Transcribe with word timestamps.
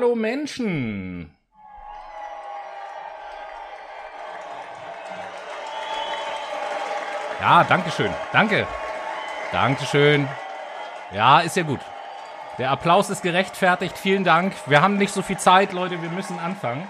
Hallo 0.00 0.14
Menschen! 0.14 1.28
Ja, 7.40 7.64
danke 7.64 7.90
schön. 7.90 8.12
Danke. 8.32 8.64
Dankeschön. 9.50 10.28
Ja, 11.12 11.40
ist 11.40 11.56
ja 11.56 11.64
gut. 11.64 11.80
Der 12.58 12.70
Applaus 12.70 13.10
ist 13.10 13.24
gerechtfertigt. 13.24 13.98
Vielen 13.98 14.22
Dank. 14.22 14.52
Wir 14.66 14.82
haben 14.82 14.98
nicht 14.98 15.12
so 15.12 15.20
viel 15.20 15.36
Zeit, 15.36 15.72
Leute. 15.72 16.00
Wir 16.00 16.10
müssen 16.10 16.38
anfangen. 16.38 16.86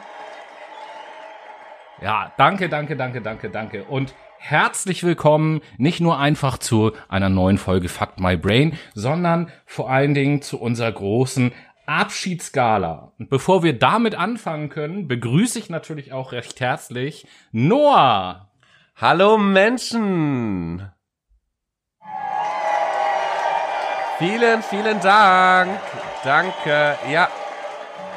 Ja, 2.03 2.31
danke, 2.37 2.69
danke, 2.69 2.95
danke, 2.95 3.23
danke, 3.23 3.49
danke. 3.49 3.85
Und 3.85 4.15
herzlich 4.39 5.03
willkommen 5.03 5.63
nicht 5.79 6.01
nur 6.01 6.19
einfach 6.19 6.59
zu 6.59 6.93
einer 7.09 7.31
neuen 7.31 7.57
Folge 7.57 7.89
Fuck 7.89 8.21
My 8.21 8.37
Brain, 8.37 8.79
sondern 8.95 9.51
vor 9.65 9.91
allen 9.91 10.13
Dingen 10.13 10.43
zu 10.43 10.61
unserer 10.61 10.93
großen 10.93 11.53
Abschiedsgala. 11.89 13.15
Und 13.19 13.31
bevor 13.31 13.63
wir 13.63 13.79
damit 13.79 14.15
anfangen 14.15 14.69
können, 14.69 15.09
begrüße 15.09 15.59
ich 15.59 15.71
natürlich 15.71 16.13
auch 16.13 16.33
recht 16.33 16.61
herzlich 16.61 17.27
Noah. 17.51 18.51
Hallo 18.95 19.39
Menschen! 19.39 20.93
Vielen, 24.19 24.63
vielen 24.63 25.01
Dank. 25.01 25.81
Danke. 26.25 26.99
Ja, 27.11 27.29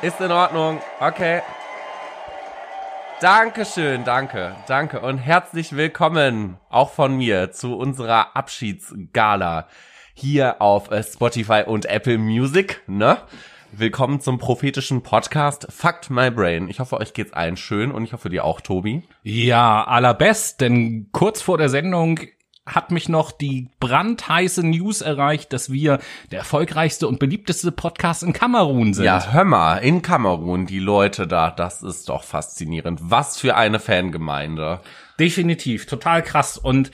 ist 0.01 0.19
in 0.19 0.31
Ordnung. 0.31 0.81
Okay. 0.99 1.41
Dankeschön, 3.21 4.03
danke, 4.03 4.55
danke 4.65 4.99
und 4.99 5.19
herzlich 5.19 5.75
willkommen 5.75 6.57
auch 6.69 6.89
von 6.89 7.15
mir 7.15 7.51
zu 7.51 7.77
unserer 7.77 8.35
Abschiedsgala 8.35 9.67
hier 10.15 10.59
auf 10.59 10.89
äh, 10.89 11.03
Spotify 11.03 11.63
und 11.65 11.85
Apple 11.85 12.17
Music, 12.17 12.81
ne? 12.87 13.19
Willkommen 13.73 14.19
zum 14.19 14.37
prophetischen 14.37 15.01
Podcast 15.01 15.65
Fucked 15.69 16.09
My 16.09 16.29
Brain. 16.29 16.67
Ich 16.67 16.81
hoffe, 16.81 16.97
euch 16.97 17.13
geht's 17.13 17.31
allen 17.31 17.55
schön 17.55 17.91
und 17.91 18.03
ich 18.03 18.11
hoffe 18.11 18.29
dir 18.29 18.43
auch, 18.43 18.59
Tobi. 18.59 19.03
Ja, 19.23 19.85
allerbest, 19.85 20.59
denn 20.59 21.07
kurz 21.13 21.41
vor 21.41 21.57
der 21.57 21.69
Sendung 21.69 22.19
hat 22.65 22.91
mich 22.91 23.07
noch 23.07 23.31
die 23.31 23.69
brandheiße 23.79 24.67
News 24.67 24.99
erreicht, 24.99 25.53
dass 25.53 25.71
wir 25.71 25.99
der 26.31 26.39
erfolgreichste 26.39 27.07
und 27.07 27.19
beliebteste 27.19 27.71
Podcast 27.71 28.23
in 28.23 28.33
Kamerun 28.33 28.93
sind. 28.93 29.05
Ja, 29.05 29.31
hör 29.31 29.45
mal, 29.45 29.77
in 29.77 30.01
Kamerun, 30.01 30.65
die 30.65 30.79
Leute 30.79 31.25
da, 31.25 31.49
das 31.49 31.81
ist 31.81 32.09
doch 32.09 32.23
faszinierend. 32.23 32.99
Was 33.01 33.39
für 33.39 33.55
eine 33.55 33.79
Fangemeinde. 33.79 34.81
Definitiv, 35.17 35.85
total 35.85 36.23
krass. 36.23 36.57
Und 36.57 36.91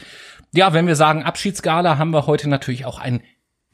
ja, 0.53 0.73
wenn 0.73 0.85
wir 0.85 0.95
sagen 0.95 1.23
Abschiedsgala, 1.23 1.97
haben 1.97 2.11
wir 2.11 2.27
heute 2.27 2.47
natürlich 2.47 2.85
auch 2.85 2.99
ein 2.99 3.23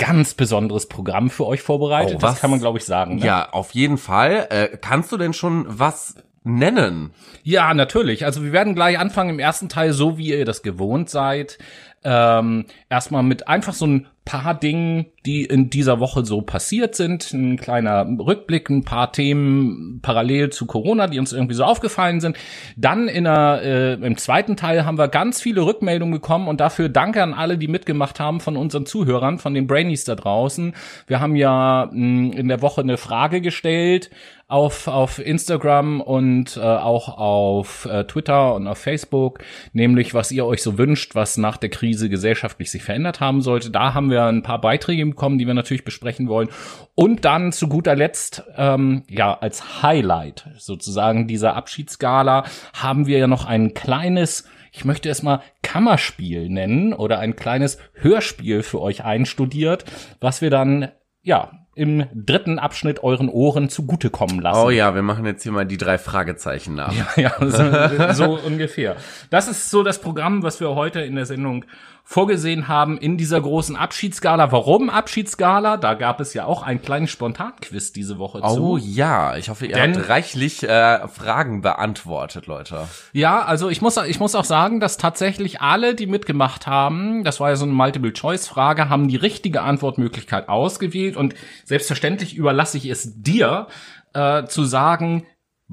ganz 0.06 0.34
besonderes 0.34 0.88
Programm 0.90 1.30
für 1.30 1.46
euch 1.46 1.62
vorbereitet. 1.62 2.18
Oh, 2.18 2.22
was? 2.22 2.32
Das 2.34 2.42
kann 2.42 2.52
man, 2.52 2.60
glaube 2.60 2.78
ich, 2.78 2.84
sagen. 2.84 3.16
Ne? 3.16 3.26
Ja, 3.26 3.50
auf 3.52 3.72
jeden 3.72 3.98
Fall. 3.98 4.48
Äh, 4.50 4.78
kannst 4.78 5.14
du 5.14 5.18
denn 5.18 5.32
schon 5.34 5.66
was 5.70 6.16
nennen? 6.44 7.12
Ja, 7.44 7.74
natürlich. 7.74 8.26
Also 8.26 8.44
wir 8.44 8.52
werden 8.52 8.76
gleich 8.76 9.00
anfangen 9.00 9.30
im 9.30 9.40
ersten 9.40 9.70
Teil, 9.70 9.94
so 9.94 10.18
wie 10.18 10.30
ihr 10.30 10.44
das 10.44 10.62
gewohnt 10.62 11.10
seid. 11.10 11.58
Ähm, 12.04 12.66
erstmal 12.90 13.24
mit 13.24 13.48
einfach 13.48 13.74
so 13.74 13.88
ein 13.88 14.08
paar 14.26 14.58
Dingen, 14.58 15.08
die 15.26 15.44
in 15.44 15.70
dieser 15.70 16.00
Woche 16.00 16.26
so 16.26 16.42
passiert 16.42 16.96
sind. 16.96 17.34
Ein 17.34 17.58
kleiner 17.58 18.06
Rückblick, 18.20 18.70
ein 18.70 18.84
paar 18.84 19.12
Themen 19.12 20.00
parallel 20.02 20.50
zu 20.50 20.66
Corona, 20.66 21.08
die 21.08 21.20
uns 21.20 21.34
irgendwie 21.34 21.56
so 21.56 21.64
aufgefallen 21.64 22.22
sind. 22.22 22.38
Dann 22.78 23.08
in 23.08 23.26
der, 23.26 23.62
äh, 23.64 23.94
im 23.94 24.18
zweiten 24.18 24.56
Teil 24.56 24.86
haben 24.86 24.98
wir 24.98 25.08
ganz 25.10 25.42
viele 25.42 25.66
Rückmeldungen 25.66 26.14
bekommen 26.14 26.48
und 26.48 26.62
dafür 26.62 26.90
danke 26.90 27.22
an 27.22 27.34
alle, 27.34 27.58
die 27.58 27.68
mitgemacht 27.68 28.20
haben 28.20 28.40
von 28.40 28.56
unseren 28.56 28.86
Zuhörern, 28.86 29.40
von 29.40 29.54
den 29.54 29.68
Brainies 29.68 30.06
da 30.06 30.16
draußen. 30.16 30.74
Wir 31.08 31.20
haben 31.20 31.36
ja 31.36 31.90
mh, 31.92 32.36
in 32.36 32.48
der 32.48 32.62
Woche 32.62 32.82
eine 32.82 32.98
Frage 32.98 33.42
gestellt 33.42 34.10
auf, 34.48 34.88
auf 34.88 35.20
Instagram 35.20 36.02
und 36.02 36.58
äh, 36.58 36.60
auch 36.60 37.18
auf 37.18 37.86
äh, 37.86 38.04
Twitter 38.04 38.54
und 38.56 38.68
auf 38.68 38.78
Facebook, 38.78 39.40
nämlich 39.72 40.14
was 40.14 40.32
ihr 40.32 40.46
euch 40.46 40.62
so 40.62 40.78
wünscht, 40.78 41.16
was 41.16 41.38
nach 41.38 41.58
der 41.58 41.70
Krise 41.70 42.10
gesellschaftlich 42.10 42.70
sich 42.70 42.84
verändert 42.84 43.20
haben 43.20 43.42
sollte. 43.42 43.72
Da 43.72 43.94
haben 43.94 44.10
wir 44.12 44.26
ein 44.26 44.44
paar 44.44 44.62
Beiträge 44.62 45.06
bekommen, 45.06 45.38
die 45.38 45.48
wir 45.48 45.54
natürlich 45.54 45.86
besprechen 45.86 46.28
wollen. 46.28 46.50
Und 46.96 47.26
dann 47.26 47.52
zu 47.52 47.68
guter 47.68 47.96
Letzt, 47.96 48.44
ähm, 48.56 49.04
ja, 49.10 49.34
als 49.34 49.82
Highlight 49.82 50.50
sozusagen 50.58 51.28
dieser 51.28 51.56
Abschiedsgala 51.56 52.44
haben 52.74 53.08
wir 53.08 53.18
ja 53.18 53.28
noch 53.28 53.46
ein 53.46 53.74
kleines 53.74 54.46
ich 54.76 54.86
möchte 54.86 55.08
es 55.08 55.22
mal 55.22 55.42
Kammerspiel 55.62 56.50
nennen 56.50 56.94
oder 56.94 57.20
ein 57.20 57.36
kleines 57.36 57.78
Hörspiel 57.94 58.64
für 58.64 58.82
euch 58.82 59.04
einstudiert, 59.04 59.86
was 60.20 60.42
wir 60.42 60.50
dann 60.50 60.90
ja 61.24 61.52
im 61.76 62.06
dritten 62.14 62.60
Abschnitt 62.60 63.04
euren 63.04 63.30
Ohren 63.30 63.68
zugutekommen 63.68 64.40
lassen. 64.40 64.64
Oh 64.64 64.70
ja, 64.70 64.94
wir 64.94 65.02
machen 65.02 65.26
jetzt 65.26 65.42
hier 65.42 65.52
mal 65.52 65.66
die 65.66 65.78
drei 65.78 65.98
Fragezeichen 65.98 66.76
nach. 66.76 66.94
Ja, 66.94 67.08
ja 67.16 68.14
so, 68.14 68.14
so 68.14 68.40
ungefähr. 68.46 68.96
Das 69.32 69.48
ist 69.48 69.72
so 69.72 69.82
das 69.82 70.00
Programm, 70.00 70.44
was 70.44 70.60
wir 70.60 70.76
heute 70.76 71.02
in 71.02 71.16
der 71.16 71.26
Sendung 71.26 71.66
vorgesehen 72.06 72.68
haben 72.68 72.98
in 72.98 73.18
dieser 73.18 73.40
großen 73.40 73.76
Abschiedsgala. 73.76 74.52
Warum 74.52 74.90
Abschiedsgala? 74.90 75.78
Da 75.78 75.94
gab 75.94 76.20
es 76.20 76.34
ja 76.34 76.46
auch 76.46 76.62
einen 76.62 76.82
kleinen 76.82 77.08
Spontanquiz 77.08 77.94
diese 77.94 78.20
Woche 78.20 78.42
Oh 78.44 78.78
zu. 78.78 78.86
ja, 78.86 79.38
ich 79.38 79.50
hoffe, 79.50 79.66
ihr 79.66 79.76
Denn- 79.76 79.96
habt 79.98 80.10
reichlich 80.10 80.64
äh, 80.64 81.08
Fragen 81.08 81.62
beantwortet, 81.62 82.46
Leute. 82.46 82.88
Ja, 83.14 83.42
also 83.44 83.70
ich 83.70 83.82
muss, 83.82 83.98
ich 83.98 84.20
muss 84.20 84.36
auch 84.36 84.44
sagen, 84.44 84.80
dass 84.80 84.98
tatsächlich 84.98 85.62
alle, 85.62 85.96
die 85.96 86.06
mitgemacht 86.08 86.68
haben, 86.68 87.24
das 87.24 87.40
war 87.40 87.50
ja 87.50 87.56
so 87.56 87.66
eine 87.66 87.74
Multiple-Choice-Frage, 87.74 88.90
haben 88.90 89.08
die 89.08 89.16
richtige 89.16 89.62
Antwortmöglichkeit 89.62 90.50
ausgewählt 90.50 91.16
und 91.18 91.36
selbstverständlich 91.64 92.36
überlasse 92.36 92.78
ich 92.78 92.86
es 92.88 93.22
dir, 93.22 93.68
äh, 94.14 94.46
zu 94.46 94.64
sagen, 94.66 95.26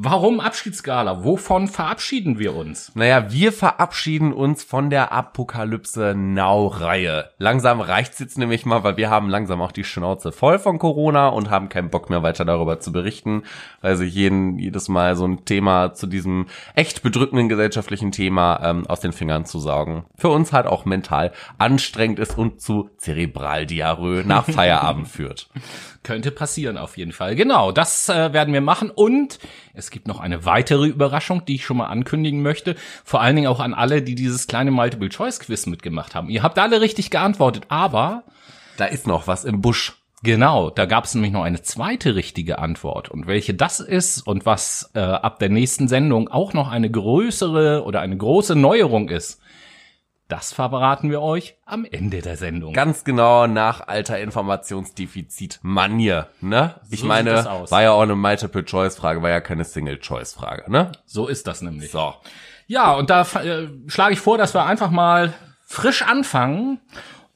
warum 0.03 0.41
Abschiedsgala? 0.41 1.25
Wovon 1.25 1.69
verabschieden 1.69 2.38
wir 2.38 2.56
uns? 2.56 2.91
Naja, 2.94 3.31
wir 3.31 3.53
verabschieden 3.53 4.33
uns 4.33 4.65
von 4.65 4.88
der 4.88 5.12
Apokalypse 5.12 6.15
Now-Reihe. 6.16 7.31
Langsam 7.37 7.83
reicht's 7.83 8.19
jetzt 8.19 8.39
nämlich 8.39 8.65
mal, 8.65 8.83
weil 8.83 8.97
wir 8.97 9.10
haben 9.10 9.28
langsam 9.28 9.60
auch 9.60 9.72
die 9.72 9.84
Schnauze 9.84 10.33
voll 10.33 10.59
von 10.59 10.78
Corona 10.78 11.28
und 11.28 11.50
haben 11.50 11.69
keinen 11.69 11.91
Bock 11.91 12.09
mehr 12.09 12.22
weiter 12.22 12.47
darüber 12.47 12.81
zu 12.81 12.93
berichten, 12.93 13.43
weil 13.83 13.97
sich 13.97 14.15
jeden, 14.15 14.59
jedes 14.59 14.89
Mal 14.89 15.16
so 15.16 15.27
ein 15.27 15.44
Thema 15.44 15.93
zu 15.93 16.06
diesem 16.06 16.47
echt 16.75 17.03
bedrückenden 17.03 17.50
gesellschaftlichen 17.50 18.10
Thema 18.10 18.60
ähm, 18.62 18.87
aus 18.87 19.00
den 19.00 19.12
Fingern 19.12 19.44
zu 19.44 19.59
saugen. 19.59 20.05
Für 20.16 20.31
uns 20.31 20.55
halt 20.55 20.66
auch 20.66 20.87
mental 20.87 21.33
anstrengend 21.59 22.19
ist 22.19 22.39
und 22.39 22.62
zu 22.62 22.89
Zerebraldiarrhoe 22.97 24.25
nach 24.25 24.44
Feierabend 24.50 25.09
führt. 25.09 25.50
Könnte 26.03 26.31
passieren 26.31 26.78
auf 26.78 26.97
jeden 26.97 27.12
Fall. 27.12 27.37
Genau, 27.37 27.72
das 27.72 28.09
äh, 28.09 28.33
werden 28.33 28.55
wir 28.55 28.62
machen. 28.62 28.91
Und 28.91 29.39
es 29.75 29.90
gibt 29.91 30.09
noch 30.09 30.21
eine 30.21 30.45
weitere 30.45 30.87
Überraschung, 30.87 31.45
die 31.45 31.56
ich 31.56 31.65
schon 31.65 31.77
mal 31.77 31.87
ankündigen 31.87 32.43
möchte. 32.43 32.77
Vor 33.05 33.21
allen 33.21 33.37
Dingen 33.37 33.49
auch 33.49 33.61
an 33.61 33.75
alle, 33.75 34.03
die 34.03 34.15
dieses 34.15 34.47
kleine 34.47 34.71
Multiple-Choice-Quiz 34.71 35.67
mitgemacht 35.67 36.15
haben. 36.15 36.31
Ihr 36.31 36.43
habt 36.43 36.59
alle 36.59 36.81
richtig 36.81 37.11
geantwortet, 37.11 37.65
aber 37.69 38.25
Da 38.77 38.87
ist 38.87 39.06
noch 39.06 39.27
was 39.27 39.45
im 39.45 39.61
Busch. 39.61 39.93
Genau, 40.23 40.69
da 40.69 40.84
gab 40.84 41.05
es 41.05 41.15
nämlich 41.15 41.33
noch 41.33 41.45
eine 41.45 41.62
zweite 41.62 42.15
richtige 42.15 42.59
Antwort. 42.59 43.11
Und 43.11 43.27
welche 43.27 43.55
das 43.55 43.81
ist 43.81 44.27
und 44.27 44.45
was 44.45 44.91
äh, 44.95 45.01
ab 45.01 45.39
der 45.39 45.49
nächsten 45.49 45.89
Sendung 45.89 46.28
auch 46.28 46.53
noch 46.53 46.71
eine 46.71 46.91
größere 46.91 47.84
oder 47.84 48.01
eine 48.01 48.17
große 48.17 48.55
Neuerung 48.55 49.09
ist, 49.09 49.40
das 50.31 50.53
verraten 50.53 51.11
wir 51.11 51.21
euch 51.21 51.57
am 51.67 51.85
Ende 51.85 52.22
der 52.22 52.37
Sendung. 52.37 52.72
Ganz 52.72 53.04
genau 53.04 53.47
nach 53.47 53.87
alter 53.87 54.19
Informationsdefizit-Manier, 54.19 56.28
ne? 56.41 56.81
Ich 56.91 57.01
So 57.01 57.07
meine, 57.07 57.45
war 57.45 57.83
ja 57.83 57.93
auch 57.93 58.03
eine 58.03 58.16
Multiple-Choice-Frage, 58.16 59.22
war 59.22 59.31
ja 59.31 59.41
keine 59.41 59.65
Single-Choice-Frage, 59.65 60.71
ne? 60.71 60.93
So 61.04 61.27
ist 61.27 61.47
das 61.47 61.63
nämlich. 61.63 61.91
So. 61.91 62.15
Ja, 62.66 62.95
und 62.95 63.10
da 63.10 63.22
äh, 63.22 63.69
schlage 63.89 64.13
ich 64.13 64.21
vor, 64.21 64.39
dass 64.39 64.54
wir 64.54 64.65
einfach 64.65 64.91
mal 64.91 65.34
frisch 65.66 66.03
anfangen. 66.03 66.81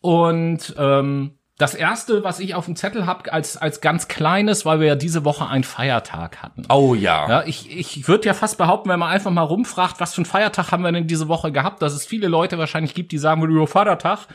Und 0.01 0.75
ähm, 0.79 1.39
das 1.56 1.75
erste, 1.75 2.25
was 2.25 2.41
ich 2.41 2.56
auf 2.56 2.65
dem 2.65 2.75
Zettel 2.75 3.06
habe, 3.06 3.33
als, 3.33 3.56
als 3.56 3.81
ganz 3.81 4.09
kleines, 4.09 4.67
weil 4.67 4.81
wir 4.81 4.89
ja 4.89 4.95
diese 4.97 5.25
Woche 5.25 5.47
einen 5.47 5.62
Feiertag 5.62 6.43
hatten. 6.43 6.65
Oh 6.69 6.95
ja. 6.95 7.29
Ja, 7.29 7.43
ich, 7.47 7.71
ich 7.71 8.09
würde 8.09 8.27
ja 8.27 8.35
fast 8.35 8.59
behaupten, 8.59 8.89
wenn 8.89 8.99
man 8.99 9.11
einfach 9.11 9.31
mal 9.31 9.43
rumfragt, 9.43 10.01
was 10.01 10.15
für 10.15 10.19
einen 10.19 10.27
Feiertag 10.27 10.73
haben 10.73 10.83
wir 10.83 10.91
denn 10.91 11.06
diese 11.06 11.29
Woche 11.29 11.53
gehabt, 11.53 11.81
dass 11.81 11.93
es 11.93 12.06
viele 12.06 12.27
Leute 12.27 12.59
wahrscheinlich 12.59 12.95
gibt, 12.95 13.12
die 13.12 13.19
sagen, 13.19 13.41
würden, 13.41 13.67
Vatertag. 13.69 14.27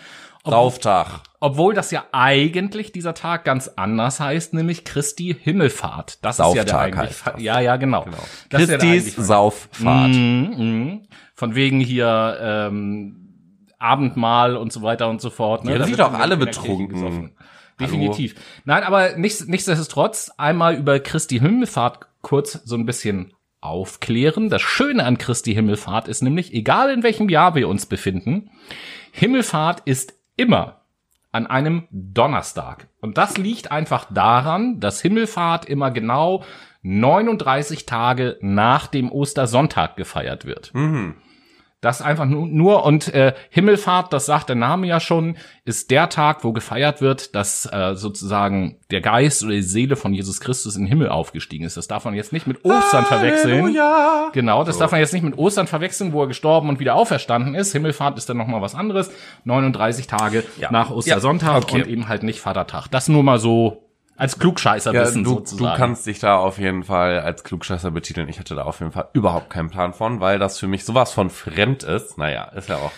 Ob, 0.44 0.54
Sauftag. 0.54 1.19
obwohl 1.42 1.74
das 1.74 1.92
ja 1.92 2.06
eigentlich 2.13 2.94
dieser 2.94 3.13
Tag 3.13 3.44
ganz 3.44 3.68
anders 3.75 4.21
heißt, 4.21 4.54
nämlich 4.54 4.86
Christi 4.86 5.36
Himmelfahrt. 5.38 6.24
Das 6.24 6.39
ist 6.39 6.45
ja 6.45 6.54
der 6.54 6.62
Sauftag 6.63 6.80
eigentliche 6.80 7.25
heißt. 7.25 7.39
Ja, 7.39 7.60
ja, 7.60 7.75
genau. 7.75 8.06
Ja 8.06 8.12
der 8.51 8.60
Christis 8.60 8.81
eigentliche 8.81 9.21
Sauffahrt. 9.21 10.12
Mhm, 10.12 10.54
mhm. 10.57 11.01
Von 11.36 11.56
wegen 11.56 11.81
hier 11.81 12.38
ähm, 12.42 13.19
Abendmahl 13.80 14.56
und 14.56 14.72
so 14.72 14.81
weiter 14.81 15.10
und 15.10 15.22
so 15.22 15.30
fort. 15.30 15.64
Ne? 15.66 15.72
Ja, 15.72 15.78
Da 15.80 15.86
sind 15.86 15.98
wird 15.98 16.08
doch 16.08 16.14
alle 16.14 16.38
betrunken. 16.38 17.31
Definitiv. 17.80 18.36
Nein, 18.66 18.84
aber 18.84 19.16
nichts, 19.16 19.48
nichtsdestotrotz 19.48 20.31
einmal 20.38 20.76
über 20.76 21.00
Christi 21.00 21.40
Himmelfahrt 21.40 22.08
kurz 22.22 22.54
so 22.66 22.76
ein 22.76 22.86
bisschen 22.86 23.34
aufklären. 23.62 24.50
Das 24.50 24.62
Schöne 24.62 25.06
an 25.06 25.18
Christi 25.18 25.54
Himmelfahrt 25.54 26.08
ist 26.08 26.22
nämlich, 26.22 26.54
egal 26.54 26.92
in 26.92 27.04
welchem 27.04 27.30
Jahr 27.30 27.56
wir 27.56 27.68
uns 27.70 27.86
befinden, 27.86 28.52
Himmelfahrt 29.12 29.81
ist 29.86 30.14
immer 30.36 30.81
an 31.31 31.48
einem 31.48 31.88
Donnerstag. 31.92 32.88
Und 33.02 33.18
das 33.18 33.38
liegt 33.38 33.72
einfach 33.72 34.08
daran, 34.12 34.80
dass 34.80 35.02
Himmelfahrt 35.02 35.66
immer 35.66 35.92
genau 35.92 36.44
39 36.81 37.86
Tage 37.86 38.38
nach 38.42 38.88
dem 38.88 39.12
Ostersonntag 39.12 39.96
gefeiert 39.96 40.46
wird. 40.46 40.74
Mhm. 40.74 41.16
Das 41.81 42.02
einfach 42.02 42.26
nur, 42.26 42.46
nur 42.46 42.84
und 42.86 43.14
äh, 43.14 43.34
Himmelfahrt, 43.52 44.12
das 44.12 44.26
sagt 44.26 44.50
der 44.50 44.58
Name 44.58 44.86
ja 44.88 45.00
schon, 45.00 45.38
ist 45.64 45.92
der 45.92 46.10
Tag, 46.10 46.44
wo 46.44 46.52
gefeiert 46.52 47.00
wird, 47.02 47.36
dass 47.36 47.66
äh, 47.72 47.96
sozusagen 47.96 48.76
der 48.92 49.00
Geist 49.00 49.44
oder 49.44 49.54
die 49.54 49.62
Seele 49.62 49.96
von 49.96 50.14
Jesus 50.14 50.42
Christus 50.42 50.76
in 50.76 50.84
den 50.84 50.88
Himmel 50.90 51.08
aufgestiegen 51.08 51.64
ist. 51.66 51.78
Das 51.78 51.88
darf 51.88 52.04
man 52.04 52.16
jetzt 52.16 52.34
nicht 52.34 52.48
mit 52.48 52.66
Ostern 52.66 53.06
verwechseln. 53.06 53.62
Halleluja. 53.62 54.30
Genau, 54.34 54.66
das 54.66 54.76
So. 54.76 54.81
darf 54.81 54.92
man 54.92 55.00
jetzt 55.00 55.14
nicht 55.14 55.24
mit 55.24 55.38
Ostern 55.38 55.68
verwechseln, 55.68 56.12
wo 56.12 56.22
er 56.24 56.28
gestorben 56.28 56.68
und 56.68 56.81
wieder 56.81 56.96
auferstanden 56.96 57.56
ist. 57.56 57.72
Himmelfahrt 57.72 58.18
ist 58.18 58.28
dann 58.30 58.36
noch 58.38 58.48
mal 58.48 58.62
was 58.62 58.76
anderes. 58.76 59.10
39 59.46 60.08
Tage 60.08 60.44
Ja. 60.60 60.72
nach 60.72 60.90
Ostersonntag 60.92 61.52
Ja, 61.54 61.58
okay. 61.60 61.84
und 61.84 61.88
eben 61.90 62.10
halt 62.10 62.24
nicht 62.24 62.42
Vatertag. 62.42 62.88
Das 62.92 63.08
nur 63.08 63.24
mal 63.24 63.40
so 63.40 63.84
als 64.19 64.38
Klugscheißer 64.38 64.94
Ja, 64.94 65.01
wissen 65.01 65.24
du, 65.24 65.30
du 65.31 65.36
sozusagen. 65.38 65.77
kannst 65.77 66.06
dich 66.06 66.19
da 66.19 66.38
auf 66.38 66.60
jeden 66.60 66.83
Fall 66.83 67.19
als 67.19 67.44
Klugscheißer 67.44 67.89
betiteln. 67.92 68.30
Ich 68.30 68.38
hatte 68.39 68.54
da 68.54 68.63
auf 68.63 68.80
jeden 68.80 68.92
Fall 68.92 69.07
überhaupt 69.13 69.50
keinen 69.50 69.69
Plan 69.69 69.94
von, 69.94 70.19
weil 70.19 70.38
das 70.39 70.60
für 70.60 70.68
mich 70.68 70.86
sowas 70.86 71.12
von 71.13 71.30
fremd 71.30 71.83
ist. 71.83 72.18
Naja, 72.18 72.44
ist 72.56 72.69
ja 72.69 72.75
auch 72.77 72.92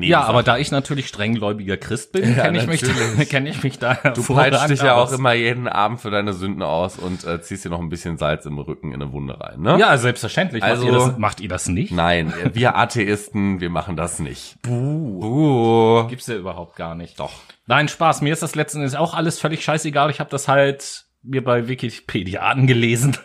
ja, 0.00 0.22
aber 0.22 0.42
da 0.42 0.58
ich 0.58 0.70
natürlich 0.70 1.08
strenggläubiger 1.08 1.76
Christ 1.76 2.12
bin, 2.12 2.24
Ja, 2.36 2.42
kenne 2.44 2.58
ich 2.58 2.66
mich, 2.66 2.80
da- 2.82 3.24
kenn 3.28 3.46
ich 3.46 3.62
mich 3.62 3.78
da 3.78 3.94
Du 3.94 4.22
peitschst 4.22 4.68
dich 4.70 4.82
ja 4.82 4.94
auch 4.94 5.10
immer 5.12 5.32
jeden 5.32 5.66
Abend 5.66 6.00
für 6.00 6.10
deine 6.10 6.32
Sünden 6.34 6.62
aus 6.62 6.96
und 6.98 7.24
äh, 7.24 7.40
ziehst 7.40 7.64
dir 7.64 7.70
noch 7.70 7.80
ein 7.80 7.88
bisschen 7.88 8.18
Salz 8.18 8.44
im 8.46 8.58
Rücken 8.58 8.92
in 8.92 9.02
eine 9.02 9.12
Wunde 9.12 9.40
rein, 9.40 9.60
ne? 9.60 9.78
Ja, 9.78 9.96
selbstverständlich. 9.96 10.62
Also- 10.62 10.84
macht, 10.86 10.92
ihr 10.92 10.98
das, 11.08 11.18
macht 11.18 11.40
ihr 11.40 11.48
das 11.48 11.68
nicht? 11.68 11.92
Nein, 11.92 12.32
wir 12.52 12.76
Atheisten, 12.76 13.60
wir 13.60 13.70
machen 13.70 13.96
das 13.96 14.18
nicht. 14.18 14.60
Buh. 14.62 15.20
Buh. 15.20 16.06
Gibt's 16.08 16.26
ja 16.26 16.36
überhaupt 16.36 16.76
gar 16.76 16.94
nicht. 16.94 17.18
Doch. 17.18 17.32
Nein, 17.66 17.88
Spaß. 17.88 18.20
Mir 18.22 18.32
ist 18.32 18.42
das 18.42 18.54
letzten 18.54 18.78
Endes 18.78 18.94
auch 18.94 19.14
alles 19.14 19.40
völlig 19.40 19.64
scheißegal. 19.64 20.10
Ich 20.10 20.20
habe 20.20 20.30
das 20.30 20.46
halt 20.48 21.04
mir 21.22 21.42
bei 21.42 21.66
Wikipedia 21.68 22.42
angelesen. 22.42 23.16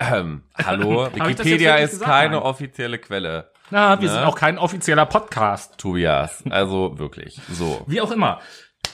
Ähm, 0.00 0.44
hallo, 0.56 1.08
Wikipedia 1.12 1.76
ist 1.76 1.90
gesagt? 1.92 2.10
keine 2.10 2.36
Nein. 2.36 2.42
offizielle 2.42 2.98
Quelle, 2.98 3.50
Na, 3.70 4.00
wir 4.00 4.08
Ne? 4.08 4.14
sind 4.14 4.24
auch 4.24 4.36
kein 4.36 4.56
offizieller 4.58 5.04
Podcast. 5.06 5.76
Tobias. 5.78 6.42
Also 6.48 6.98
wirklich. 6.98 7.38
So. 7.50 7.84
Wie 7.86 8.00
auch 8.00 8.10
immer. 8.10 8.40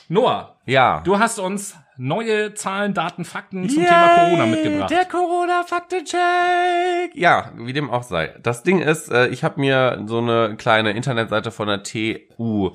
Noah, 0.09 0.59
Ja. 0.67 1.01
du 1.05 1.19
hast 1.21 1.39
uns 1.39 1.77
neue 1.99 2.55
Zahlen, 2.55 2.95
Daten, 2.95 3.25
Fakten 3.25 3.69
zum 3.69 3.83
Thema 3.83 4.17
Corona 4.17 4.47
mitgebracht. 4.47 4.91
Der 4.91 5.05
Corona-Faktencheck. 5.05 7.15
Ja, 7.15 7.53
wie 7.57 7.73
dem 7.73 7.91
auch 7.91 8.03
sei. 8.03 8.35
Das 8.43 8.63
Ding 8.63 8.81
ist, 8.81 9.11
äh, 9.11 9.29
ich 9.29 9.45
habe 9.45 9.61
mir 9.61 10.05
so 10.07 10.19
eine 10.19 10.57
kleine 10.57 10.93
Internetseite 10.93 11.51
von 11.51 11.69
der 11.69 11.83
TU 11.83 12.73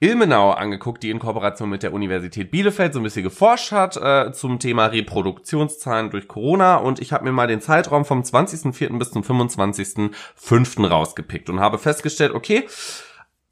Ilmenau 0.00 0.52
angeguckt, 0.52 1.02
die 1.02 1.10
in 1.10 1.18
Kooperation 1.18 1.68
mit 1.68 1.82
der 1.82 1.92
Universität 1.92 2.50
Bielefeld 2.50 2.94
so 2.94 3.00
ein 3.00 3.02
bisschen 3.02 3.22
geforscht 3.22 3.72
hat 3.72 3.96
äh, 3.96 4.32
zum 4.32 4.58
Thema 4.58 4.86
Reproduktionszahlen 4.86 6.10
durch 6.10 6.26
Corona. 6.26 6.76
Und 6.76 7.00
ich 7.00 7.12
habe 7.12 7.24
mir 7.24 7.32
mal 7.32 7.46
den 7.46 7.60
Zeitraum 7.60 8.04
vom 8.04 8.22
20.04. 8.22 8.98
bis 8.98 9.10
zum 9.10 9.22
25.05. 9.22 10.86
rausgepickt 10.86 11.50
und 11.50 11.60
habe 11.60 11.78
festgestellt, 11.78 12.32
okay, 12.32 12.66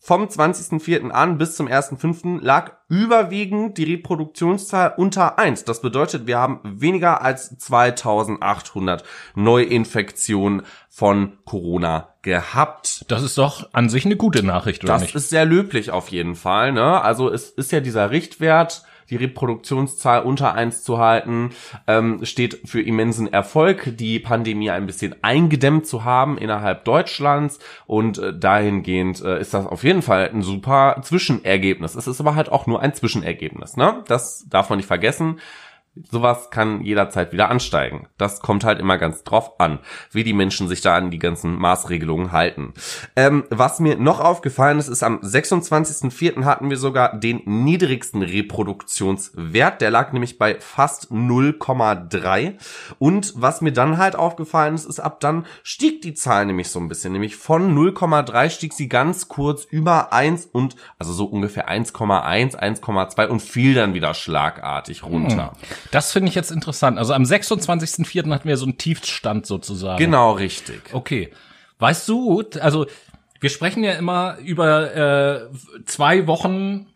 vom 0.09 0.25
20.04. 0.25 1.11
an 1.11 1.37
bis 1.37 1.55
zum 1.55 1.69
1.05. 1.69 2.41
lag 2.41 2.73
überwiegend 2.89 3.77
die 3.77 3.85
Reproduktionszahl 3.93 4.95
unter 4.97 5.39
1. 5.39 5.65
Das 5.65 5.83
bedeutet, 5.83 6.27
wir 6.27 6.39
haben 6.39 6.61
weniger 6.65 7.21
als 7.21 7.59
2800 7.59 9.05
Neuinfektionen 9.35 10.63
von 10.89 11.35
Corona 11.45 12.09
gehabt. 12.23 13.05
Das 13.09 13.23
ist 13.23 13.37
doch 13.37 13.69
an 13.75 13.91
sich 13.91 14.07
eine 14.07 14.17
gute 14.17 14.43
Nachricht, 14.43 14.83
oder 14.83 14.95
Das 14.95 15.03
nicht? 15.03 15.15
ist 15.15 15.29
sehr 15.29 15.45
löblich 15.45 15.91
auf 15.91 16.09
jeden 16.09 16.37
Fall. 16.37 16.73
Ne? 16.73 17.03
Also 17.03 17.31
es 17.31 17.51
ist 17.51 17.71
ja 17.71 17.81
dieser 17.81 18.11
Richtwert, 18.11 18.85
die 19.11 19.17
Reproduktionszahl 19.17 20.23
unter 20.23 20.55
eins 20.55 20.83
zu 20.83 20.99
halten, 20.99 21.51
ähm, 21.87 22.25
steht 22.25 22.61
für 22.65 22.83
immensen 22.83 23.33
Erfolg, 23.33 23.97
die 23.97 24.19
Pandemie 24.19 24.71
ein 24.71 24.87
bisschen 24.87 25.15
eingedämmt 25.23 25.87
zu 25.87 26.05
haben 26.05 26.39
innerhalb 26.39 26.85
Deutschlands. 26.85 27.59
Und 27.87 28.19
äh, 28.19 28.37
dahingehend 28.39 29.23
äh, 29.23 29.41
ist 29.41 29.55
das 29.55 29.67
auf 29.67 29.85
jeden 29.85 30.03
Fall 30.03 30.31
ein 30.33 30.43
super 30.43 31.01
Zwischenergebnis. 31.03 31.95
Es 31.95 32.07
ist 32.07 32.21
aber 32.21 32.35
halt 32.35 32.51
auch 32.51 32.67
nur 32.67 32.81
ein 32.81 32.95
Zwischenergebnis. 32.95 33.77
Ne? 33.77 34.03
Das 34.07 34.47
darf 34.49 34.71
man 34.71 34.79
nicht 34.79 34.87
vergessen. 34.87 35.41
Sowas 36.11 36.51
kann 36.51 36.83
jederzeit 36.83 37.33
wieder 37.33 37.51
ansteigen. 37.51 38.09
Das 38.17 38.41
kommt 38.41 38.65
halt 38.65 38.81
immer 38.81 38.99
ganz 38.99 39.25
drauf 39.25 39.59
an, 39.61 39.79
wie 40.13 40.25
die 40.25 40.33
Menschen 40.33 40.69
sich 40.69 40.81
da 40.81 40.97
an 40.97 41.11
die 41.11 41.19
ganzen 41.19 41.57
Maßregelungen 41.57 42.33
halten. 42.33 42.75
Ähm, 43.17 43.45
was 43.51 43.81
mir 43.81 43.97
noch 43.97 44.21
aufgefallen 44.21 44.79
ist, 44.79 44.89
ist 44.89 45.03
am 45.03 45.21
26.04. 45.21 46.45
hatten 46.45 46.71
wir 46.71 46.77
sogar 46.77 47.17
den 47.19 47.43
niedrigsten 47.45 48.23
Reproduktionswert. 48.23 49.81
Der 49.81 49.91
lag 49.91 50.13
nämlich 50.13 50.39
bei 50.39 50.57
fast 50.61 51.11
0,3. 51.11 52.55
Und 52.99 53.33
was 53.37 53.61
mir 53.61 53.73
dann 53.73 53.99
halt 53.99 54.17
aufgefallen 54.17 54.75
ist, 54.75 54.85
ist 54.85 55.01
ab 55.01 55.21
dann 55.21 55.47
stieg 55.63 56.03
die 56.03 56.15
Zahl 56.15 56.47
nämlich 56.47 56.69
so 56.69 56.79
ein 56.81 56.89
bisschen. 56.89 57.13
Nämlich 57.13 57.37
von 57.37 57.77
0,3 57.77 58.51
stieg 58.51 58.73
sie 58.73 58.89
ganz 58.89 59.29
kurz 59.29 59.65
über 59.65 60.13
1 60.13 60.47
und 60.47 60.77
also 60.99 61.13
so 61.13 61.27
ungefähr 61.27 61.69
1,1, 61.69 62.57
1,2 62.57 63.27
und 63.27 63.41
fiel 63.41 63.75
dann 63.75 63.95
wieder 63.95 64.15
schlagartig 64.15 65.03
runter. 65.05 65.53
Das 65.91 66.13
finde 66.13 66.29
ich 66.29 66.35
jetzt 66.35 66.51
interessant. 66.51 66.99
Also 66.99 67.13
am 67.15 67.23
26.04. 67.23 68.31
hatten 68.33 68.49
wir 68.49 68.57
so 68.57 68.67
einen 68.67 68.79
Tiefstand 68.79 69.47
sozusagen. 69.47 69.99
Genau 69.99 70.33
richtig. 70.33 70.81
Okay. 70.93 71.31
Weißt 71.79 72.09
du, 72.09 72.43
also 72.61 72.87
wir 73.41 73.51
sprechen 73.51 73.85
ja 73.85 73.93
immer 73.93 74.39
über 74.39 74.95
äh, 74.95 75.49
zwei 75.87 76.27
Wochen 76.27 76.87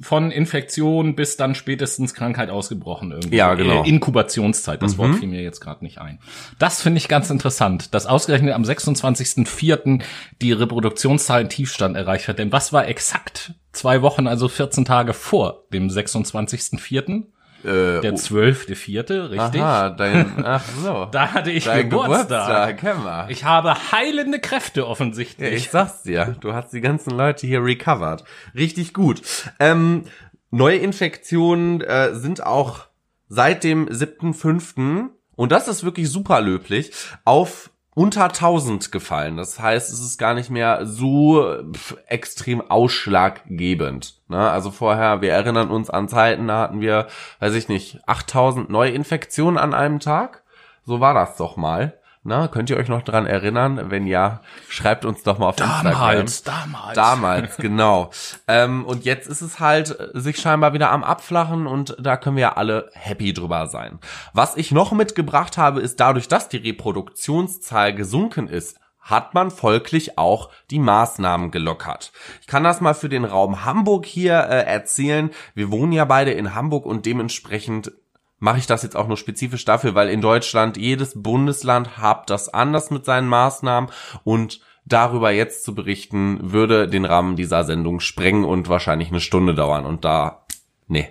von 0.00 0.30
Infektion 0.30 1.14
bis 1.14 1.36
dann 1.36 1.54
spätestens 1.54 2.12
Krankheit 2.12 2.50
ausgebrochen 2.50 3.12
irgendwie. 3.12 3.36
Ja, 3.36 3.54
genau. 3.54 3.82
Äh, 3.82 3.88
Inkubationszeit, 3.88 4.82
das 4.82 4.98
Wort 4.98 5.14
fiel 5.14 5.28
mir 5.28 5.42
jetzt 5.42 5.60
gerade 5.60 5.84
nicht 5.84 5.98
ein. 5.98 6.18
Das 6.58 6.82
finde 6.82 6.98
ich 6.98 7.08
ganz 7.08 7.30
interessant, 7.30 7.94
dass 7.94 8.06
ausgerechnet 8.06 8.54
am 8.54 8.62
26.04. 8.62 10.02
die 10.42 10.52
Reproduktionszahl 10.52 11.42
in 11.42 11.48
Tiefstand 11.48 11.96
erreicht 11.96 12.28
hat. 12.28 12.38
Denn 12.38 12.52
was 12.52 12.72
war 12.72 12.86
exakt 12.88 13.54
zwei 13.72 14.02
Wochen, 14.02 14.26
also 14.26 14.48
14 14.48 14.84
Tage 14.84 15.14
vor 15.14 15.64
dem 15.72 15.88
26.04.? 15.88 17.24
Äh, 17.66 18.00
Der 18.00 18.14
12.04., 18.14 19.30
richtig? 19.30 19.60
Aha, 19.60 19.90
dein, 19.90 20.44
ach 20.44 20.64
so. 20.82 21.08
Da 21.12 21.32
hatte 21.32 21.50
ich 21.50 21.64
dein 21.64 21.90
Geburtstag. 21.90 22.78
Geburtstag. 22.80 23.30
Ich 23.30 23.44
habe 23.44 23.74
heilende 23.92 24.38
Kräfte 24.38 24.80
Ja, 24.80 24.86
offensichtlich. 24.86 25.52
ich 25.54 25.70
sag's 25.70 26.02
dir, 26.02 26.36
du 26.40 26.52
hast 26.54 26.72
die 26.72 26.80
ganzen 26.80 27.10
Leute 27.10 27.46
hier 27.46 27.62
recovered. 27.64 28.24
Richtig 28.54 28.94
gut. 28.94 29.22
Ähm, 29.58 30.04
neue 30.50 30.76
Infektionen 30.78 31.80
äh, 31.80 32.14
sind 32.14 32.44
auch 32.46 32.86
seit 33.28 33.64
dem 33.64 33.86
7.5. 33.88 35.08
und 35.34 35.52
das 35.52 35.68
ist 35.68 35.82
wirklich 35.84 36.08
super 36.08 36.40
löblich, 36.40 36.92
auf 37.24 37.70
unter 37.96 38.24
1000 38.24 38.92
gefallen. 38.92 39.38
Das 39.38 39.58
heißt, 39.58 39.90
es 39.90 40.00
ist 40.00 40.18
gar 40.18 40.34
nicht 40.34 40.50
mehr 40.50 40.84
so 40.84 41.64
extrem 42.06 42.60
ausschlaggebend. 42.60 44.20
Ne? 44.28 44.38
Also 44.38 44.70
vorher, 44.70 45.22
wir 45.22 45.32
erinnern 45.32 45.70
uns 45.70 45.88
an 45.88 46.06
Zeiten, 46.06 46.46
da 46.46 46.60
hatten 46.60 46.82
wir, 46.82 47.06
weiß 47.40 47.54
ich 47.54 47.68
nicht, 47.68 48.00
8000 48.06 48.68
Neuinfektionen 48.68 49.56
an 49.56 49.72
einem 49.72 49.98
Tag. 49.98 50.42
So 50.84 51.00
war 51.00 51.14
das 51.14 51.38
doch 51.38 51.56
mal. 51.56 51.98
Na, 52.26 52.48
könnt 52.48 52.70
ihr 52.70 52.76
euch 52.76 52.88
noch 52.88 53.02
dran 53.02 53.24
erinnern? 53.24 53.90
Wenn 53.90 54.06
ja, 54.06 54.40
schreibt 54.68 55.04
uns 55.04 55.22
doch 55.22 55.38
mal 55.38 55.50
auf 55.50 55.60
Instagram. 55.60 55.92
Damals, 55.92 56.42
damals. 56.42 56.94
Damals, 56.94 57.56
genau. 57.56 58.10
ähm, 58.48 58.84
und 58.84 59.04
jetzt 59.04 59.28
ist 59.28 59.42
es 59.42 59.60
halt 59.60 59.98
äh, 59.98 60.08
sich 60.14 60.38
scheinbar 60.38 60.72
wieder 60.72 60.90
am 60.90 61.04
Abflachen 61.04 61.68
und 61.68 61.96
da 62.00 62.16
können 62.16 62.34
wir 62.34 62.42
ja 62.42 62.52
alle 62.54 62.90
happy 62.94 63.32
drüber 63.32 63.68
sein. 63.68 64.00
Was 64.32 64.56
ich 64.56 64.72
noch 64.72 64.90
mitgebracht 64.90 65.56
habe, 65.56 65.80
ist 65.80 66.00
dadurch, 66.00 66.26
dass 66.26 66.48
die 66.48 66.56
Reproduktionszahl 66.56 67.94
gesunken 67.94 68.48
ist, 68.48 68.80
hat 69.00 69.34
man 69.34 69.52
folglich 69.52 70.18
auch 70.18 70.50
die 70.72 70.80
Maßnahmen 70.80 71.52
gelockert. 71.52 72.10
Ich 72.40 72.48
kann 72.48 72.64
das 72.64 72.80
mal 72.80 72.94
für 72.94 73.08
den 73.08 73.24
Raum 73.24 73.64
Hamburg 73.64 74.04
hier 74.04 74.34
äh, 74.34 74.64
erzählen. 74.64 75.30
Wir 75.54 75.70
wohnen 75.70 75.92
ja 75.92 76.04
beide 76.04 76.32
in 76.32 76.56
Hamburg 76.56 76.86
und 76.86 77.06
dementsprechend 77.06 77.92
mache 78.38 78.58
ich 78.58 78.66
das 78.66 78.82
jetzt 78.82 78.96
auch 78.96 79.08
nur 79.08 79.16
spezifisch 79.16 79.64
dafür, 79.64 79.94
weil 79.94 80.08
in 80.08 80.20
Deutschland 80.20 80.76
jedes 80.76 81.22
Bundesland 81.22 81.98
hat 81.98 82.30
das 82.30 82.48
anders 82.48 82.90
mit 82.90 83.04
seinen 83.04 83.28
Maßnahmen 83.28 83.90
und 84.24 84.60
darüber 84.84 85.30
jetzt 85.30 85.64
zu 85.64 85.74
berichten, 85.74 86.52
würde 86.52 86.88
den 86.88 87.04
Rahmen 87.04 87.36
dieser 87.36 87.64
Sendung 87.64 88.00
sprengen 88.00 88.44
und 88.44 88.68
wahrscheinlich 88.68 89.08
eine 89.08 89.20
Stunde 89.20 89.54
dauern 89.54 89.84
und 89.84 90.04
da, 90.04 90.46
nee. 90.86 91.08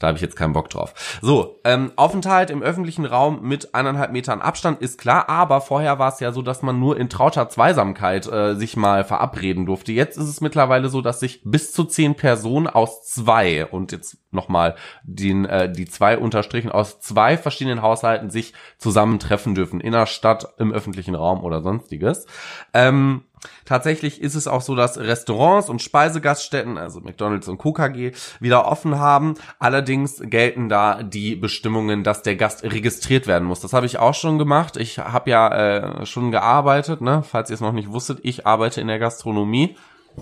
Da 0.00 0.06
habe 0.08 0.16
ich 0.16 0.22
jetzt 0.22 0.34
keinen 0.34 0.54
Bock 0.54 0.70
drauf. 0.70 1.18
So, 1.20 1.60
ähm, 1.62 1.92
Aufenthalt 1.96 2.50
im 2.50 2.62
öffentlichen 2.62 3.04
Raum 3.04 3.42
mit 3.42 3.74
eineinhalb 3.74 4.12
Metern 4.12 4.40
Abstand 4.40 4.80
ist 4.80 4.98
klar, 4.98 5.28
aber 5.28 5.60
vorher 5.60 5.98
war 5.98 6.12
es 6.12 6.20
ja 6.20 6.32
so, 6.32 6.40
dass 6.40 6.62
man 6.62 6.80
nur 6.80 6.98
in 6.98 7.10
trauter 7.10 7.50
Zweisamkeit 7.50 8.26
äh, 8.26 8.54
sich 8.54 8.78
mal 8.78 9.04
verabreden 9.04 9.66
durfte. 9.66 9.92
Jetzt 9.92 10.16
ist 10.16 10.28
es 10.28 10.40
mittlerweile 10.40 10.88
so, 10.88 11.02
dass 11.02 11.20
sich 11.20 11.42
bis 11.44 11.72
zu 11.72 11.84
zehn 11.84 12.14
Personen 12.14 12.66
aus 12.66 13.04
zwei 13.04 13.66
und 13.66 13.92
jetzt 13.92 14.16
nochmal 14.30 14.74
den, 15.02 15.44
äh, 15.44 15.70
die 15.70 15.84
zwei 15.84 16.16
unterstrichen 16.16 16.72
aus 16.72 17.00
zwei 17.00 17.36
verschiedenen 17.36 17.82
Haushalten 17.82 18.30
sich 18.30 18.54
zusammentreffen 18.78 19.54
dürfen. 19.54 19.80
In 19.80 19.92
der 19.92 20.06
Stadt, 20.06 20.54
im 20.56 20.72
öffentlichen 20.72 21.14
Raum 21.14 21.44
oder 21.44 21.60
sonstiges. 21.60 22.26
Ähm, 22.72 23.24
Tatsächlich 23.64 24.20
ist 24.20 24.34
es 24.34 24.46
auch 24.46 24.62
so, 24.62 24.74
dass 24.74 24.98
Restaurants 24.98 25.68
und 25.68 25.82
Speisegaststätten, 25.82 26.78
also 26.78 27.00
McDonald's 27.00 27.48
und 27.48 27.58
KKG, 27.58 28.12
wieder 28.40 28.66
offen 28.66 28.98
haben. 28.98 29.34
Allerdings 29.58 30.20
gelten 30.22 30.68
da 30.68 31.02
die 31.02 31.36
Bestimmungen, 31.36 32.04
dass 32.04 32.22
der 32.22 32.36
Gast 32.36 32.62
registriert 32.62 33.26
werden 33.26 33.46
muss. 33.46 33.60
Das 33.60 33.72
habe 33.72 33.86
ich 33.86 33.98
auch 33.98 34.14
schon 34.14 34.38
gemacht. 34.38 34.76
Ich 34.76 34.98
habe 34.98 35.30
ja 35.30 36.00
äh, 36.00 36.06
schon 36.06 36.30
gearbeitet, 36.30 37.00
ne? 37.00 37.22
falls 37.22 37.50
ihr 37.50 37.54
es 37.54 37.60
noch 37.60 37.72
nicht 37.72 37.92
wusstet. 37.92 38.20
Ich 38.22 38.46
arbeite 38.46 38.80
in 38.80 38.88
der 38.88 38.98
Gastronomie 38.98 39.76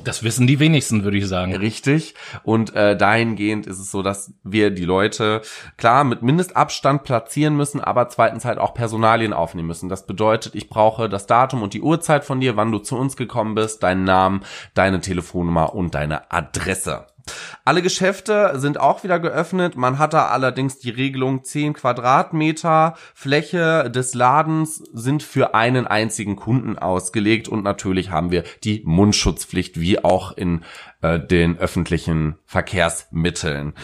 das 0.05 0.23
wissen 0.23 0.47
die 0.47 0.61
wenigsten, 0.61 1.05
würde 1.05 1.19
ich 1.19 1.27
sagen. 1.27 1.55
Richtig. 1.57 2.15
Und 2.43 2.75
äh, 2.75 2.97
dahingehend 2.97 3.67
ist 3.67 3.79
es 3.79 3.91
so, 3.91 4.03
dass 4.03 4.33
wir 4.43 4.71
die 4.71 4.85
Leute 4.85 5.43
klar 5.77 6.05
mit 6.05 6.23
Mindestabstand 6.23 7.05
platzieren 7.05 7.57
müssen, 7.57 7.81
aber 7.81 8.09
zweitens 8.09 8.45
halt 8.45 8.59
auch 8.59 8.75
Personalien 8.75 9.33
aufnehmen 9.33 9.69
müssen. 9.69 9.89
Das 9.89 10.07
bedeutet, 10.07 10.55
ich 10.55 10.69
brauche 10.69 11.09
das 11.09 11.27
Datum 11.27 11.63
und 11.63 11.75
die 11.75 11.83
Uhrzeit 11.83 12.25
von 12.25 12.41
dir, 12.41 12.57
wann 12.57 12.73
du 12.73 12.79
zu 12.79 12.97
uns 12.97 13.17
gekommen 13.17 13.55
bist, 13.55 13.83
deinen 13.83 14.05
Namen, 14.05 14.43
deine 14.75 15.01
Telefonnummer 15.01 15.75
und 15.75 15.95
deine 15.95 16.31
Adresse. 16.31 17.07
Alle 17.65 17.83
Geschäfte 17.83 18.53
sind 18.57 18.79
auch 18.79 19.05
wieder 19.05 19.21
geöffnet. 19.21 19.77
Man 19.77 19.99
hat 19.99 20.15
da 20.15 20.27
allerdings 20.27 20.79
die 20.79 20.91
Regelung 20.91 21.45
10 21.45 21.75
Quadratmeter 21.75 22.95
Fläche 23.15 23.91
des 23.91 24.15
Ladens 24.15 24.77
sind 24.77 25.23
für 25.23 25.55
einen 25.55 25.87
einzigen 25.87 26.37
Kunden 26.37 26.79
ausgelegt 26.79 27.49
und 27.49 27.63
natürlich 27.63 28.11
haben 28.11 28.31
wir 28.31 28.45
die 28.65 28.83
Mundschutzpflicht 28.85 29.81
wie 29.81 30.03
auch 30.03 30.37
in 30.37 30.65
äh, 31.03 31.19
den 31.19 31.59
öffentlichen 31.59 32.37
Verkehrsmitteln. 32.45 33.75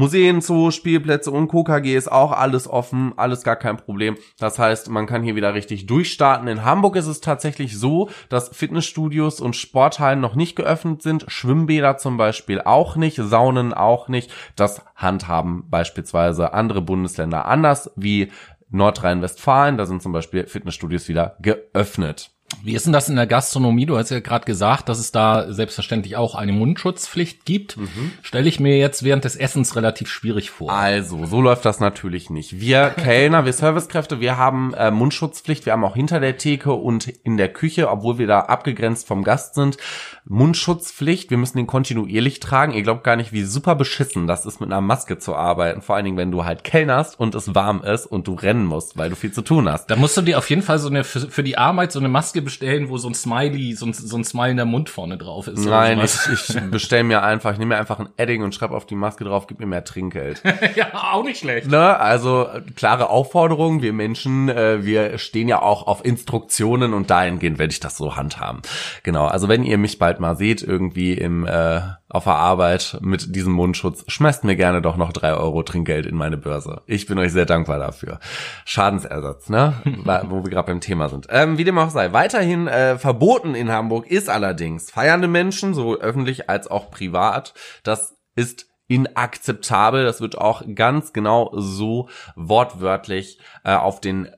Museen, 0.00 0.40
Zoo, 0.40 0.70
Spielplätze 0.70 1.30
und 1.30 1.48
KKG 1.48 1.94
ist 1.94 2.10
auch 2.10 2.32
alles 2.32 2.66
offen, 2.66 3.12
alles 3.18 3.42
gar 3.42 3.56
kein 3.56 3.76
Problem. 3.76 4.16
Das 4.38 4.58
heißt, 4.58 4.88
man 4.88 5.04
kann 5.06 5.22
hier 5.22 5.36
wieder 5.36 5.52
richtig 5.52 5.84
durchstarten. 5.84 6.48
In 6.48 6.64
Hamburg 6.64 6.96
ist 6.96 7.06
es 7.06 7.20
tatsächlich 7.20 7.78
so, 7.78 8.08
dass 8.30 8.48
Fitnessstudios 8.48 9.42
und 9.42 9.56
Sporthallen 9.56 10.18
noch 10.18 10.36
nicht 10.36 10.56
geöffnet 10.56 11.02
sind, 11.02 11.26
Schwimmbäder 11.28 11.98
zum 11.98 12.16
Beispiel 12.16 12.62
auch 12.62 12.96
nicht, 12.96 13.16
Saunen 13.16 13.74
auch 13.74 14.08
nicht. 14.08 14.32
Das 14.56 14.82
handhaben 14.96 15.68
beispielsweise 15.68 16.54
andere 16.54 16.80
Bundesländer 16.80 17.44
anders 17.44 17.90
wie 17.94 18.32
Nordrhein-Westfalen. 18.70 19.76
Da 19.76 19.84
sind 19.84 20.00
zum 20.00 20.12
Beispiel 20.12 20.46
Fitnessstudios 20.46 21.08
wieder 21.08 21.36
geöffnet. 21.42 22.30
Wie 22.62 22.74
ist 22.74 22.84
denn 22.84 22.92
das 22.92 23.08
in 23.08 23.16
der 23.16 23.26
Gastronomie? 23.26 23.86
Du 23.86 23.96
hast 23.96 24.10
ja 24.10 24.20
gerade 24.20 24.44
gesagt, 24.44 24.88
dass 24.88 24.98
es 24.98 25.12
da 25.12 25.52
selbstverständlich 25.52 26.16
auch 26.16 26.34
eine 26.34 26.52
Mundschutzpflicht 26.52 27.44
gibt. 27.44 27.76
Mhm. 27.76 28.12
Stelle 28.22 28.48
ich 28.48 28.60
mir 28.60 28.76
jetzt 28.76 29.02
während 29.02 29.24
des 29.24 29.36
Essens 29.36 29.76
relativ 29.76 30.10
schwierig 30.10 30.50
vor. 30.50 30.70
Also, 30.70 31.24
so 31.26 31.40
läuft 31.40 31.64
das 31.64 31.80
natürlich 31.80 32.28
nicht. 32.28 32.60
Wir 32.60 32.90
Kellner, 32.90 33.44
wir 33.46 33.52
Servicekräfte, 33.52 34.20
wir 34.20 34.36
haben 34.36 34.74
äh, 34.74 34.90
Mundschutzpflicht. 34.90 35.64
Wir 35.64 35.72
haben 35.72 35.84
auch 35.84 35.94
hinter 35.94 36.20
der 36.20 36.36
Theke 36.36 36.72
und 36.72 37.08
in 37.08 37.36
der 37.36 37.48
Küche, 37.48 37.90
obwohl 37.90 38.18
wir 38.18 38.26
da 38.26 38.40
abgegrenzt 38.40 39.06
vom 39.06 39.24
Gast 39.24 39.54
sind, 39.54 39.78
Mundschutzpflicht. 40.26 41.30
Wir 41.30 41.38
müssen 41.38 41.56
den 41.56 41.66
kontinuierlich 41.66 42.40
tragen. 42.40 42.72
Ihr 42.72 42.82
glaubt 42.82 43.04
gar 43.04 43.16
nicht, 43.16 43.32
wie 43.32 43.44
super 43.44 43.74
beschissen 43.74 44.26
das 44.26 44.44
ist, 44.44 44.60
mit 44.60 44.70
einer 44.70 44.80
Maske 44.80 45.18
zu 45.18 45.34
arbeiten. 45.34 45.80
Vor 45.80 45.96
allen 45.96 46.04
Dingen, 46.04 46.16
wenn 46.16 46.30
du 46.30 46.44
halt 46.44 46.64
kellnerst 46.64 47.18
und 47.18 47.34
es 47.34 47.54
warm 47.54 47.82
ist 47.82 48.06
und 48.06 48.26
du 48.26 48.34
rennen 48.34 48.66
musst, 48.66 48.98
weil 48.98 49.08
du 49.08 49.16
viel 49.16 49.32
zu 49.32 49.42
tun 49.42 49.68
hast. 49.68 49.90
Da 49.90 49.96
musst 49.96 50.16
du 50.16 50.22
dir 50.22 50.36
auf 50.36 50.50
jeden 50.50 50.62
Fall 50.62 50.78
so 50.78 50.88
eine 50.88 51.04
für, 51.04 51.20
für 51.20 51.42
die 51.42 51.56
Arbeit 51.56 51.92
so 51.92 51.98
eine 51.98 52.08
Maske 52.08 52.39
bestellen, 52.42 52.88
wo 52.88 52.98
so 52.98 53.08
ein 53.08 53.14
Smiley, 53.14 53.74
so 53.74 53.86
ein, 53.86 53.92
so 53.92 54.16
ein 54.16 54.24
Smile 54.24 54.50
in 54.50 54.56
der 54.56 54.66
Mund 54.66 54.90
vorne 54.90 55.18
drauf 55.18 55.46
ist. 55.46 55.64
Nein, 55.64 56.00
ich, 56.00 56.14
ich 56.32 56.60
bestell 56.70 57.04
mir 57.04 57.22
einfach, 57.22 57.52
ich 57.52 57.58
nehme 57.58 57.74
mir 57.74 57.80
einfach 57.80 57.98
ein 57.98 58.08
Edding 58.16 58.42
und 58.42 58.54
schreibe 58.54 58.74
auf 58.74 58.86
die 58.86 58.94
Maske 58.94 59.24
drauf, 59.24 59.46
gib 59.46 59.60
mir 59.60 59.66
mehr 59.66 59.84
Trinkgeld. 59.84 60.42
ja, 60.76 61.12
auch 61.12 61.24
nicht 61.24 61.40
schlecht. 61.40 61.68
Ne? 61.68 61.98
Also 61.98 62.48
klare 62.76 63.10
Aufforderung, 63.10 63.82
wir 63.82 63.92
Menschen, 63.92 64.48
äh, 64.48 64.84
wir 64.84 65.18
stehen 65.18 65.48
ja 65.48 65.62
auch 65.62 65.86
auf 65.86 66.04
Instruktionen 66.04 66.94
und 66.94 67.10
dahingehend 67.10 67.58
werde 67.58 67.72
ich 67.72 67.80
das 67.80 67.96
so 67.96 68.16
handhaben. 68.16 68.62
Genau, 69.02 69.26
also 69.26 69.48
wenn 69.48 69.64
ihr 69.64 69.78
mich 69.78 69.98
bald 69.98 70.20
mal 70.20 70.36
seht, 70.36 70.62
irgendwie 70.62 71.14
im 71.14 71.46
äh, 71.46 71.80
auf 72.10 72.24
der 72.24 72.34
Arbeit 72.34 72.98
mit 73.00 73.34
diesem 73.34 73.52
Mundschutz, 73.52 74.04
schmeißt 74.08 74.44
mir 74.44 74.56
gerne 74.56 74.82
doch 74.82 74.96
noch 74.96 75.12
drei 75.12 75.32
Euro 75.32 75.62
Trinkgeld 75.62 76.06
in 76.06 76.16
meine 76.16 76.36
Börse. 76.36 76.82
Ich 76.86 77.06
bin 77.06 77.18
euch 77.18 77.32
sehr 77.32 77.46
dankbar 77.46 77.78
dafür. 77.78 78.18
Schadensersatz, 78.64 79.48
ne? 79.48 79.74
Wo 80.28 80.42
wir 80.42 80.50
gerade 80.50 80.66
beim 80.66 80.80
Thema 80.80 81.08
sind. 81.08 81.28
Ähm, 81.30 81.56
wie 81.56 81.64
dem 81.64 81.78
auch 81.78 81.90
sei. 81.90 82.12
Weiterhin 82.12 82.66
äh, 82.66 82.98
verboten 82.98 83.54
in 83.54 83.70
Hamburg 83.70 84.10
ist 84.10 84.28
allerdings 84.28 84.90
feiernde 84.90 85.28
Menschen, 85.28 85.72
sowohl 85.72 85.98
öffentlich 85.98 86.50
als 86.50 86.68
auch 86.68 86.90
privat. 86.90 87.54
Das 87.84 88.16
ist 88.34 88.66
inakzeptabel. 88.88 90.04
Das 90.04 90.20
wird 90.20 90.36
auch 90.36 90.62
ganz 90.74 91.12
genau 91.12 91.52
so 91.54 92.08
wortwörtlich 92.34 93.38
äh, 93.64 93.74
auf 93.74 94.00
den 94.00 94.28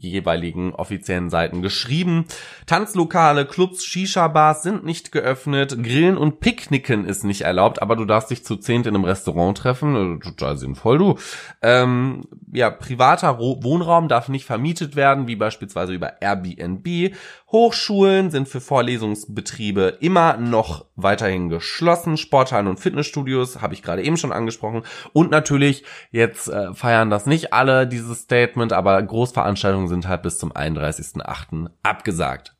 jeweiligen 0.00 0.74
offiziellen 0.74 1.30
Seiten 1.30 1.62
geschrieben. 1.62 2.26
Tanzlokale, 2.66 3.46
Clubs, 3.46 3.84
Shisha-Bars 3.84 4.62
sind 4.62 4.84
nicht 4.84 5.12
geöffnet. 5.12 5.82
Grillen 5.82 6.16
und 6.16 6.40
Picknicken 6.40 7.04
ist 7.04 7.24
nicht 7.24 7.42
erlaubt, 7.42 7.82
aber 7.82 7.96
du 7.96 8.04
darfst 8.04 8.30
dich 8.30 8.44
zu 8.44 8.56
zehnt 8.56 8.86
in 8.86 8.94
einem 8.94 9.04
Restaurant 9.04 9.58
treffen. 9.58 10.16
Äh, 10.16 10.18
total 10.20 10.56
sinnvoll, 10.56 10.98
du. 10.98 11.18
Ähm, 11.62 12.24
ja, 12.52 12.70
privater 12.70 13.38
Wohnraum 13.38 14.08
darf 14.08 14.28
nicht 14.28 14.44
vermietet 14.44 14.96
werden, 14.96 15.26
wie 15.26 15.36
beispielsweise 15.36 15.92
über 15.92 16.20
Airbnb. 16.20 17.14
Hochschulen 17.52 18.30
sind 18.30 18.48
für 18.48 18.62
Vorlesungsbetriebe 18.62 19.98
immer 20.00 20.38
noch 20.38 20.86
weiterhin 20.96 21.50
geschlossen. 21.50 22.16
Sporthallen 22.16 22.66
und 22.66 22.80
Fitnessstudios 22.80 23.60
habe 23.60 23.74
ich 23.74 23.82
gerade 23.82 24.02
eben 24.02 24.16
schon 24.16 24.32
angesprochen. 24.32 24.84
Und 25.12 25.30
natürlich, 25.30 25.84
jetzt 26.10 26.48
äh, 26.48 26.72
feiern 26.72 27.10
das 27.10 27.26
nicht 27.26 27.52
alle, 27.52 27.86
dieses 27.86 28.22
Statement, 28.22 28.72
aber 28.72 29.00
Großveranstaltungen 29.02 29.88
sind 29.88 30.08
halt 30.08 30.22
bis 30.22 30.38
zum 30.38 30.52
31.8. 30.52 31.68
abgesagt. 31.82 32.56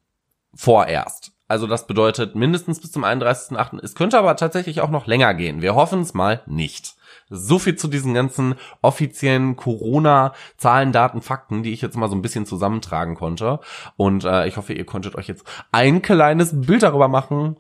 Vorerst. 0.55 1.33
Also 1.49 1.67
das 1.67 1.87
bedeutet 1.87 2.35
mindestens 2.35 2.81
bis 2.81 2.93
zum 2.93 3.05
31.8. 3.05 3.83
Es 3.83 3.95
könnte 3.95 4.19
aber 4.19 4.37
tatsächlich 4.37 4.83
auch 4.83 4.91
noch 4.91 5.07
länger 5.07 5.33
gehen. 5.33 5.63
Wir 5.63 5.75
hoffen 5.75 6.03
es 6.03 6.13
mal 6.13 6.43
nicht. 6.47 6.97
So 7.35 7.59
viel 7.59 7.77
zu 7.77 7.89
diesen 7.89 8.13
ganzen 8.13 8.55
offiziellen 8.83 9.57
Corona-Zahlen, 9.57 10.93
Daten, 10.93 11.23
Fakten, 11.23 11.63
die 11.63 11.73
ich 11.73 11.81
jetzt 11.81 11.97
mal 11.97 12.11
so 12.11 12.15
ein 12.15 12.23
bisschen 12.23 12.45
zusammentragen 12.45 13.15
konnte. 13.15 13.61
Und 13.97 14.25
äh, 14.25 14.47
ich 14.47 14.59
hoffe, 14.59 14.75
ihr 14.75 14.85
konntet 14.85 15.15
euch 15.15 15.29
jetzt 15.29 15.45
ein 15.73 16.03
kleines 16.03 16.61
Bild 16.61 16.83
darüber 16.83 17.09
machen. 17.09 17.57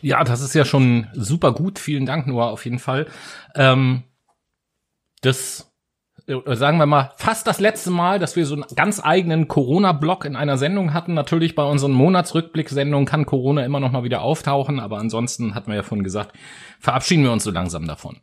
Ja, 0.00 0.22
das 0.22 0.40
ist 0.40 0.54
ja 0.54 0.64
schon 0.64 1.08
super 1.12 1.52
gut. 1.52 1.78
Vielen 1.78 2.06
Dank, 2.06 2.26
Noah, 2.26 2.50
auf 2.50 2.64
jeden 2.64 2.78
Fall. 2.78 3.06
Ähm, 3.54 4.04
das 5.22 5.67
sagen 6.28 6.76
wir 6.78 6.84
mal, 6.84 7.12
fast 7.16 7.46
das 7.46 7.58
letzte 7.58 7.90
Mal, 7.90 8.18
dass 8.18 8.36
wir 8.36 8.44
so 8.44 8.54
einen 8.54 8.64
ganz 8.76 9.00
eigenen 9.02 9.48
Corona-Block 9.48 10.26
in 10.26 10.36
einer 10.36 10.58
Sendung 10.58 10.92
hatten. 10.92 11.14
Natürlich 11.14 11.54
bei 11.54 11.62
unseren 11.64 11.92
Monatsrückblick-Sendungen 11.92 13.06
kann 13.06 13.24
Corona 13.24 13.64
immer 13.64 13.80
noch 13.80 13.92
mal 13.92 14.04
wieder 14.04 14.20
auftauchen, 14.20 14.78
aber 14.78 14.98
ansonsten 14.98 15.54
hatten 15.54 15.68
wir 15.68 15.76
ja 15.76 15.82
vorhin 15.82 16.04
gesagt, 16.04 16.36
verabschieden 16.80 17.24
wir 17.24 17.32
uns 17.32 17.44
so 17.44 17.50
langsam 17.50 17.86
davon. 17.86 18.18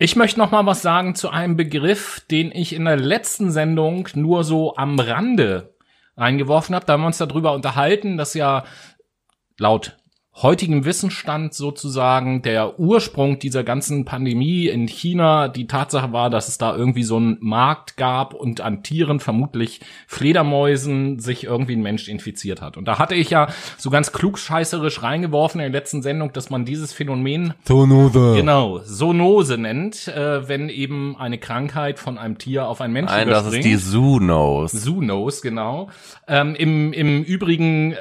Ich 0.00 0.16
möchte 0.16 0.40
noch 0.40 0.50
mal 0.50 0.66
was 0.66 0.82
sagen 0.82 1.14
zu 1.14 1.30
einem 1.30 1.56
Begriff, 1.56 2.22
den 2.28 2.50
ich 2.50 2.74
in 2.74 2.86
der 2.86 2.96
letzten 2.96 3.52
Sendung 3.52 4.08
nur 4.14 4.42
so 4.42 4.74
am 4.74 4.98
Rande 4.98 5.74
eingeworfen 6.16 6.74
habe. 6.74 6.86
Da 6.86 6.94
haben 6.94 7.02
wir 7.02 7.06
uns 7.06 7.18
darüber 7.18 7.52
unterhalten, 7.52 8.16
dass 8.16 8.34
ja 8.34 8.64
laut 9.58 9.96
heutigem 10.42 10.84
Wissensstand 10.84 11.54
sozusagen 11.54 12.42
der 12.42 12.80
Ursprung 12.80 13.38
dieser 13.38 13.62
ganzen 13.62 14.04
Pandemie 14.04 14.66
in 14.66 14.88
China 14.88 15.46
die 15.46 15.68
Tatsache 15.68 16.12
war, 16.12 16.28
dass 16.28 16.48
es 16.48 16.58
da 16.58 16.74
irgendwie 16.74 17.04
so 17.04 17.16
einen 17.16 17.36
Markt 17.40 17.96
gab 17.96 18.34
und 18.34 18.60
an 18.60 18.82
Tieren, 18.82 19.20
vermutlich 19.20 19.80
Fledermäusen, 20.08 21.20
sich 21.20 21.44
irgendwie 21.44 21.76
ein 21.76 21.82
Mensch 21.82 22.08
infiziert 22.08 22.60
hat. 22.60 22.76
Und 22.76 22.86
da 22.86 22.98
hatte 22.98 23.14
ich 23.14 23.30
ja 23.30 23.46
so 23.78 23.90
ganz 23.90 24.10
klugscheißerisch 24.10 25.04
reingeworfen 25.04 25.60
in 25.60 25.70
der 25.70 25.80
letzten 25.80 26.02
Sendung, 26.02 26.32
dass 26.32 26.50
man 26.50 26.64
dieses 26.64 26.92
Phänomen 26.92 27.54
Zoonose. 27.64 28.34
Genau, 28.34 28.80
Zoonose 28.80 29.56
nennt, 29.56 30.08
äh, 30.08 30.48
wenn 30.48 30.68
eben 30.68 31.16
eine 31.16 31.38
Krankheit 31.38 32.00
von 32.00 32.18
einem 32.18 32.38
Tier 32.38 32.66
auf 32.66 32.80
einen 32.80 32.92
Menschen 32.92 33.14
Nein, 33.14 33.28
das 33.28 33.46
ist 33.46 33.64
die 33.64 33.78
Zoonose. 33.78 34.80
Zoonose, 34.80 35.42
genau. 35.42 35.90
Ähm, 36.26 36.56
im, 36.56 36.92
Im 36.92 37.22
Übrigen 37.22 37.94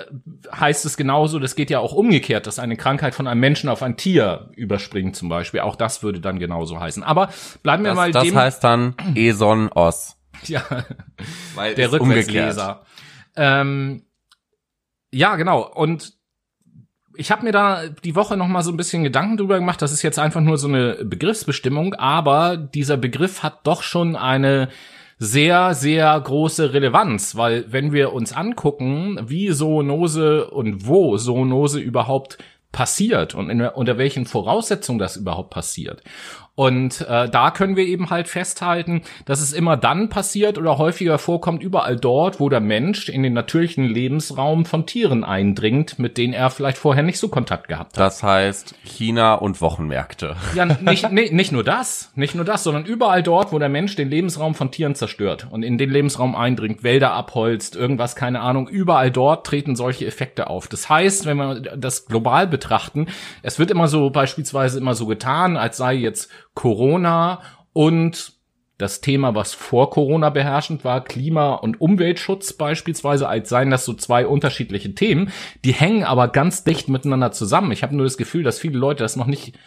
heißt 0.51 0.83
es 0.85 0.97
genauso, 0.97 1.37
das 1.37 1.55
geht 1.55 1.69
ja 1.69 1.77
auch 1.77 1.93
umgekehrt 1.93 2.22
umgekehrt, 2.23 2.47
dass 2.47 2.59
eine 2.59 2.77
Krankheit 2.77 3.15
von 3.15 3.27
einem 3.27 3.41
Menschen 3.41 3.69
auf 3.69 3.83
ein 3.83 3.97
Tier 3.97 4.49
überspringt 4.55 5.15
zum 5.15 5.27
Beispiel. 5.29 5.59
Auch 5.59 5.75
das 5.75 6.03
würde 6.03 6.21
dann 6.21 6.39
genauso 6.39 6.79
heißen. 6.79 7.03
Aber 7.03 7.29
bleiben 7.63 7.83
wir 7.83 7.89
das, 7.89 7.95
mal 7.95 8.11
das 8.11 8.23
dem. 8.23 8.33
Das 8.33 8.43
heißt 8.43 8.63
dann 8.63 8.95
Eson 9.15 9.69
Os. 9.73 10.17
Ja, 10.45 10.63
Weil 11.55 11.75
der 11.75 11.91
Rückwärtsleser. 11.91 12.81
Ähm, 13.37 14.03
ja, 15.11 15.35
genau. 15.37 15.61
Und 15.61 16.13
ich 17.15 17.31
habe 17.31 17.43
mir 17.43 17.51
da 17.53 17.87
die 17.87 18.15
Woche 18.15 18.35
noch 18.35 18.47
mal 18.47 18.63
so 18.63 18.71
ein 18.71 18.75
bisschen 18.75 19.03
Gedanken 19.03 19.37
drüber 19.37 19.59
gemacht. 19.59 19.81
Das 19.81 19.93
ist 19.93 20.01
jetzt 20.01 20.19
einfach 20.19 20.41
nur 20.41 20.57
so 20.57 20.67
eine 20.67 21.05
Begriffsbestimmung, 21.05 21.93
aber 21.93 22.57
dieser 22.57 22.97
Begriff 22.97 23.43
hat 23.43 23.65
doch 23.65 23.83
schon 23.83 24.15
eine 24.17 24.69
sehr, 25.20 25.74
sehr 25.74 26.20
große 26.20 26.74
Relevanz, 26.74 27.36
weil 27.36 27.72
wenn 27.72 27.91
wir 27.91 28.13
uns 28.13 28.34
angucken, 28.34 29.20
wie 29.24 29.51
Zoonose 29.51 30.50
und 30.50 30.88
wo 30.88 31.17
Zoonose 31.17 31.79
überhaupt 31.79 32.38
passiert 32.72 33.36
und 33.36 33.50
in, 33.50 33.62
unter 33.62 33.98
welchen 33.98 34.25
Voraussetzungen 34.25 35.00
das 35.00 35.15
überhaupt 35.15 35.51
passiert 35.51 36.01
Und 36.55 37.01
äh, 37.01 37.29
da 37.29 37.50
können 37.50 37.75
wir 37.75 37.86
eben 37.86 38.12
halt 38.12 38.27
festhalten, 38.27 39.01
dass 39.25 39.41
es 39.41 39.53
immer 39.53 39.75
dann 39.75 40.10
passiert 40.10 40.60
oder 40.60 40.77
häufiger 40.77 41.17
vorkommt, 41.17 41.63
überall 41.63 41.95
dort, 41.95 42.39
wo 42.39 42.48
der 42.48 42.60
Mensch 42.60 43.10
in 43.10 43.24
den 43.24 43.33
natürlichen 43.33 43.86
Lebensraum 43.86 44.65
von 44.65 44.86
Tieren 44.86 45.24
eindringt, 45.24 45.98
mit 45.98 46.19
denen 46.19 46.33
er 46.33 46.51
vielleicht 46.51 46.77
vorher 46.77 47.01
nicht 47.01 47.17
so 47.17 47.29
Kontakt 47.29 47.69
gehabt 47.69 47.98
hat. 47.98 48.05
Das 48.05 48.22
heißt 48.22 48.75
China 48.83 49.33
und 49.33 49.62
Wochenmärkte. 49.62 50.36
Ja, 50.53 50.65
nicht, 50.65 51.12
nicht, 51.12 51.33
nicht 51.33 51.51
nur 51.51 51.63
das, 51.63 52.12
nicht 52.13 52.36
nur 52.36 52.45
das, 52.45 52.63
sondern 52.63 52.86
überall 52.86 53.24
dort, 53.24 53.51
wo 53.51 53.57
der 53.57 53.69
Mensch 53.69 53.95
den 53.95 54.12
Lebensraum 54.12 54.53
von 54.53 54.69
Tieren 54.69 54.93
zerstört 54.93 55.48
und 55.50 55.63
in 55.63 55.79
den 55.79 55.89
Lebensraum 55.89 56.36
eindringt, 56.36 56.83
Wälder 56.83 57.13
abholzt, 57.13 57.75
irgendwas, 57.75 58.15
keine 58.15 58.41
Ahnung, 58.41 58.67
überall 58.67 59.10
dort 59.10 59.48
treten 59.48 59.75
solche 59.75 60.05
Effekte 60.05 60.48
auf. 60.51 60.67
Das 60.67 60.88
heißt, 60.88 61.25
wenn 61.25 61.38
wir 61.38 61.62
das 61.62 62.05
global 62.05 62.45
betrachten, 62.45 63.07
es 63.41 63.57
wird 63.57 63.72
immer 63.72 63.88
so 63.88 64.12
beispielsweise 64.12 64.77
immer 64.77 64.93
so 64.93 65.07
getan, 65.07 65.57
als 65.57 65.77
sei 65.77 65.95
jetzt 65.95 66.29
Corona 66.53 67.41
und 67.74 68.33
das 68.77 69.01
Thema, 69.01 69.36
was 69.36 69.53
vor 69.53 69.91
Corona 69.91 70.29
beherrschend 70.29 70.83
war, 70.83 71.03
Klima- 71.03 71.53
und 71.53 71.79
Umweltschutz 71.79 72.53
beispielsweise, 72.53 73.29
als 73.29 73.50
seien 73.50 73.69
das 73.69 73.86
so 73.86 73.93
zwei 73.93 74.25
unterschiedliche 74.27 74.95
Themen. 74.95 75.31
Die 75.63 75.74
hängen 75.74 76.03
aber 76.03 76.27
ganz 76.27 76.63
dicht 76.63 76.89
miteinander 76.89 77.31
zusammen. 77.31 77.72
Ich 77.72 77.83
habe 77.83 77.95
nur 77.95 78.05
das 78.05 78.17
Gefühl, 78.17 78.43
dass 78.43 78.60
viele 78.60 78.77
Leute 78.77 79.03
das 79.03 79.15
noch 79.15 79.27
nicht 79.27 79.57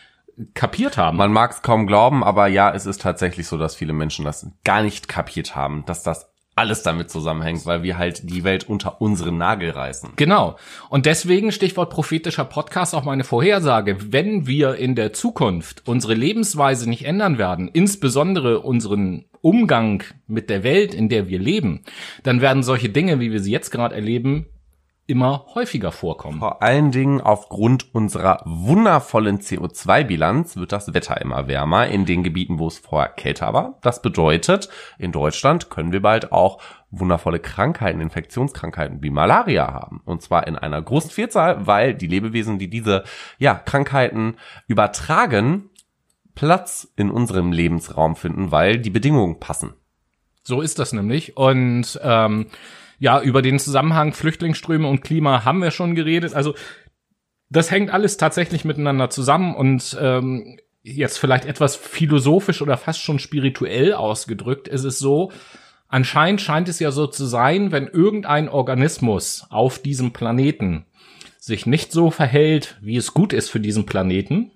kapiert 0.54 0.98
haben. 0.98 1.16
Man 1.16 1.32
mag 1.32 1.52
es 1.52 1.62
kaum 1.62 1.86
glauben, 1.86 2.22
aber 2.22 2.46
ja, 2.48 2.72
es 2.74 2.84
ist 2.84 3.00
tatsächlich 3.00 3.46
so, 3.46 3.56
dass 3.56 3.74
viele 3.74 3.92
Menschen 3.92 4.24
das 4.24 4.50
gar 4.64 4.82
nicht 4.82 5.08
kapiert 5.08 5.56
haben, 5.56 5.84
dass 5.86 6.02
das 6.02 6.30
alles 6.56 6.82
damit 6.82 7.10
zusammenhängt, 7.10 7.66
weil 7.66 7.82
wir 7.82 7.98
halt 7.98 8.30
die 8.30 8.42
Welt 8.42 8.66
unter 8.66 9.02
unseren 9.02 9.36
Nagel 9.36 9.70
reißen. 9.70 10.14
Genau. 10.16 10.56
Und 10.88 11.04
deswegen 11.04 11.52
Stichwort 11.52 11.90
prophetischer 11.90 12.46
Podcast 12.46 12.94
auch 12.94 13.04
meine 13.04 13.24
Vorhersage. 13.24 13.98
Wenn 14.10 14.46
wir 14.46 14.76
in 14.76 14.94
der 14.94 15.12
Zukunft 15.12 15.82
unsere 15.84 16.14
Lebensweise 16.14 16.88
nicht 16.88 17.04
ändern 17.04 17.36
werden, 17.36 17.68
insbesondere 17.70 18.60
unseren 18.60 19.26
Umgang 19.42 20.02
mit 20.26 20.48
der 20.48 20.64
Welt, 20.64 20.94
in 20.94 21.10
der 21.10 21.28
wir 21.28 21.38
leben, 21.38 21.82
dann 22.22 22.40
werden 22.40 22.62
solche 22.62 22.88
Dinge, 22.88 23.20
wie 23.20 23.32
wir 23.32 23.40
sie 23.40 23.52
jetzt 23.52 23.70
gerade 23.70 23.94
erleben, 23.94 24.46
immer 25.06 25.46
häufiger 25.54 25.92
vorkommen. 25.92 26.40
Vor 26.40 26.62
allen 26.62 26.90
Dingen 26.90 27.20
aufgrund 27.20 27.94
unserer 27.94 28.42
wundervollen 28.44 29.38
CO2-Bilanz 29.38 30.56
wird 30.56 30.72
das 30.72 30.94
Wetter 30.94 31.20
immer 31.20 31.46
wärmer 31.46 31.86
in 31.86 32.06
den 32.06 32.24
Gebieten, 32.24 32.58
wo 32.58 32.66
es 32.66 32.78
vorher 32.78 33.12
kälter 33.12 33.52
war. 33.52 33.78
Das 33.82 34.02
bedeutet, 34.02 34.68
in 34.98 35.12
Deutschland 35.12 35.70
können 35.70 35.92
wir 35.92 36.02
bald 36.02 36.32
auch 36.32 36.60
wundervolle 36.90 37.38
Krankheiten, 37.38 38.00
Infektionskrankheiten 38.00 39.02
wie 39.02 39.10
Malaria 39.10 39.72
haben. 39.72 40.00
Und 40.04 40.22
zwar 40.22 40.46
in 40.46 40.56
einer 40.56 40.82
großen 40.82 41.10
Vielzahl, 41.10 41.66
weil 41.66 41.94
die 41.94 42.08
Lebewesen, 42.08 42.58
die 42.58 42.68
diese 42.68 43.04
ja, 43.38 43.54
Krankheiten 43.54 44.36
übertragen, 44.66 45.70
Platz 46.34 46.92
in 46.96 47.10
unserem 47.10 47.52
Lebensraum 47.52 48.16
finden, 48.16 48.50
weil 48.50 48.78
die 48.78 48.90
Bedingungen 48.90 49.40
passen. 49.40 49.74
So 50.42 50.60
ist 50.60 50.78
das 50.78 50.92
nämlich. 50.92 51.36
Und 51.36 51.98
ähm, 52.02 52.46
ja, 52.98 53.20
über 53.20 53.42
den 53.42 53.58
Zusammenhang 53.58 54.12
Flüchtlingsströme 54.12 54.88
und 54.88 55.02
Klima 55.02 55.44
haben 55.44 55.62
wir 55.62 55.70
schon 55.70 55.94
geredet. 55.94 56.34
Also 56.34 56.54
das 57.50 57.70
hängt 57.70 57.90
alles 57.90 58.16
tatsächlich 58.16 58.64
miteinander 58.64 59.10
zusammen 59.10 59.54
und 59.54 59.96
ähm, 60.00 60.58
jetzt 60.82 61.18
vielleicht 61.18 61.44
etwas 61.44 61.76
philosophisch 61.76 62.62
oder 62.62 62.76
fast 62.76 63.02
schon 63.02 63.18
spirituell 63.18 63.92
ausgedrückt 63.92 64.68
ist 64.68 64.84
es 64.84 64.98
so, 64.98 65.32
anscheinend 65.88 66.40
scheint 66.40 66.68
es 66.68 66.78
ja 66.78 66.90
so 66.90 67.06
zu 67.06 67.26
sein, 67.26 67.72
wenn 67.72 67.88
irgendein 67.88 68.48
Organismus 68.48 69.46
auf 69.50 69.78
diesem 69.80 70.12
Planeten 70.12 70.86
sich 71.38 71.66
nicht 71.66 71.92
so 71.92 72.10
verhält, 72.10 72.76
wie 72.80 72.96
es 72.96 73.14
gut 73.14 73.32
ist 73.32 73.50
für 73.50 73.60
diesen 73.60 73.86
Planeten, 73.86 74.50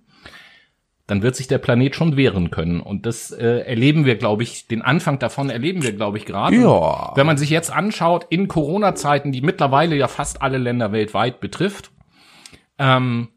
dann 1.11 1.23
wird 1.23 1.35
sich 1.35 1.49
der 1.49 1.59
Planet 1.59 1.97
schon 1.97 2.17
wehren 2.17 2.51
können. 2.51 2.81
Und 2.81 3.05
das 3.05 3.33
äh, 3.33 3.61
erleben 3.67 4.05
wir, 4.05 4.17
glaube 4.17 4.45
ich, 4.45 4.69
den 4.69 4.83
Anfang 4.83 5.19
davon 5.19 5.51
erleben 5.51 5.83
wir, 5.83 5.93
glaube 5.93 6.19
ich, 6.19 6.25
gerade. 6.25 6.55
Ja. 6.57 7.13
Wenn 7.17 7.27
man 7.27 7.37
sich 7.37 7.51
jetzt 7.51 7.73
anschaut, 7.73 8.27
in 8.31 8.47
Corona-Zeiten, 8.47 9.33
die 9.33 9.41
mittlerweile 9.41 9.97
ja 9.97 10.07
fast 10.07 10.41
alle 10.41 10.59
Länder 10.59 10.93
weltweit 10.93 11.41
betrifft, 11.41 11.91
ähm, 12.79 13.29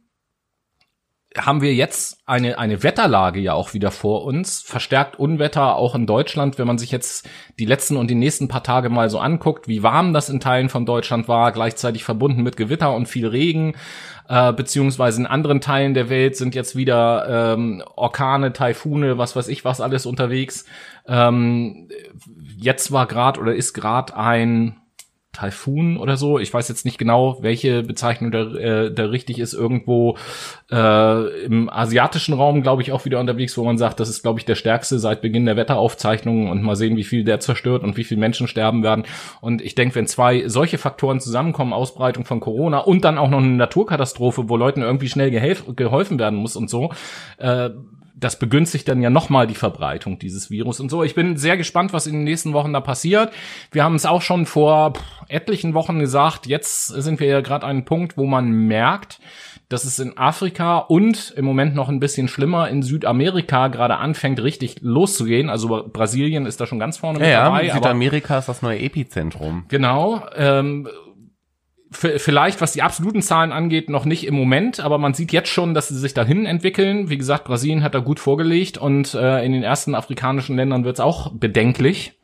haben 1.38 1.62
wir 1.62 1.74
jetzt 1.74 2.20
eine, 2.26 2.60
eine 2.60 2.84
Wetterlage 2.84 3.40
ja 3.40 3.54
auch 3.54 3.74
wieder 3.74 3.92
vor 3.92 4.24
uns. 4.24 4.62
Verstärkt 4.62 5.18
Unwetter 5.18 5.76
auch 5.76 5.96
in 5.96 6.06
Deutschland, 6.06 6.60
wenn 6.60 6.68
man 6.68 6.78
sich 6.78 6.92
jetzt 6.92 7.28
die 7.58 7.66
letzten 7.66 7.98
und 7.98 8.10
die 8.10 8.16
nächsten 8.16 8.48
paar 8.48 8.64
Tage 8.64 8.90
mal 8.90 9.10
so 9.10 9.20
anguckt, 9.20 9.68
wie 9.68 9.82
warm 9.82 10.14
das 10.14 10.30
in 10.30 10.40
Teilen 10.40 10.70
von 10.70 10.86
Deutschland 10.86 11.28
war, 11.28 11.52
gleichzeitig 11.52 12.04
verbunden 12.04 12.44
mit 12.44 12.56
Gewitter 12.56 12.94
und 12.94 13.08
viel 13.08 13.28
Regen, 13.28 13.76
äh, 14.30 14.54
beziehungsweise 14.54 15.22
in 15.22 15.28
anderen 15.28 15.60
Teilen 15.60 15.96
der 15.96 16.10
Welt 16.10 16.36
sind 16.36 16.54
jetzt 16.54 16.76
wieder 16.76 17.54
ähm, 17.56 17.84
Orkane, 17.96 18.54
Taifune, 18.54 19.18
was 19.18 19.36
weiß 19.36 19.48
ich 19.48 19.66
was 19.66 19.82
alles 19.82 20.06
unterwegs. 20.06 20.66
Ähm, 21.08 21.90
jetzt 22.58 22.92
war 22.92 23.08
gerade 23.08 23.40
oder 23.40 23.56
ist 23.56 23.74
gerade 23.74 24.16
ein 24.16 24.83
Taifun 25.34 25.98
oder 25.98 26.16
so. 26.16 26.38
Ich 26.38 26.54
weiß 26.54 26.70
jetzt 26.70 26.86
nicht 26.86 27.00
genau, 27.00 27.40
welche 27.42 27.82
Bezeichnung 27.82 28.32
da, 28.32 28.44
äh, 28.54 28.94
da 28.94 29.06
richtig 29.06 29.40
ist. 29.40 29.54
Irgendwo 29.54 30.16
äh, 30.72 31.44
im 31.46 31.70
asiatischen 31.70 32.36
Raum, 32.36 32.62
glaube 32.62 32.84
ich, 32.84 32.92
auch 32.92 33.04
wieder 33.04 33.20
unterwegs, 33.20 33.58
wo 33.58 33.64
man 33.64 33.80
sagt, 33.80 34.00
das 34.00 34.10
ist, 34.10 34.22
glaube 34.22 34.40
ich, 34.40 34.46
der 34.46 34.54
stärkste 34.54 35.00
seit 35.00 35.22
Beginn 35.22 35.46
der 35.46 35.58
Wetteraufzeichnungen 35.58 36.50
und 36.50 36.62
mal 36.62 36.76
sehen, 36.76 36.96
wie 36.98 37.04
viel 37.04 37.24
der 37.24 37.40
zerstört 37.40 37.84
und 37.84 37.98
wie 37.98 38.04
viele 38.04 38.20
Menschen 38.20 38.48
sterben 38.48 38.84
werden. 38.84 39.06
Und 39.42 39.64
ich 39.64 39.74
denke, 39.74 39.96
wenn 39.96 40.08
zwei 40.08 40.48
solche 40.48 40.78
Faktoren 40.78 41.20
zusammenkommen, 41.20 41.74
Ausbreitung 41.74 42.26
von 42.26 42.40
Corona 42.40 42.78
und 42.78 43.04
dann 43.04 43.18
auch 43.18 43.30
noch 43.30 43.40
eine 43.40 43.48
Naturkatastrophe, 43.48 44.50
wo 44.50 44.56
Leuten 44.56 44.84
irgendwie 44.84 45.10
schnell 45.10 45.32
geholfen 45.32 46.20
werden 46.20 46.38
muss 46.38 46.56
und 46.56 46.70
so, 46.70 46.92
äh, 47.38 47.72
das 48.24 48.40
begünstigt 48.40 48.88
dann 48.88 49.02
ja 49.02 49.10
nochmal 49.10 49.48
die 49.48 49.56
Verbreitung 49.56 50.20
dieses 50.20 50.50
Virus 50.50 50.80
und 50.80 50.90
so. 50.90 51.04
Ich 51.04 51.16
bin 51.16 51.38
sehr 51.38 51.58
gespannt, 51.58 51.94
was 51.94 52.08
in 52.08 52.14
den 52.14 52.24
nächsten 52.24 52.54
Wochen 52.54 52.74
da 52.74 52.82
passiert. 52.82 53.34
Wir 53.72 53.84
haben 53.84 53.96
es 53.96 54.06
auch 54.06 54.22
schon 54.22 54.46
vor 54.46 54.94
etlichen 55.28 55.74
Wochen 55.74 56.00
gesagt. 56.00 56.46
Jetzt 56.46 56.88
sind 56.88 57.20
wir 57.20 57.28
ja 57.28 57.42
gerade 57.42 57.66
an 57.66 57.72
einem 57.72 57.86
Punkt, 57.86 58.18
wo 58.18 58.26
man 58.26 58.52
merkt, 58.52 59.20
dass 59.70 59.86
es 59.86 59.98
in 59.98 60.18
Afrika 60.18 60.78
und 60.78 61.34
im 61.36 61.46
Moment 61.46 61.74
noch 61.74 61.90
ein 61.90 62.00
bisschen 62.00 62.28
schlimmer 62.28 62.70
in 62.70 62.84
Südamerika 62.84 63.70
gerade 63.70 63.98
anfängt, 63.98 64.42
richtig 64.42 64.78
loszugehen. 64.82 65.50
Also 65.50 65.90
Brasilien 65.92 66.46
ist 66.46 66.62
da 66.62 66.68
schon 66.68 66.80
ganz 66.80 66.98
vorne 66.98 67.20
ja, 67.20 67.26
mit 67.26 67.36
dabei. 67.36 67.66
Ja, 67.66 67.74
Südamerika 67.76 68.38
ist 68.38 68.50
das 68.50 68.62
neue 68.62 68.80
Epizentrum. 68.80 69.66
Genau. 69.70 70.24
Ähm, 70.36 70.88
vielleicht, 71.94 72.62
was 72.62 72.74
die 72.74 72.82
absoluten 72.82 73.22
Zahlen 73.22 73.52
angeht, 73.52 73.90
noch 73.90 74.06
nicht 74.06 74.26
im 74.26 74.36
Moment, 74.36 74.80
aber 74.80 74.98
man 74.98 75.14
sieht 75.14 75.32
jetzt 75.32 75.50
schon, 75.50 75.74
dass 75.74 75.88
sie 75.88 75.98
sich 75.98 76.14
dahin 76.14 76.46
entwickeln. 76.46 77.10
Wie 77.10 77.18
gesagt, 77.18 77.46
Brasilien 77.46 77.84
hat 77.84 77.96
da 77.96 78.00
gut 78.00 78.20
vorgelegt 78.20 78.78
und 78.78 79.14
äh, 79.14 79.44
in 79.46 79.54
den 79.54 79.64
ersten 79.64 79.96
afrikanischen 79.96 80.56
Ländern 80.56 80.84
wird 80.84 80.98
es 80.98 81.00
auch 81.00 81.32
bedenklich. 81.34 82.20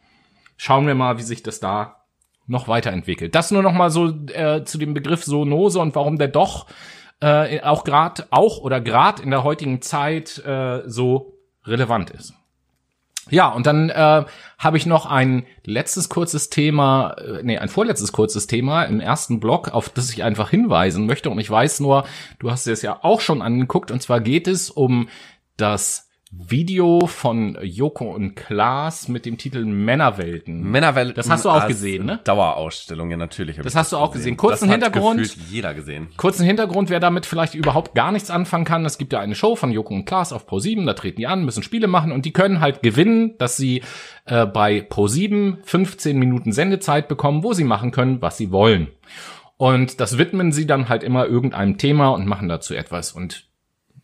Schauen 0.58 0.88
wir 0.88 0.96
mal, 0.96 1.18
wie 1.18 1.24
sich 1.24 1.44
das 1.44 1.60
da 1.60 2.04
noch 2.48 2.68
weiterentwickelt. 2.68 3.36
Das 3.36 3.52
nur 3.52 3.64
noch 3.64 3.74
mal 3.74 3.92
so 3.92 4.08
äh, 4.08 4.64
zu 4.66 4.78
dem 4.78 4.94
Begriff 4.94 5.24
Zoonose 5.24 5.80
und 5.80 5.96
warum 5.96 6.18
der 6.18 6.28
doch 6.28 6.66
äh, 7.22 7.62
auch 7.62 7.84
gerade 7.84 8.26
auch 8.32 8.60
oder 8.60 8.82
gerade 8.82 9.22
in 9.22 9.30
der 9.30 9.44
heutigen 9.44 9.82
Zeit 9.82 10.44
äh, 10.46 10.82
so 10.86 11.38
relevant 11.66 12.10
ist. 12.10 12.34
Ja, 13.30 13.50
und 13.50 13.66
dann 13.66 13.90
äh, 13.90 14.26
habe 14.58 14.78
ich 14.78 14.86
noch 14.86 15.06
ein 15.06 15.46
letztes 15.66 16.10
kurzes 16.10 16.50
Thema, 16.50 17.16
äh, 17.18 17.44
nee, 17.44 17.58
ein 17.58 17.70
vorletztes 17.70 18.12
kurzes 18.12 18.48
Thema 18.48 18.84
im 18.84 19.00
ersten 19.00 19.40
Blog, 19.40 19.70
auf 19.70 19.90
das 19.90 20.12
ich 20.12 20.24
einfach 20.24 20.50
hinweisen 20.50 21.06
möchte. 21.06 21.30
Und 21.30 21.40
ich 21.40 21.50
weiß 21.50 21.80
nur, 21.80 22.06
du 22.40 22.52
hast 22.52 22.68
es 22.68 22.82
ja 22.82 23.00
auch 23.02 23.22
schon 23.22 23.42
angeguckt, 23.42 23.92
und 23.92 24.02
zwar 24.02 24.20
geht 24.20 24.48
es 24.48 24.70
um 24.70 25.10
das 25.58 26.09
Video 26.32 27.08
von 27.08 27.58
Joko 27.64 28.14
und 28.14 28.36
Klaas 28.36 29.08
mit 29.08 29.26
dem 29.26 29.40
Titel 29.40 29.66
Männerwelten. 29.66 30.62
Männerwelten. 30.62 31.16
Das 31.16 31.28
hast 31.28 31.44
du 31.44 31.50
auch 31.50 31.66
gesehen, 31.66 32.06
ne? 32.06 32.20
Dauerausstellung, 32.24 33.10
ja 33.10 33.18
natürlich. 33.18 33.58
Das 33.58 33.76
hast 33.76 33.94
du 33.94 33.98
auch 33.98 34.12
gesehen. 34.12 34.38
Kurzen 34.38 34.68
das 34.68 34.74
Hintergrund. 34.74 35.22
Hat 35.22 35.38
jeder 35.50 35.74
gesehen. 35.74 36.10
Kurzen 36.18 36.46
Hintergrund, 36.46 36.92
wer 36.92 37.00
damit 37.00 37.26
vielleicht 37.26 37.56
überhaupt 37.56 37.96
gar 37.96 38.12
nichts 38.12 38.30
anfangen 38.30 38.64
kann. 38.64 38.86
Es 38.86 39.00
gibt 39.00 39.12
ja 39.12 39.20
eine 39.20 39.34
Show 39.34 39.56
von 39.56 39.72
Joko 39.72 39.96
und 39.96 40.06
Klaas 40.06 40.32
auf 40.32 40.48
Pro7, 40.48 40.86
da 40.86 40.94
treten 40.94 41.18
die 41.18 41.26
an, 41.26 41.46
müssen 41.46 41.64
Spiele 41.64 41.88
machen 41.88 42.12
und 42.12 42.26
die 42.26 42.34
können 42.34 42.60
halt 42.60 42.84
gewinnen, 42.84 43.36
dass 43.40 43.58
sie 43.58 43.82
äh, 44.26 44.46
bei 44.46 44.86
Pro7 44.88 45.58
15 45.64 46.16
Minuten 46.20 46.52
Sendezeit 46.52 47.08
bekommen, 47.08 47.44
wo 47.44 47.54
sie 47.54 47.64
machen 47.64 47.90
können, 47.90 48.22
was 48.22 48.38
sie 48.38 48.52
wollen. 48.52 48.90
Und 49.58 50.00
das 50.00 50.20
widmen 50.20 50.52
sie 50.52 50.68
dann 50.68 50.90
halt 50.90 51.02
immer 51.04 51.26
irgendeinem 51.26 51.80
Thema 51.80 52.10
und 52.10 52.28
machen 52.28 52.48
dazu 52.48 52.76
etwas. 52.76 53.12
Und 53.12 53.49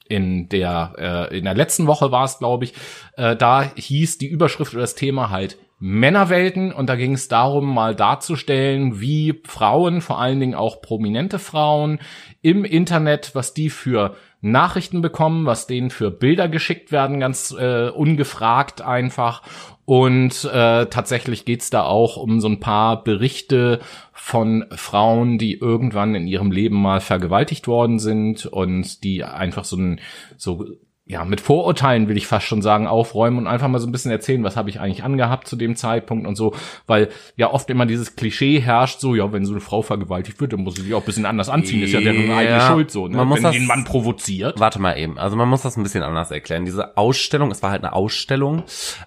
in 0.08 0.50
der 0.50 1.30
äh, 1.32 1.38
in 1.38 1.46
der 1.46 1.56
letzten 1.56 1.88
Woche 1.88 2.12
war 2.12 2.26
es, 2.26 2.40
glaube 2.40 2.66
ich, 2.66 2.74
äh, 3.18 3.36
da 3.36 3.64
hieß 3.76 4.18
die 4.18 4.28
Überschrift 4.28 4.74
oder 4.74 4.82
das 4.82 4.96
Thema 4.96 5.30
halt 5.30 5.58
Männerwelten. 5.80 6.72
Und 6.72 6.88
da 6.88 6.96
ging 6.96 7.14
es 7.14 7.28
darum, 7.28 7.74
mal 7.74 7.96
darzustellen, 7.96 9.02
wie 9.02 9.42
Frauen, 9.46 10.02
vor 10.02 10.20
allen 10.20 10.40
Dingen 10.40 10.56
auch 10.56 10.82
prominente 10.82 11.40
Frauen 11.40 12.00
im 12.42 12.64
Internet, 12.64 13.36
was 13.36 13.54
die 13.54 13.70
für 13.70 14.16
Nachrichten 14.52 15.02
bekommen, 15.02 15.46
was 15.46 15.68
denen 15.68 15.90
für 15.90 16.12
Bilder 16.12 16.48
geschickt 16.48 16.92
werden, 16.92 17.20
ganz 17.20 17.56
äh, 17.58 17.90
ungefragt 17.90 18.82
einfach. 18.82 19.42
Und 19.86 20.46
äh, 20.46 20.88
tatsächlich 20.88 21.46
geht's 21.46 21.70
da 21.70 21.84
auch 21.84 22.18
um 22.18 22.40
so 22.40 22.48
ein 22.48 22.60
paar 22.60 23.04
Berichte 23.04 23.80
von 24.14 24.66
Frauen, 24.72 25.38
die 25.38 25.54
irgendwann 25.60 26.16
in 26.16 26.28
ihrem 26.28 26.52
Leben 26.52 26.82
mal 26.82 27.02
vergewaltigt 27.02 27.68
worden 27.68 28.00
sind 28.00 28.46
und 28.46 29.04
die 29.04 29.24
einfach 29.24 29.64
so 29.64 29.78
ein 29.78 30.00
so 30.38 30.66
ja, 31.08 31.24
mit 31.24 31.40
Vorurteilen 31.40 32.08
will 32.10 32.18
ich 32.18 32.26
fast 32.26 32.48
schon 32.48 32.64
sagen, 32.64 32.88
aufräumen 32.88 33.38
und 33.38 33.46
einfach 33.46 33.68
mal 33.68 33.78
so 33.78 33.86
ein 33.88 33.92
bisschen 33.92 34.10
erzählen, 34.10 34.44
was 34.44 34.58
habe 34.58 34.72
ich 34.72 34.80
eigentlich 34.80 35.04
angehabt 35.04 35.48
zu 35.48 35.56
dem 35.56 35.76
Zeitpunkt 35.76 36.26
und 36.26 36.36
so, 36.36 36.56
weil 36.88 37.10
ja 37.36 37.52
oft 37.54 37.70
immer 37.70 37.86
dieses 37.86 38.16
Klischee 38.16 38.60
herrscht, 38.60 39.00
so, 39.02 39.14
ja, 39.14 39.32
wenn 39.32 39.46
so 39.46 39.52
eine 39.54 39.62
Frau 39.62 39.84
vergewaltigt 39.84 40.42
wird, 40.42 40.54
dann 40.54 40.62
muss 40.62 40.76
sie 40.76 40.82
sich 40.82 40.94
auch 40.96 41.02
ein 41.02 41.06
bisschen 41.06 41.28
anders 41.28 41.48
anziehen, 41.50 41.84
ist 41.84 41.92
ja 41.92 42.02
deren 42.02 42.28
Ja, 42.30 42.38
eigene 42.38 42.62
Schuld 42.62 42.90
so, 42.90 43.08
ne? 43.08 43.18
man 43.18 43.28
muss 43.28 43.38
wenn 43.38 43.44
das- 43.44 43.54
den 43.54 43.68
Mann 43.68 43.84
provoziert. 43.84 44.60
Warte 44.60 44.80
mal 44.82 44.98
eben. 44.98 45.20
Also 45.20 45.36
man 45.36 45.48
muss 45.48 45.62
das 45.62 45.78
ein 45.78 45.84
bisschen 45.84 46.02
anders 46.02 46.32
erklären. 46.32 46.66
Diese 46.66 46.98
Ausstellung, 46.98 47.52
es 47.52 47.62
war 47.62 47.70
halt 47.70 47.84
eine 47.84 47.94
Ausstellung. 47.94 48.64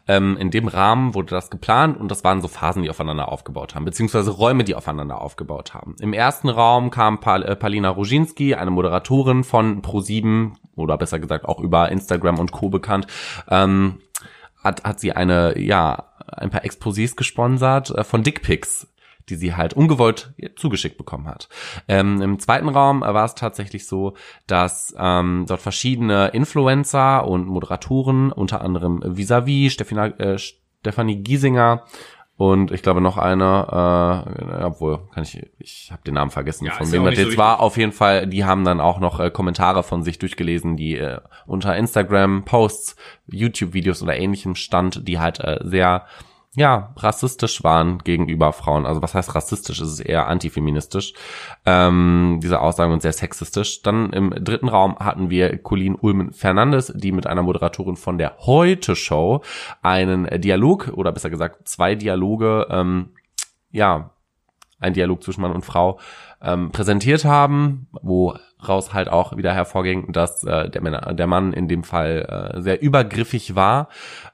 Ähm, 0.07 0.37
in 0.39 0.53
dem 0.53 0.69
Rahmen 0.69 1.15
wurde 1.15 1.31
das 1.31 1.51
geplant 1.51 1.99
und 1.99 2.11
das 2.13 2.23
waren 2.23 2.41
so 2.41 2.47
Phasen, 2.47 2.85
die 2.85 2.91
aufeinander 2.91 3.33
aufgebaut 3.33 3.75
haben, 3.75 3.85
beziehungsweise 3.85 4.31
Räume, 4.31 4.63
die 4.63 4.77
aufeinander 4.77 5.21
aufgebaut 5.21 5.75
haben. 5.75 5.97
Im 6.01 6.13
ersten 6.13 6.49
Raum 6.49 6.91
kam 6.91 7.19
Pal 7.19 7.43
äh, 7.43 7.57
Palina 7.57 7.89
Roginski, 7.89 8.55
eine 8.55 8.71
Moderatorin 8.71 9.43
von 9.43 9.83
Pro7 9.83 10.53
oder 10.79 10.99
besser 10.99 11.19
gesagt 11.19 11.45
auch 11.45 11.61
über 11.61 11.91
Instagram 11.91 12.39
und 12.39 12.53
Co. 12.53 12.69
bekannt. 12.69 13.07
Ähm, 13.49 14.01
hat, 14.63 14.85
hat 14.85 15.01
sie 15.01 15.13
eine, 15.13 15.59
ja, 15.59 16.09
ein 16.27 16.51
paar 16.51 16.65
Exposés 16.65 17.17
gesponsert 17.17 17.91
äh, 17.91 18.05
von 18.05 18.23
Dickpics 18.23 18.89
die 19.29 19.37
sie 19.37 19.55
halt 19.55 19.75
ungewollt 19.75 20.33
zugeschickt 20.57 20.97
bekommen 20.97 21.27
hat. 21.27 21.49
Ähm, 21.87 22.23
Im 22.23 22.39
zweiten 22.39 22.69
Raum 22.69 23.01
war 23.03 23.25
es 23.25 23.35
tatsächlich 23.35 23.87
so, 23.87 24.15
dass 24.47 24.95
ähm, 24.99 25.45
dort 25.47 25.61
verschiedene 25.61 26.29
Influencer 26.29 27.27
und 27.27 27.47
Moderatoren, 27.47 28.33
unter 28.33 28.63
anderem 28.63 29.03
Visavi, 29.05 29.71
Stefania, 29.71 30.07
äh, 30.19 30.39
Stefanie 30.39 31.17
Giesinger 31.17 31.85
und 32.39 32.71
ich 32.71 32.83
glaube 32.83 33.01
noch 33.01 33.19
eine, 33.19 34.25
äh, 34.61 34.63
obwohl, 34.63 35.01
kann 35.13 35.25
ich, 35.25 35.45
ich 35.59 35.89
habe 35.91 36.03
den 36.07 36.15
Namen 36.15 36.31
vergessen, 36.31 36.67
Ja, 36.67 36.73
von 36.75 36.87
ja 36.87 36.93
wem 36.93 37.03
das 37.03 37.11
nicht 37.11 37.21
so 37.21 37.29
jetzt 37.31 37.37
war. 37.37 37.59
Auf 37.59 37.77
jeden 37.77 37.91
Fall, 37.91 38.29
die 38.29 38.45
haben 38.45 38.65
dann 38.65 38.81
auch 38.81 39.01
noch 39.01 39.19
äh, 39.19 39.29
Kommentare 39.33 39.83
von 39.83 40.05
sich 40.05 40.21
durchgelesen, 40.21 40.77
die 40.77 40.97
äh, 40.97 41.19
unter 41.47 41.77
Instagram-Posts, 41.77 42.95
YouTube-Videos 43.27 44.05
oder 44.05 44.17
ähnlichem 44.17 44.55
stand, 44.55 45.09
die 45.09 45.19
halt 45.19 45.41
äh, 45.41 45.59
sehr 45.65 46.07
ja, 46.55 46.95
rassistisch 46.97 47.63
waren 47.63 47.99
gegenüber 47.99 48.53
Frauen. 48.53 48.87
Also 48.87 49.03
was 49.03 49.15
heißt 49.15 49.35
rassistisch? 49.35 49.81
Es 49.81 49.93
ist 49.93 50.01
eher 50.01 50.29
antifeministisch. 50.29 51.13
Ähm, 51.67 52.41
diese 52.43 52.61
Aussagen 52.61 52.93
und 52.93 53.03
sehr 53.03 53.13
sexistisch. 53.13 53.83
Dann 53.83 54.11
im 54.11 54.31
dritten 54.31 54.69
Raum 54.69 54.99
hatten 54.99 55.31
wir 55.31 55.59
Colleen 55.59 55.95
Ulmen 55.95 56.33
Fernandes, 56.33 56.93
die 56.97 57.13
mit 57.13 57.27
einer 57.27 57.43
Moderatorin 57.43 57.97
von 57.97 58.19
der 58.19 58.39
Heute-Show 58.41 59.43
einen 59.83 60.27
Dialog 60.41 60.89
oder 60.95 61.13
besser 61.13 61.31
gesagt 61.31 61.69
zwei 61.69 61.95
Dialoge, 61.95 62.67
ähm, 62.71 63.11
ja, 63.71 64.11
ein 64.81 64.95
Dialog 64.95 65.23
zwischen 65.23 65.43
Mann 65.43 65.53
und 65.53 65.65
Frau 65.65 65.99
ähm, 66.41 66.71
präsentiert 66.71 67.25
haben, 67.25 67.89
woraus 68.61 68.93
halt 68.93 69.09
auch 69.09 69.37
wieder 69.37 69.53
hervorging, 69.53 70.13
dass 70.13 70.45
äh, 70.45 70.69
der, 70.69 70.83
Männer, 70.83 71.15
der 71.15 71.27
Mann 71.27 71.53
in 71.53 71.69
dem 71.69 71.85
Fall 71.85 72.55
äh, 72.57 72.61
sehr 72.61 72.83
übergriffig 72.83 73.55
war. 73.55 73.89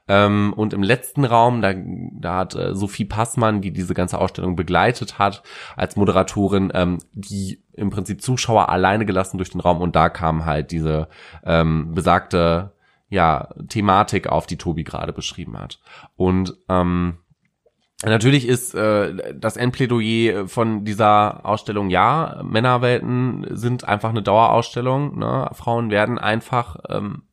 Ähm, 0.07 0.53
und 0.55 0.73
im 0.73 0.83
letzten 0.83 1.25
Raum, 1.25 1.61
da, 1.61 1.73
da 1.75 2.37
hat 2.37 2.55
äh, 2.55 2.75
Sophie 2.75 3.05
Passmann, 3.05 3.61
die 3.61 3.71
diese 3.71 3.93
ganze 3.93 4.19
Ausstellung 4.19 4.55
begleitet 4.55 5.19
hat, 5.19 5.43
als 5.75 5.95
Moderatorin, 5.95 6.71
ähm, 6.73 6.99
die 7.13 7.63
im 7.73 7.89
Prinzip 7.89 8.21
Zuschauer 8.21 8.69
alleine 8.69 9.05
gelassen 9.05 9.37
durch 9.37 9.49
den 9.49 9.61
Raum 9.61 9.81
und 9.81 9.95
da 9.95 10.09
kam 10.09 10.45
halt 10.45 10.71
diese 10.71 11.07
ähm, 11.43 11.93
besagte 11.93 12.71
ja, 13.09 13.49
Thematik 13.69 14.27
auf, 14.27 14.47
die 14.47 14.57
Tobi 14.57 14.83
gerade 14.83 15.13
beschrieben 15.13 15.57
hat. 15.57 15.79
Und 16.15 16.55
ähm, 16.69 17.19
Natürlich 18.03 18.45
ist 18.47 18.75
äh, 18.75 19.33
das 19.33 19.55
Endplädoyer 19.55 20.47
von 20.47 20.83
dieser 20.83 21.45
Ausstellung 21.45 21.89
ja, 21.89 22.41
Männerwelten 22.43 23.47
sind 23.51 23.85
einfach 23.87 24.09
eine 24.09 24.21
Dauerausstellung. 24.21 25.17
Ne? 25.19 25.49
Frauen 25.53 25.89
werden 25.91 26.19
einfach 26.19 26.77
ähm, 26.89 27.23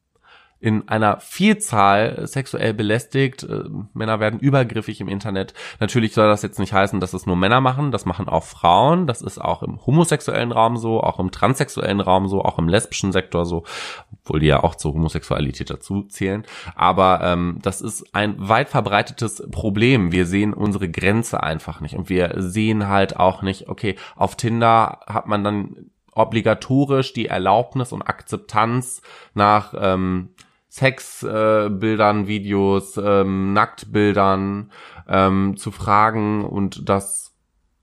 in 0.63 0.89
einer 0.89 1.19
Vielzahl 1.19 2.25
sexuell 2.29 2.73
belästigt. 2.73 3.43
Äh, 3.43 3.65
Männer 3.95 4.21
werden 4.21 4.39
übergriffig 4.39 5.01
im 5.01 5.09
Internet. 5.09 5.55
Natürlich 5.81 6.15
soll 6.15 6.29
das 6.29 6.43
jetzt 6.43 6.61
nicht 6.61 6.73
heißen, 6.73 7.01
dass 7.01 7.15
es 7.15 7.27
nur 7.27 7.35
Männer 7.35 7.61
machen. 7.61 7.91
Das 7.91 8.07
machen 8.07 8.29
auch 8.29 8.45
Frauen. 8.45 9.09
Das 9.09 9.23
ist 9.23 9.41
auch 9.41 9.65
im 9.65 9.85
homosexuellen 9.85 10.53
Raum 10.53 10.77
so, 10.77 11.03
auch 11.03 11.19
im 11.19 11.33
transsexuellen 11.33 12.01
Raum 12.01 12.29
so, 12.29 12.43
auch 12.43 12.61
im 12.61 12.69
lesbischen 12.69 13.11
Sektor 13.11 13.45
so, 13.45 13.65
obwohl 14.13 14.39
die 14.39 14.47
ja 14.47 14.63
auch 14.63 14.77
zur 14.77 14.95
Homosexualität 14.95 15.69
dazu 15.69 16.03
zählen. 16.03 16.45
Aber 16.77 17.23
ähm, 17.25 17.59
das 17.61 17.81
ist 17.81 18.15
ein 18.15 18.37
weit 18.39 18.69
verbreitetes 18.69 19.43
Problem. 19.51 20.13
Wir 20.13 20.27
sehen 20.27 20.55
unsere 20.55 20.89
Grenze 20.89 21.43
einfach 21.43 21.81
nicht. 21.81 21.97
Und 21.97 22.09
wir 22.09 22.35
sehen 22.37 22.87
halt 22.87 23.17
auch 23.17 23.43
nicht, 23.43 23.69
okay, 23.69 23.97
auf 24.15 24.37
Tinder 24.37 25.01
hat 25.09 25.27
man 25.27 25.43
dann 25.43 25.91
obligatorisch 26.15 27.13
die 27.13 27.27
Erlaubnis 27.27 27.93
und 27.93 28.03
Akzeptanz 28.03 29.03
nach 29.35 29.75
ähm, 29.77 30.31
Sexbildern, 30.73 32.25
äh, 32.25 32.27
Videos, 32.27 32.97
ähm, 32.97 33.53
Nacktbildern 33.53 34.73
ähm, 35.07 35.55
zu 35.59 35.71
fragen 35.71 36.47
und 36.47 36.89
das 36.89 37.35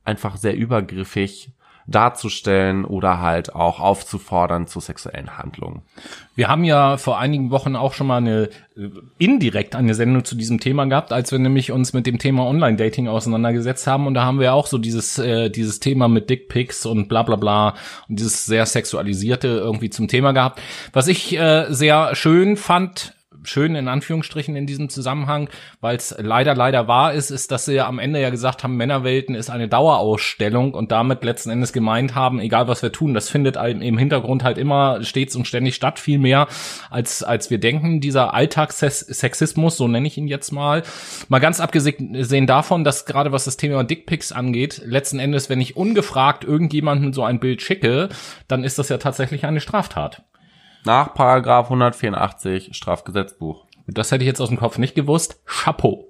einfach 0.04 0.38
sehr 0.38 0.56
übergriffig 0.58 1.52
darzustellen 1.90 2.86
oder 2.86 3.20
halt 3.20 3.56
auch 3.56 3.80
aufzufordern 3.80 4.68
zu 4.68 4.80
sexuellen 4.80 5.38
Handlungen. 5.38 5.82
Wir 6.36 6.48
haben 6.48 6.64
ja 6.64 6.98
vor 6.98 7.20
einigen 7.20 7.52
Wochen 7.52 7.76
auch 7.76 7.94
schon 7.94 8.08
mal 8.08 8.18
eine 8.18 8.50
äh, 8.78 8.90
indirekt 9.18 9.76
eine 9.76 9.94
Sendung 9.94 10.24
zu 10.24 10.36
diesem 10.36 10.60
Thema 10.60 10.86
gehabt, 10.86 11.12
als 11.12 11.32
wir 11.32 11.40
nämlich 11.40 11.72
uns 11.72 11.94
mit 11.94 12.06
dem 12.06 12.20
Thema 12.20 12.46
Online-Dating 12.46 13.08
auseinandergesetzt 13.08 13.88
haben 13.88 14.08
und 14.08 14.14
da 14.14 14.24
haben 14.24 14.40
wir 14.40 14.54
auch 14.54 14.68
so 14.68 14.78
dieses 14.78 15.18
äh, 15.20 15.50
dieses 15.50 15.80
Thema 15.80 16.08
mit 16.08 16.30
Dickpics 16.30 16.86
und 16.86 17.10
bla 17.10 17.24
bla 17.24 17.36
bla 17.36 17.76
und 18.08 18.20
dieses 18.20 18.46
sehr 18.46 18.66
sexualisierte 18.66 19.48
irgendwie 19.48 19.90
zum 19.90 20.08
Thema 20.08 20.32
gehabt. 20.32 20.62
Was 20.94 21.08
ich 21.08 21.38
äh, 21.38 21.66
sehr 21.70 22.16
schön 22.16 22.56
fand, 22.56 23.14
schön 23.44 23.76
in 23.76 23.88
Anführungsstrichen 23.88 24.56
in 24.56 24.68
diesem 24.68 24.90
Zusammenhang, 24.90 25.50
weil 25.82 25.96
es 25.96 26.16
leider, 26.18 26.56
leider 26.56 26.88
wahr 26.88 27.14
ist, 27.14 27.30
ist, 27.30 27.52
dass 27.52 27.66
sie 27.66 27.76
ja 27.76 27.88
am 27.88 28.00
Ende 28.00 28.22
ja 28.22 28.30
gesagt 28.30 28.64
haben, 28.64 28.78
Männerwelten 28.78 29.36
ist 29.36 29.50
eine 29.50 29.68
Dauerausstellung 29.68 30.74
und 30.74 30.92
damit 30.92 31.24
letzten 31.24 31.50
Endes 31.50 31.74
gemeint 31.74 32.16
haben, 32.16 32.40
egal 32.40 32.68
was 32.68 32.82
wir 32.82 32.92
tun, 32.92 33.14
das 33.14 33.30
findet 33.30 33.56
im 33.56 33.98
Hintergrund 33.98 34.44
halt 34.44 34.58
immer 34.58 35.04
stets 35.04 35.36
und 35.36 35.48
ständig 35.48 35.76
statt, 35.76 36.00
viel 36.00 36.20
mehr 36.20 36.48
als, 36.90 37.24
als 37.24 37.50
wir 37.50 37.60
denken. 37.60 38.02
Dieser 38.02 38.34
Alltagssexismus, 38.34 39.78
so 39.78 39.88
nenne 39.88 40.08
ich 40.08 40.18
ihn 40.18 40.28
jetzt 40.28 40.52
mal, 40.52 40.84
mal 41.28 41.40
ganz 41.40 41.60
abgesehen 41.60 42.48
davon, 42.48 42.84
dass 42.84 43.06
gerade 43.06 43.32
was 43.32 43.46
das 43.46 43.58
Thema 43.58 43.84
Dickpics 43.84 44.32
angeht, 44.32 44.82
letzten 44.86 45.20
Endes, 45.20 45.50
wenn 45.50 45.62
ich 45.62 45.76
ungefragt 45.76 46.44
irgendjemandem 46.44 47.14
so 47.14 47.24
ein 47.24 47.40
Bild 47.40 47.62
schicke, 47.62 48.10
dann 48.48 48.64
ist 48.64 48.80
das 48.80 48.90
ja 48.90 48.98
tatsächlich 48.98 49.46
eine 49.46 49.62
Straftat. 49.62 50.24
Nach 50.86 51.14
Paragraph 51.14 51.66
184 51.66 52.76
Strafgesetzbuch. 52.76 53.66
Das 53.88 54.12
hätte 54.12 54.24
ich 54.24 54.28
jetzt 54.28 54.40
aus 54.40 54.50
dem 54.50 54.58
Kopf 54.58 54.78
nicht 54.78 54.94
gewusst. 54.96 55.42
Chapeau. 55.46 56.06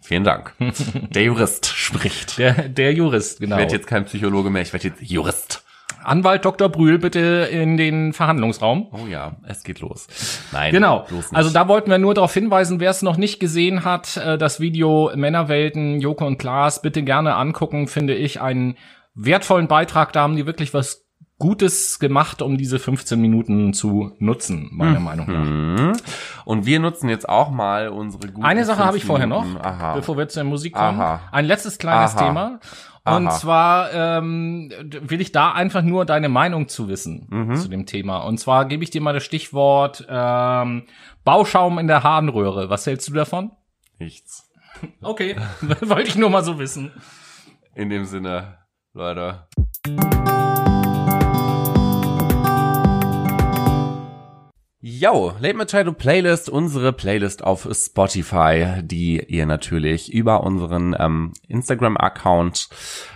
Vielen 0.00 0.24
Dank. 0.24 0.54
Der 1.10 1.22
Jurist 1.22 1.66
spricht. 1.66 2.38
Der, 2.38 2.68
der 2.68 2.92
Jurist, 2.92 3.40
genau. 3.40 3.56
Ich 3.56 3.60
werde 3.60 3.74
jetzt 3.74 3.86
kein 3.86 4.04
Psychologe 4.04 4.50
mehr, 4.50 4.62
ich 4.62 4.72
werde 4.72 4.88
jetzt 4.88 5.00
Jurist. 5.02 5.64
Anwalt 6.02 6.44
Dr. 6.44 6.68
Brühl, 6.68 6.98
bitte 6.98 7.48
in 7.50 7.76
den 7.76 8.12
Verhandlungsraum. 8.12 8.88
Oh 8.92 9.06
ja, 9.08 9.36
es 9.46 9.62
geht 9.62 9.80
los. 9.80 10.06
Nein, 10.52 10.72
Genau. 10.72 11.06
Also 11.32 11.50
da 11.50 11.68
wollten 11.68 11.90
wir 11.90 11.98
nur 11.98 12.14
darauf 12.14 12.34
hinweisen, 12.34 12.80
wer 12.80 12.90
es 12.90 13.02
noch 13.02 13.16
nicht 13.16 13.40
gesehen 13.40 13.84
hat, 13.84 14.16
äh, 14.16 14.36
das 14.36 14.60
Video 14.60 15.10
Männerwelten, 15.14 16.00
Joko 16.00 16.26
und 16.26 16.38
Klaas, 16.38 16.82
bitte 16.82 17.02
gerne 17.02 17.36
angucken, 17.36 17.86
finde 17.86 18.14
ich 18.14 18.40
einen 18.40 18.76
wertvollen 19.14 19.68
Beitrag. 19.68 20.12
Da 20.12 20.22
haben 20.22 20.36
die 20.36 20.46
wirklich 20.46 20.74
was 20.74 21.03
Gutes 21.44 21.98
gemacht, 21.98 22.40
um 22.40 22.56
diese 22.56 22.78
15 22.78 23.20
Minuten 23.20 23.74
zu 23.74 24.12
nutzen, 24.18 24.70
meiner 24.72 24.98
Meinung 24.98 25.26
nach. 25.30 25.44
Mhm. 25.44 25.92
Und 26.46 26.64
wir 26.64 26.80
nutzen 26.80 27.10
jetzt 27.10 27.28
auch 27.28 27.50
mal 27.50 27.88
unsere 27.90 28.28
guten 28.32 28.46
Eine 28.46 28.64
Sache 28.64 28.82
habe 28.82 28.96
ich 28.96 29.04
vorher 29.04 29.26
noch. 29.26 29.44
Aha. 29.62 29.92
bevor 29.94 30.16
wir 30.16 30.26
zur 30.26 30.42
Musik 30.44 30.72
kommen. 30.72 30.98
Aha. 30.98 31.20
Ein 31.32 31.44
letztes 31.44 31.76
kleines 31.76 32.16
Aha. 32.16 32.24
Thema. 32.26 32.60
Und 33.04 33.28
Aha. 33.28 33.36
zwar 33.36 33.92
ähm, 33.92 34.72
will 35.02 35.20
ich 35.20 35.32
da 35.32 35.52
einfach 35.52 35.82
nur 35.82 36.06
deine 36.06 36.30
Meinung 36.30 36.68
zu 36.68 36.88
wissen 36.88 37.26
Mhm. 37.28 37.56
zu 37.56 37.68
dem 37.68 37.84
Thema. 37.84 38.20
Und 38.20 38.38
zwar 38.40 38.64
gebe 38.64 38.82
ich 38.82 38.88
dir 38.88 39.02
mal 39.02 39.12
das 39.12 39.24
Stichwort 39.24 40.06
ähm, 40.08 40.84
Bauschaum 41.24 41.78
in 41.78 41.88
der 41.88 42.02
Harnröhre. 42.04 42.70
Was 42.70 42.86
hältst 42.86 43.08
du 43.08 43.12
davon? 43.12 43.50
Nichts. 43.98 44.50
Okay, 45.02 45.36
wollte 45.82 46.08
ich 46.08 46.16
nur 46.16 46.30
mal 46.30 46.42
so 46.42 46.58
wissen. 46.58 46.90
In 47.74 47.90
dem 47.90 48.06
Sinne, 48.06 48.58
Leute. 48.94 49.46
Yo, 54.86 55.32
Late 55.40 55.56
Machado 55.56 55.92
Playlist, 55.94 56.50
unsere 56.50 56.92
Playlist 56.92 57.42
auf 57.42 57.66
Spotify, 57.72 58.82
die 58.82 59.18
ihr 59.18 59.46
natürlich 59.46 60.12
über 60.12 60.44
unseren 60.44 60.94
ähm, 60.98 61.32
Instagram-Account 61.48 62.68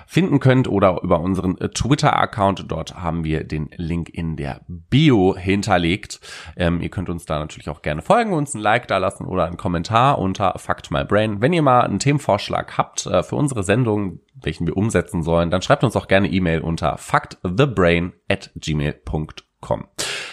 finden 0.06 0.40
könnt 0.40 0.66
oder 0.66 1.02
über 1.02 1.20
unseren 1.20 1.58
äh, 1.58 1.68
Twitter-Account. 1.68 2.64
Dort 2.68 2.94
haben 2.94 3.22
wir 3.22 3.44
den 3.44 3.68
Link 3.76 4.08
in 4.08 4.36
der 4.36 4.62
Bio 4.66 5.36
hinterlegt. 5.36 6.20
Ähm, 6.56 6.80
ihr 6.80 6.88
könnt 6.88 7.10
uns 7.10 7.26
da 7.26 7.38
natürlich 7.38 7.68
auch 7.68 7.82
gerne 7.82 8.00
folgen, 8.00 8.32
uns 8.32 8.54
ein 8.54 8.62
Like 8.62 8.88
da 8.88 8.96
lassen 8.96 9.26
oder 9.26 9.44
einen 9.44 9.58
Kommentar 9.58 10.18
unter 10.18 10.58
Fact 10.58 10.90
My 10.90 11.04
Brain. 11.04 11.42
Wenn 11.42 11.52
ihr 11.52 11.60
mal 11.60 11.82
einen 11.82 11.98
Themenvorschlag 11.98 12.78
habt 12.78 13.04
äh, 13.04 13.22
für 13.22 13.36
unsere 13.36 13.62
Sendung, 13.62 14.20
welchen 14.42 14.66
wir 14.66 14.74
umsetzen 14.74 15.22
sollen, 15.22 15.50
dann 15.50 15.60
schreibt 15.60 15.84
uns 15.84 15.96
auch 15.96 16.08
gerne 16.08 16.28
E-Mail 16.28 16.62
unter 16.62 16.96
factthebrain 16.96 18.14
at 18.26 18.52
gmail.com. 18.56 19.84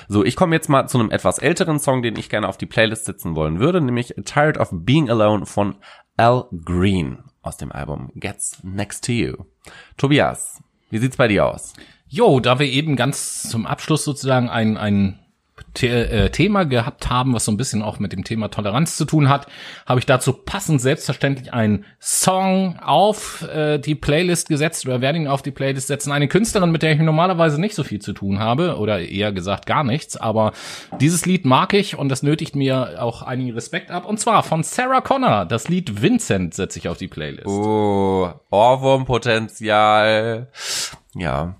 So, 0.08 0.24
ich 0.24 0.36
komme 0.36 0.56
jetzt 0.56 0.70
mal 0.70 0.88
zu 0.88 1.00
einem 1.00 1.12
etwas 1.12 1.40
älteren 1.40 1.80
Song, 1.80 2.02
den 2.02 2.16
ich 2.18 2.30
gerne 2.30 2.48
auf 2.48 2.58
die 2.58 2.66
Playlist 2.66 3.06
setzen 3.06 3.36
wollen 3.36 3.60
würde, 3.60 3.82
nämlich 3.82 4.14
Tired 4.26 4.58
of 4.58 4.70
Being 4.72 5.10
Alone 5.10 5.46
von 5.46 5.76
Al 6.18 6.46
Green 6.64 7.24
aus 7.42 7.58
dem 7.58 7.72
Album 7.72 8.12
Gets 8.16 8.60
Next 8.64 9.06
to 9.06 9.12
You. 9.12 9.34
Tobias, 9.98 10.62
wie 10.90 10.98
sieht's 10.98 11.18
bei 11.18 11.28
dir 11.28 11.46
aus? 11.46 11.74
Jo, 12.08 12.40
da 12.40 12.60
wir 12.60 12.68
eben 12.68 12.96
ganz 12.96 13.44
zum 13.50 13.66
Abschluss 13.66 14.04
sozusagen 14.04 14.50
ein, 14.50 14.78
ein 14.78 15.20
Thema 15.74 16.66
gehabt 16.66 17.10
haben, 17.10 17.34
was 17.34 17.46
so 17.46 17.52
ein 17.52 17.58
bisschen 17.58 17.82
auch 17.82 18.00
mit 18.00 18.14
dem 18.14 18.24
Thema 18.24 18.50
Toleranz 18.50 18.96
zu 18.98 19.06
tun 19.06 19.30
hat, 19.30 19.48
habe 19.86 20.00
ich 20.00 20.06
dazu 20.06 20.34
passend 20.34 20.82
selbstverständlich 20.82 21.54
einen 21.54 21.86
Song 22.00 22.80
auf 22.80 23.42
äh, 23.44 23.78
die 23.78 23.96
Playlist 23.96 24.48
gesetzt 24.48 24.86
oder 24.86 25.02
werde 25.02 25.18
ihn 25.20 25.28
auf 25.28 25.42
die 25.42 25.52
Playlist 25.52 25.88
setzen. 25.88 26.12
Eine 26.12 26.28
Künstlerin, 26.28 26.72
mit 26.72 26.82
der 26.82 26.92
ich 26.94 27.00
normalerweise 27.00 27.60
nicht 27.60 27.76
so 27.76 27.84
viel 27.84 28.00
zu 28.00 28.14
tun 28.14 28.40
habe 28.40 28.78
oder 28.78 29.00
eher 29.00 29.32
gesagt 29.32 29.66
gar 29.66 29.84
nichts, 29.84 30.18
aber 30.18 30.54
dieses 31.00 31.26
Lied 31.26 31.46
mag 31.46 31.74
ich 31.74 31.98
und 31.98 32.10
das 32.10 32.24
nötigt 32.24 32.56
mir 32.56 33.02
auch 33.02 33.22
einigen 33.22 33.54
Respekt 33.54 33.92
ab. 33.92 34.06
Und 34.06 34.20
zwar 34.20 34.44
von 34.44 34.64
Sarah 34.64 35.02
Connor. 35.02 35.46
Das 35.46 35.68
Lied 35.68 36.02
Vincent 36.02 36.54
setze 36.54 36.80
ich 36.80 36.88
auf 36.90 36.98
die 36.98 37.08
Playlist. 37.08 37.48
Oh, 37.48 38.30
Ohrwurmpotenzial. 38.50 40.48
Ja, 41.16 41.56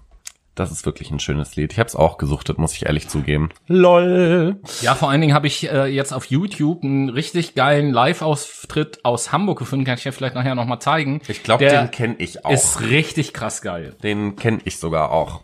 das 0.56 0.72
ist 0.72 0.86
wirklich 0.86 1.12
ein 1.12 1.20
schönes 1.20 1.56
Lied. 1.56 1.74
Ich 1.74 1.80
habe 1.80 1.88
es 1.88 1.96
auch 1.96 2.18
gesuchtet, 2.18 2.58
muss 2.58 2.74
ich 2.74 2.86
ehrlich 2.86 3.08
zugeben. 3.10 3.50
LOL. 3.68 4.58
Ja, 4.82 4.96
vor 4.96 5.10
allen 5.10 5.22
Dingen 5.22 5.34
habe 5.34 5.48
ich 5.48 5.70
äh, 5.70 5.86
jetzt 5.86 6.14
auf 6.14 6.26
YouTube 6.26 6.84
einen 6.84 7.10
richtig 7.10 7.56
geilen 7.56 7.92
Live-Auftritt 7.92 9.04
aus 9.04 9.32
Hamburg 9.32 9.60
gefunden. 9.60 9.86
Kann 9.86 9.98
ich 9.98 10.06
ja 10.06 10.12
vielleicht 10.12 10.36
nachher 10.36 10.56
noch 10.56 10.66
mal 10.66 10.80
zeigen. 10.80 11.22
Ich 11.28 11.44
glaube, 11.44 11.68
den 11.68 11.92
kenne 11.92 12.16
ich 12.18 12.46
auch. 12.46 12.52
Ist 12.52 12.82
richtig 12.82 13.34
krass 13.34 13.62
geil. 13.62 13.96
Den 14.02 14.36
kenne 14.36 14.60
ich 14.64 14.80
sogar 14.80 15.12
auch. 15.12 15.42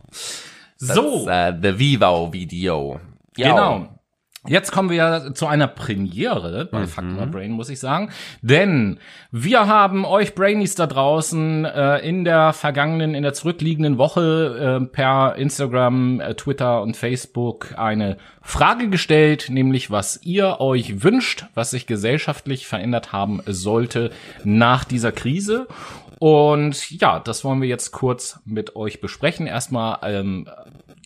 so. 0.78 1.26
Das, 1.26 1.54
äh, 1.54 1.60
The 1.62 1.80
Vivo 1.80 2.34
Video. 2.34 3.00
Genau. 3.36 3.88
Jetzt 4.48 4.72
kommen 4.72 4.90
wir 4.90 5.34
zu 5.36 5.46
einer 5.46 5.68
Premiere 5.68 6.66
bei 6.66 6.80
mhm. 6.80 6.88
Fuck 6.88 7.32
Brain, 7.32 7.52
muss 7.52 7.70
ich 7.70 7.80
sagen. 7.80 8.10
Denn 8.42 9.00
wir 9.32 9.68
haben 9.68 10.04
euch 10.04 10.34
Brainies 10.34 10.74
da 10.74 10.88
draußen 10.88 11.66
äh, 11.66 11.98
in 12.00 12.26
der 12.26 12.52
vergangenen, 12.54 13.14
in 13.14 13.22
der 13.22 13.34
zurückliegenden 13.34 14.00
Woche 14.00 14.80
äh, 14.82 14.86
per 14.88 15.36
Instagram, 15.36 16.22
äh, 16.22 16.34
Twitter 16.34 16.82
und 16.82 16.98
Facebook 16.98 17.76
eine 17.78 18.18
Frage 18.42 18.90
gestellt, 18.90 19.50
nämlich 19.50 19.92
was 19.92 20.20
ihr 20.24 20.60
euch 20.60 21.04
wünscht, 21.04 21.46
was 21.54 21.70
sich 21.70 21.86
gesellschaftlich 21.86 22.66
verändert 22.66 23.12
haben 23.12 23.42
sollte 23.46 24.10
nach 24.44 24.86
dieser 24.86 25.12
Krise. 25.12 25.68
Und 26.18 26.92
ja, 26.92 27.20
das 27.20 27.44
wollen 27.44 27.62
wir 27.62 27.68
jetzt 27.68 27.92
kurz 27.92 28.40
mit 28.46 28.76
euch 28.76 29.02
besprechen. 29.02 29.48
Erstmal 29.48 29.98
ähm, 30.04 30.48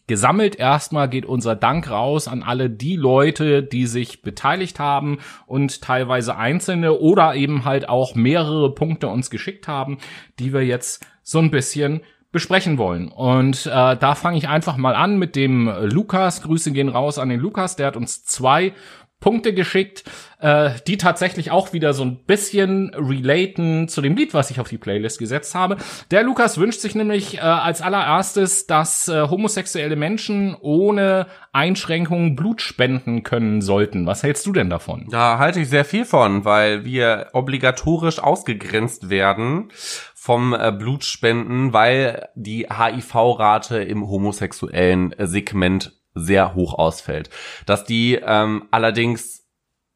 gesammelt 0.08 0.56
erstmal 0.56 1.10
geht 1.10 1.26
unser 1.26 1.56
Dank 1.56 1.90
raus 1.90 2.28
an 2.28 2.44
alle 2.44 2.70
die 2.70 2.96
Leute, 2.96 3.64
die 3.64 3.88
sich 3.88 4.22
beteiligt 4.22 4.80
haben 4.80 5.20
und 5.48 5.82
teilweise 5.82 6.38
einzelne 6.38 6.94
oder 7.00 7.36
eben 7.36 7.66
halt 7.66 7.90
auch 7.90 8.16
mehrere 8.16 8.74
Punkte 8.74 9.08
uns 9.08 9.30
geschickt 9.30 9.68
haben, 9.68 9.98
die 10.40 10.54
wir 10.54 10.66
jetzt 10.66 11.06
so 11.24 11.40
ein 11.40 11.52
bisschen 11.52 12.02
besprechen 12.32 12.78
wollen. 12.78 13.08
Und 13.08 13.66
äh, 13.66 13.96
da 13.96 14.14
fange 14.14 14.38
ich 14.38 14.50
einfach 14.50 14.76
mal 14.76 14.94
an 14.94 15.18
mit 15.18 15.38
dem 15.38 15.72
Lukas. 15.84 16.42
Grüße 16.42 16.74
gehen 16.74 16.90
raus 16.90 17.18
an 17.18 17.30
den 17.30 17.40
Lukas. 17.40 17.78
Der 17.78 17.88
hat 17.88 17.96
uns 17.96 18.26
zwei 18.26 18.74
Punkte 19.26 19.56
geschickt, 19.56 20.04
äh, 20.40 20.70
die 20.86 20.98
tatsächlich 20.98 21.50
auch 21.50 21.74
wieder 21.74 21.96
so 21.96 22.06
ein 22.06 22.24
bisschen 22.28 22.94
relaten 22.94 23.88
zu 23.88 24.04
dem 24.04 24.16
Lied, 24.16 24.36
was 24.36 24.52
ich 24.52 24.60
auf 24.60 24.70
die 24.70 24.78
Playlist 24.78 25.18
gesetzt 25.18 25.56
habe. 25.56 25.78
Der 26.12 26.22
Lukas 26.22 26.60
wünscht 26.60 26.80
sich 26.80 26.94
nämlich 26.94 27.38
äh, 27.38 27.40
als 27.40 27.82
allererstes, 27.82 28.68
dass 28.68 29.08
äh, 29.08 29.28
homosexuelle 29.28 29.96
Menschen 29.96 30.56
ohne 30.62 31.26
Einschränkungen 31.54 32.36
Blut 32.36 32.62
spenden 32.62 33.24
können 33.24 33.64
sollten. 33.64 34.06
Was 34.06 34.22
hältst 34.22 34.46
du 34.46 34.54
denn 34.54 34.70
davon? 34.70 35.08
Da 35.10 35.40
halte 35.40 35.62
ich 35.62 35.70
sehr 35.70 35.86
viel 35.86 36.06
von, 36.06 36.46
weil 36.46 36.86
wir 36.86 37.30
obligatorisch 37.34 38.20
ausgegrenzt 38.20 39.10
werden 39.10 39.70
vom 40.14 40.54
äh, 40.54 40.72
Blutspenden, 40.72 41.74
weil 41.74 42.30
die 42.36 42.68
HIV-Rate 42.70 43.78
im 43.80 44.08
homosexuellen 44.08 45.14
äh, 45.14 45.26
Segment 45.26 45.94
sehr 46.16 46.56
hoch 46.56 46.74
ausfällt. 46.74 47.30
Dass 47.66 47.84
die 47.84 48.16
ähm, 48.16 48.68
allerdings 48.72 49.46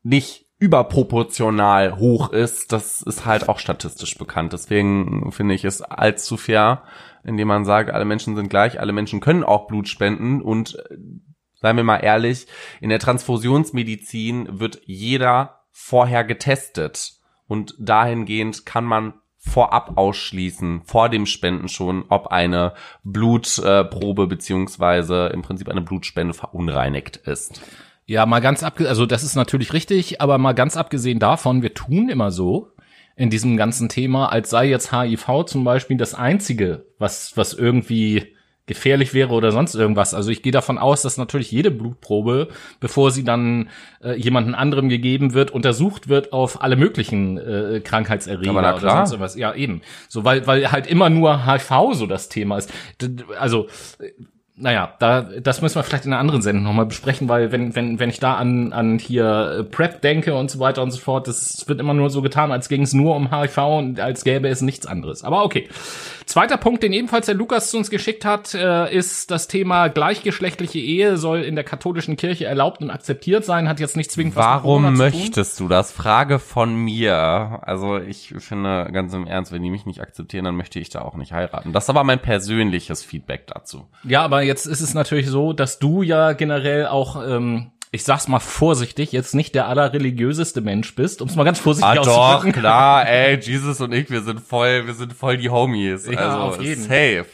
nicht 0.03 0.45
überproportional 0.60 1.97
hoch 1.97 2.32
ist, 2.32 2.73
das 2.73 3.01
ist 3.01 3.25
halt 3.25 3.47
auch 3.47 3.60
statistisch 3.60 4.17
bekannt. 4.17 4.51
Deswegen 4.53 5.32
finde 5.32 5.55
ich 5.55 5.63
es 5.63 5.82
allzu 5.82 6.36
fair, 6.36 6.84
indem 7.23 7.47
man 7.47 7.65
sagt, 7.65 7.89
alle 7.89 8.05
Menschen 8.05 8.36
sind 8.36 8.49
gleich, 8.49 8.79
alle 8.79 8.91
Menschen 8.91 9.21
können 9.21 9.43
auch 9.45 9.67
Blut 9.67 9.88
spenden 9.88 10.41
und 10.41 10.75
äh, 10.75 10.97
seien 11.55 11.77
wir 11.77 11.84
mal 11.84 11.97
ehrlich, 11.97 12.47
in 12.82 12.89
der 12.89 12.99
Transfusionsmedizin 12.99 14.60
wird 14.60 14.82
jeder 14.86 15.62
vorher 15.71 16.25
getestet 16.25 17.13
und 17.47 17.75
dahingehend 17.79 18.65
kann 18.65 18.86
man 18.86 19.13
vorab 19.39 19.97
ausschließen, 19.97 20.82
vor 20.84 21.10
dem 21.10 21.25
Spenden 21.25 21.69
schon, 21.69 22.04
ob 22.10 22.28
eine 22.28 22.73
Blutprobe 23.04 24.28
beziehungsweise 24.28 25.28
im 25.34 25.41
Prinzip 25.41 25.69
eine 25.69 25.82
Blutspende 25.82 26.34
verunreinigt 26.34 27.17
ist. 27.17 27.62
Ja, 28.06 28.25
mal 28.25 28.41
ganz 28.41 28.63
abgesehen, 28.63 28.89
also 28.89 29.06
das 29.06 29.23
ist 29.23 29.36
natürlich 29.36 29.71
richtig, 29.71 30.19
aber 30.19 30.38
mal 30.38 30.54
ganz 30.54 30.75
abgesehen 30.75 31.19
davon, 31.19 31.62
wir 31.62 31.73
tun 31.73 32.10
immer 32.10 32.32
so 32.32 32.73
in 33.15 33.30
diesem 33.30 33.56
ganzen 33.56 33.88
Thema, 33.88 34.32
als 34.32 34.49
sei 34.49 34.67
jetzt 34.67 34.91
HIV 34.91 35.45
zum 35.45 35.63
Beispiel 35.63 35.97
das 35.97 36.15
einzige, 36.15 36.86
was, 36.97 37.38
was 37.38 37.54
irgendwie 37.54 38.36
gefährlich 38.69 39.13
wäre 39.13 39.34
oder 39.34 39.51
sonst 39.51 39.75
irgendwas. 39.75 40.13
Also 40.13 40.29
ich 40.29 40.41
gehe 40.41 40.53
davon 40.53 40.77
aus, 40.77 41.01
dass 41.01 41.17
natürlich 41.17 41.51
jede 41.51 41.71
Blutprobe, 41.71 42.47
bevor 42.79 43.12
sie 43.12 43.25
dann 43.25 43.69
äh, 44.01 44.13
jemanden 44.13 44.55
anderem 44.55 44.88
gegeben 44.88 45.34
wird, 45.34 45.51
untersucht 45.51 46.08
wird 46.08 46.32
auf 46.32 46.62
alle 46.62 46.77
möglichen 46.77 47.38
äh, 47.38 47.82
Krankheitserreger 47.84 48.51
oder 48.51 48.79
sonst 48.79 49.12
irgendwas. 49.12 49.36
Ja, 49.36 49.53
eben. 49.53 49.82
So, 50.08 50.23
weil, 50.23 50.47
weil 50.47 50.71
halt 50.71 50.88
immer 50.88 51.10
nur 51.10 51.45
HIV 51.45 51.93
so 51.93 52.05
das 52.05 52.29
Thema 52.29 52.58
ist. 52.58 52.71
Also 53.39 53.67
naja, 54.60 54.93
da, 55.00 55.22
das 55.22 55.62
müssen 55.62 55.76
wir 55.76 55.84
vielleicht 55.84 56.06
in 56.06 56.12
einer 56.12 56.19
anderen 56.19 56.41
Sendung 56.41 56.63
nochmal 56.65 56.86
besprechen, 56.86 57.30
weil 57.30 57.52
wenn, 57.52 57.76
wenn, 57.76 58.00
wenn 58.00 58.10
ich 58.10 58.19
da 58.19 58.36
an, 58.36 58.74
an 58.74 59.00
hier 59.00 59.60
äh, 59.60 59.63
PrEP 59.63 60.02
denke 60.02 60.36
und 60.36 60.52
so 60.52 60.60
weiter 60.60 60.84
und 60.84 60.91
so 60.91 61.00
fort, 61.00 61.28
das 61.28 61.67
wird 61.67 61.80
immer 61.80 61.93
nur 61.93 62.10
so 62.10 62.22
getan, 62.22 62.52
als 62.52 62.67
ging 62.67 62.82
es 62.82 62.93
nur 62.93 63.15
um 63.15 63.32
HIV 63.32 63.58
und 63.58 64.00
als 64.00 64.24
gäbe 64.24 64.50
es 64.50 64.62
nichts 64.62 64.86
anderes. 64.86 65.24
Aber 65.24 65.43
okay. 65.43 65.69
Zweiter 66.26 66.58
Punkt, 66.58 66.84
den 66.84 66.93
ebenfalls 66.93 67.26
der 67.26 67.34
Lukas 67.34 67.72
zu 67.72 67.78
uns 67.78 67.89
geschickt 67.89 68.24
hat, 68.24 68.54
äh, 68.54 68.93
ist 68.93 69.32
das 69.32 69.48
Thema 69.48 69.88
gleichgeschlechtliche 69.88 70.78
Ehe 70.78 71.17
soll 71.17 71.41
in 71.41 71.56
der 71.56 71.63
katholischen 71.63 72.17
Kirche 72.17 72.45
erlaubt 72.45 72.82
und 72.82 72.91
akzeptiert 72.91 73.45
sein, 73.45 73.67
hat 73.67 73.80
jetzt 73.80 73.98
nicht 73.98 74.12
zwingend 74.12 74.36
was 74.36 74.45
Warum 74.45 74.93
möchtest 74.95 75.60
du 75.60 75.67
das? 75.67 75.91
Frage 75.91 76.38
von 76.38 76.76
mir. 76.76 77.60
Also 77.63 77.98
ich 77.98 78.36
finde 78.38 78.89
ganz 78.91 79.13
im 79.13 79.26
Ernst, 79.26 79.52
wenn 79.52 79.63
die 79.63 79.72
mich 79.72 79.88
nicht 79.88 80.02
akzeptieren, 80.02 80.45
dann 80.45 80.56
möchte 80.56 80.80
ich 80.80 80.89
da 80.89 81.02
auch 81.02 81.15
nicht 81.15 81.32
heiraten. 81.32 81.74
Das 81.74 81.86
ist 81.86 81.89
aber 81.89 82.04
mein 82.04 82.19
persönliches 82.19 83.04
Feedback 83.04 83.48
dazu. 83.48 83.88
Ja, 84.04 84.24
aber 84.24 84.43
jetzt 84.49 84.65
ist 84.65 84.81
es 84.81 84.95
natürlich 84.95 85.27
so, 85.27 85.53
dass 85.53 85.77
du 85.77 86.01
ja 86.01 86.33
generell 86.33 86.88
auch 86.88 87.23
ähm, 87.23 87.71
ich 87.91 88.03
sag's 88.03 88.27
mal 88.27 88.39
vorsichtig, 88.39 89.12
jetzt 89.12 89.33
nicht 89.33 89.55
der 89.55 89.67
allerreligiöseste 89.67 90.62
Mensch 90.62 90.93
bist, 90.95 91.21
um 91.21 91.27
es 91.27 91.35
mal 91.35 91.43
ganz 91.43 91.59
vorsichtig 91.59 91.97
ah, 91.97 92.01
auszudrücken. 92.01 92.53
doch, 92.53 92.59
klar, 92.59 93.07
ey, 93.07 93.39
Jesus 93.39 93.81
und 93.81 93.93
ich, 93.93 94.09
wir 94.09 94.21
sind 94.21 94.41
voll, 94.41 94.85
wir 94.85 94.93
sind 94.93 95.13
voll 95.13 95.38
die 95.38 95.49
Homies. 95.49 96.05
Ja, 96.05 96.19
also, 96.19 96.38
auf 96.38 96.62
jeden. 96.62 96.83
safe. 96.83 97.25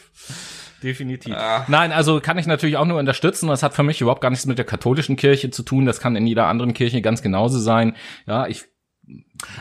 Definitiv. 0.81 1.33
Ja. 1.33 1.65
Nein, 1.67 1.91
also 1.91 2.19
kann 2.21 2.37
ich 2.37 2.47
natürlich 2.47 2.77
auch 2.77 2.85
nur 2.85 2.99
unterstützen. 2.99 3.47
Das 3.47 3.63
hat 3.63 3.73
für 3.73 3.83
mich 3.83 4.01
überhaupt 4.01 4.21
gar 4.21 4.29
nichts 4.29 4.45
mit 4.45 4.57
der 4.57 4.65
katholischen 4.65 5.15
Kirche 5.15 5.49
zu 5.49 5.63
tun. 5.63 5.85
Das 5.85 5.99
kann 5.99 6.15
in 6.15 6.27
jeder 6.27 6.45
anderen 6.45 6.73
Kirche 6.73 7.01
ganz 7.01 7.21
genauso 7.21 7.59
sein. 7.59 7.95
Ja, 8.27 8.45
ich 8.45 8.65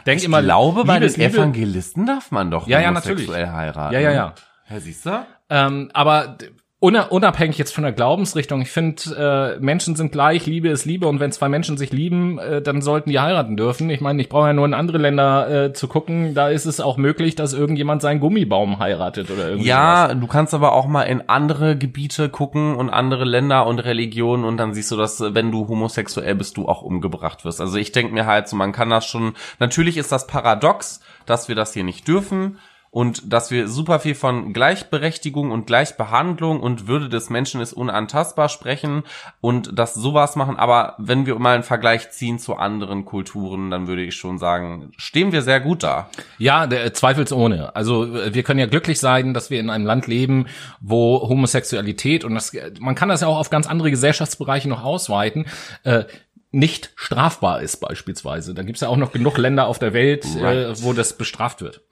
denke 0.06 0.24
immer. 0.24 0.40
Ich 0.40 0.44
glaube, 0.44 0.84
bei 0.84 0.98
den 0.98 1.14
Evangelisten 1.14 2.04
darf 2.04 2.30
man 2.30 2.50
doch 2.50 2.68
ja, 2.68 2.80
ja, 2.80 2.90
natürlich. 2.90 3.28
heiraten. 3.30 3.94
Ja, 3.94 4.00
ja, 4.00 4.12
ja. 4.12 4.34
Ja, 4.68 4.80
siehst 4.80 5.06
du? 5.06 5.26
Ähm, 5.50 5.90
aber 5.94 6.36
unabhängig 6.84 7.56
jetzt 7.58 7.74
von 7.74 7.84
der 7.84 7.92
Glaubensrichtung, 7.92 8.60
ich 8.60 8.70
finde, 8.70 9.56
äh, 9.58 9.64
Menschen 9.64 9.96
sind 9.96 10.12
gleich, 10.12 10.46
Liebe 10.46 10.68
ist 10.68 10.84
Liebe 10.84 11.06
und 11.06 11.18
wenn 11.18 11.32
zwei 11.32 11.48
Menschen 11.48 11.76
sich 11.76 11.92
lieben, 11.92 12.38
äh, 12.38 12.60
dann 12.60 12.82
sollten 12.82 13.10
die 13.10 13.18
heiraten 13.18 13.56
dürfen. 13.56 13.88
Ich 13.90 14.00
meine, 14.00 14.20
ich 14.20 14.28
brauche 14.28 14.48
ja 14.48 14.52
nur 14.52 14.66
in 14.66 14.74
andere 14.74 14.98
Länder 14.98 15.50
äh, 15.50 15.72
zu 15.72 15.88
gucken, 15.88 16.34
da 16.34 16.48
ist 16.48 16.66
es 16.66 16.80
auch 16.80 16.96
möglich, 16.96 17.34
dass 17.36 17.54
irgendjemand 17.54 18.02
seinen 18.02 18.20
Gummibaum 18.20 18.78
heiratet 18.78 19.30
oder 19.30 19.44
irgendwas. 19.44 19.66
Ja, 19.66 20.14
du 20.14 20.26
kannst 20.26 20.52
aber 20.52 20.72
auch 20.72 20.86
mal 20.86 21.04
in 21.04 21.28
andere 21.28 21.76
Gebiete 21.76 22.28
gucken 22.28 22.74
und 22.76 22.90
andere 22.90 23.24
Länder 23.24 23.66
und 23.66 23.78
Religionen 23.78 24.44
und 24.44 24.58
dann 24.58 24.74
siehst 24.74 24.90
du, 24.90 24.96
dass 24.96 25.20
wenn 25.20 25.50
du 25.50 25.68
homosexuell 25.68 26.34
bist, 26.34 26.56
du 26.56 26.68
auch 26.68 26.82
umgebracht 26.82 27.44
wirst. 27.44 27.60
Also 27.60 27.78
ich 27.78 27.92
denke 27.92 28.12
mir 28.12 28.26
halt 28.26 28.48
so, 28.48 28.56
man 28.56 28.72
kann 28.72 28.90
das 28.90 29.06
schon, 29.06 29.34
natürlich 29.58 29.96
ist 29.96 30.12
das 30.12 30.26
paradox, 30.26 31.00
dass 31.24 31.48
wir 31.48 31.54
das 31.54 31.72
hier 31.72 31.84
nicht 31.84 32.06
dürfen, 32.06 32.58
und 32.94 33.32
dass 33.32 33.50
wir 33.50 33.66
super 33.66 33.98
viel 33.98 34.14
von 34.14 34.52
Gleichberechtigung 34.52 35.50
und 35.50 35.66
Gleichbehandlung 35.66 36.60
und 36.60 36.86
Würde 36.86 37.08
des 37.08 37.28
Menschen 37.28 37.60
ist 37.60 37.72
unantastbar 37.72 38.48
sprechen 38.48 39.02
und 39.40 39.76
dass 39.76 39.94
sowas 39.94 40.36
machen. 40.36 40.56
Aber 40.56 40.94
wenn 40.98 41.26
wir 41.26 41.36
mal 41.40 41.56
einen 41.56 41.64
Vergleich 41.64 42.12
ziehen 42.12 42.38
zu 42.38 42.54
anderen 42.54 43.04
Kulturen, 43.04 43.72
dann 43.72 43.88
würde 43.88 44.04
ich 44.04 44.14
schon 44.14 44.38
sagen, 44.38 44.92
stehen 44.96 45.32
wir 45.32 45.42
sehr 45.42 45.58
gut 45.58 45.82
da. 45.82 46.08
Ja, 46.38 46.68
der, 46.68 46.94
zweifelsohne. 46.94 47.74
Also 47.74 48.14
wir 48.32 48.44
können 48.44 48.60
ja 48.60 48.66
glücklich 48.66 49.00
sein, 49.00 49.34
dass 49.34 49.50
wir 49.50 49.58
in 49.58 49.70
einem 49.70 49.86
Land 49.86 50.06
leben, 50.06 50.46
wo 50.80 51.28
Homosexualität 51.28 52.22
und 52.24 52.36
das, 52.36 52.52
man 52.78 52.94
kann 52.94 53.08
das 53.08 53.22
ja 53.22 53.26
auch 53.26 53.38
auf 53.38 53.50
ganz 53.50 53.66
andere 53.66 53.90
Gesellschaftsbereiche 53.90 54.68
noch 54.68 54.84
ausweiten. 54.84 55.46
Äh, 55.82 56.04
nicht 56.54 56.92
strafbar 56.94 57.60
ist 57.60 57.78
beispielsweise. 57.78 58.54
Da 58.54 58.62
gibt's 58.62 58.80
ja 58.80 58.88
auch 58.88 58.96
noch 58.96 59.12
genug 59.12 59.36
Länder 59.38 59.66
auf 59.66 59.78
der 59.78 59.92
Welt, 59.92 60.24
right. 60.36 60.56
äh, 60.56 60.82
wo 60.82 60.92
das 60.92 61.18
bestraft 61.18 61.60
wird. 61.60 61.82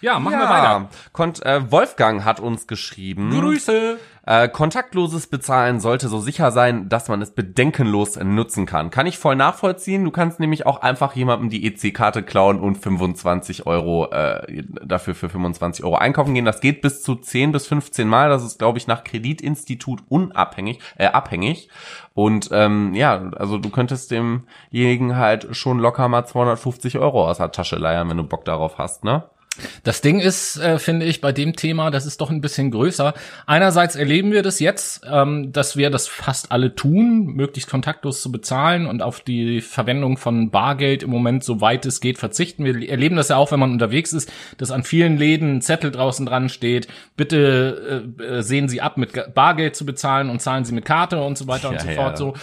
Ja, 0.00 0.18
machen 0.18 0.34
ja, 0.34 0.40
wir 0.40 0.48
weiter. 0.48 0.90
Kont 1.12 1.44
äh, 1.44 1.70
Wolfgang 1.70 2.24
hat 2.24 2.38
uns 2.38 2.66
geschrieben. 2.66 3.30
Grüße. 3.30 3.98
Äh, 4.26 4.48
kontaktloses 4.48 5.26
Bezahlen 5.26 5.80
sollte 5.80 6.08
so 6.08 6.20
sicher 6.20 6.50
sein, 6.50 6.88
dass 6.88 7.08
man 7.08 7.22
es 7.22 7.30
bedenkenlos 7.30 8.16
nutzen 8.16 8.66
kann. 8.66 8.90
Kann 8.90 9.06
ich 9.06 9.18
voll 9.18 9.36
nachvollziehen. 9.36 10.04
Du 10.04 10.10
kannst 10.10 10.40
nämlich 10.40 10.66
auch 10.66 10.82
einfach 10.82 11.14
jemandem 11.14 11.48
die 11.48 11.66
EC-Karte 11.66 12.22
klauen 12.22 12.60
und 12.60 12.76
25 12.76 13.66
Euro 13.66 14.10
äh, 14.10 14.62
dafür 14.84 15.14
für 15.14 15.28
25 15.28 15.84
Euro 15.84 15.96
einkaufen 15.96 16.34
gehen. 16.34 16.44
Das 16.44 16.60
geht 16.60 16.82
bis 16.82 17.02
zu 17.02 17.14
10 17.14 17.52
bis 17.52 17.66
15 17.66 18.06
Mal. 18.06 18.28
Das 18.28 18.44
ist, 18.44 18.58
glaube 18.58 18.78
ich, 18.78 18.86
nach 18.86 19.04
Kreditinstitut 19.04 20.02
unabhängig, 20.08 20.80
äh, 20.96 21.06
abhängig. 21.06 21.68
Und 22.12 22.50
ähm, 22.52 22.94
ja, 22.94 23.30
also 23.36 23.56
du 23.56 23.70
könntest 23.70 24.10
demjenigen 24.10 25.16
halt 25.16 25.56
schon 25.56 25.78
locker 25.78 26.08
mal 26.08 26.26
250 26.26 26.98
Euro 26.98 27.28
aus 27.28 27.38
der 27.38 27.52
Tasche 27.52 27.76
leiern, 27.76 28.08
wenn 28.10 28.16
du 28.18 28.24
Bock 28.24 28.44
darauf 28.44 28.78
hast, 28.78 29.04
ne? 29.04 29.24
Das 29.82 30.00
Ding 30.00 30.20
ist, 30.20 30.56
äh, 30.58 30.78
finde 30.78 31.06
ich, 31.06 31.20
bei 31.20 31.32
dem 31.32 31.56
Thema, 31.56 31.90
das 31.90 32.06
ist 32.06 32.20
doch 32.20 32.30
ein 32.30 32.40
bisschen 32.40 32.70
größer. 32.70 33.14
Einerseits 33.46 33.96
erleben 33.96 34.32
wir 34.32 34.42
das 34.42 34.60
jetzt, 34.60 35.02
ähm, 35.10 35.52
dass 35.52 35.76
wir 35.76 35.90
das 35.90 36.08
fast 36.08 36.52
alle 36.52 36.74
tun, 36.74 37.26
möglichst 37.26 37.68
kontaktlos 37.68 38.22
zu 38.22 38.30
bezahlen 38.32 38.86
und 38.86 39.02
auf 39.02 39.20
die 39.20 39.60
Verwendung 39.60 40.16
von 40.16 40.50
Bargeld 40.50 41.02
im 41.02 41.10
Moment, 41.10 41.44
soweit 41.44 41.84
es 41.86 42.00
geht, 42.00 42.18
verzichten. 42.18 42.64
Wir 42.64 42.88
erleben 42.88 43.16
das 43.16 43.28
ja 43.28 43.36
auch, 43.36 43.52
wenn 43.52 43.60
man 43.60 43.72
unterwegs 43.72 44.12
ist, 44.12 44.30
dass 44.58 44.70
an 44.70 44.84
vielen 44.84 45.16
Läden 45.16 45.56
ein 45.56 45.62
Zettel 45.62 45.90
draußen 45.90 46.26
dran 46.26 46.48
steht, 46.48 46.88
bitte 47.16 48.14
äh, 48.18 48.22
äh 48.22 48.42
sehen 48.42 48.68
Sie 48.68 48.80
ab, 48.80 48.96
mit 48.96 49.34
Bargeld 49.34 49.76
zu 49.76 49.84
bezahlen 49.84 50.30
und 50.30 50.40
zahlen 50.40 50.64
Sie 50.64 50.72
mit 50.72 50.84
Karte 50.84 51.22
und 51.22 51.36
so 51.36 51.46
weiter 51.46 51.68
ja, 51.68 51.70
und 51.72 51.80
so 51.80 51.88
ja. 51.88 51.94
fort. 51.94 52.18
So 52.18 52.34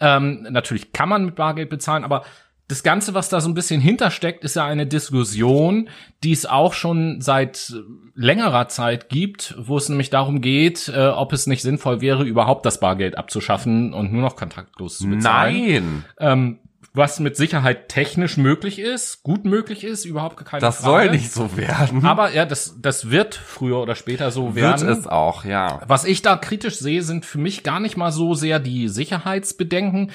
ähm, 0.00 0.46
Natürlich 0.50 0.92
kann 0.92 1.08
man 1.08 1.24
mit 1.24 1.34
Bargeld 1.34 1.70
bezahlen, 1.70 2.04
aber 2.04 2.24
das 2.68 2.82
Ganze, 2.82 3.12
was 3.12 3.28
da 3.28 3.40
so 3.40 3.48
ein 3.48 3.54
bisschen 3.54 3.80
hintersteckt, 3.80 4.44
ist 4.44 4.56
ja 4.56 4.64
eine 4.64 4.86
Diskussion, 4.86 5.90
die 6.22 6.32
es 6.32 6.46
auch 6.46 6.72
schon 6.72 7.20
seit 7.20 7.74
längerer 8.14 8.68
Zeit 8.68 9.08
gibt, 9.08 9.54
wo 9.58 9.76
es 9.76 9.88
nämlich 9.88 10.10
darum 10.10 10.40
geht, 10.40 10.88
äh, 10.88 11.08
ob 11.08 11.32
es 11.32 11.46
nicht 11.46 11.62
sinnvoll 11.62 12.00
wäre, 12.00 12.24
überhaupt 12.24 12.64
das 12.64 12.80
Bargeld 12.80 13.18
abzuschaffen 13.18 13.92
und 13.92 14.12
nur 14.12 14.22
noch 14.22 14.36
kontaktlos 14.36 14.98
zu 14.98 15.08
bezahlen. 15.08 15.54
Nein! 15.54 16.04
Ähm, 16.18 16.58
was 16.94 17.20
mit 17.20 17.36
Sicherheit 17.36 17.88
technisch 17.88 18.36
möglich 18.36 18.78
ist, 18.78 19.22
gut 19.22 19.46
möglich 19.46 19.82
ist, 19.82 20.04
überhaupt 20.04 20.44
keine 20.44 20.60
das 20.60 20.78
Frage. 20.78 21.08
Das 21.08 21.10
soll 21.10 21.10
nicht 21.10 21.32
so 21.32 21.56
werden. 21.56 22.04
Aber 22.04 22.32
ja, 22.34 22.44
das, 22.44 22.76
das 22.80 23.10
wird 23.10 23.34
früher 23.34 23.80
oder 23.80 23.94
später 23.94 24.30
so 24.30 24.54
werden. 24.54 24.86
Wird 24.86 24.98
es 24.98 25.06
auch, 25.06 25.44
ja. 25.44 25.80
Was 25.86 26.04
ich 26.04 26.20
da 26.20 26.36
kritisch 26.36 26.78
sehe, 26.78 27.02
sind 27.02 27.24
für 27.24 27.38
mich 27.38 27.62
gar 27.62 27.80
nicht 27.80 27.96
mal 27.96 28.12
so 28.12 28.34
sehr 28.34 28.58
die 28.58 28.88
Sicherheitsbedenken, 28.88 30.10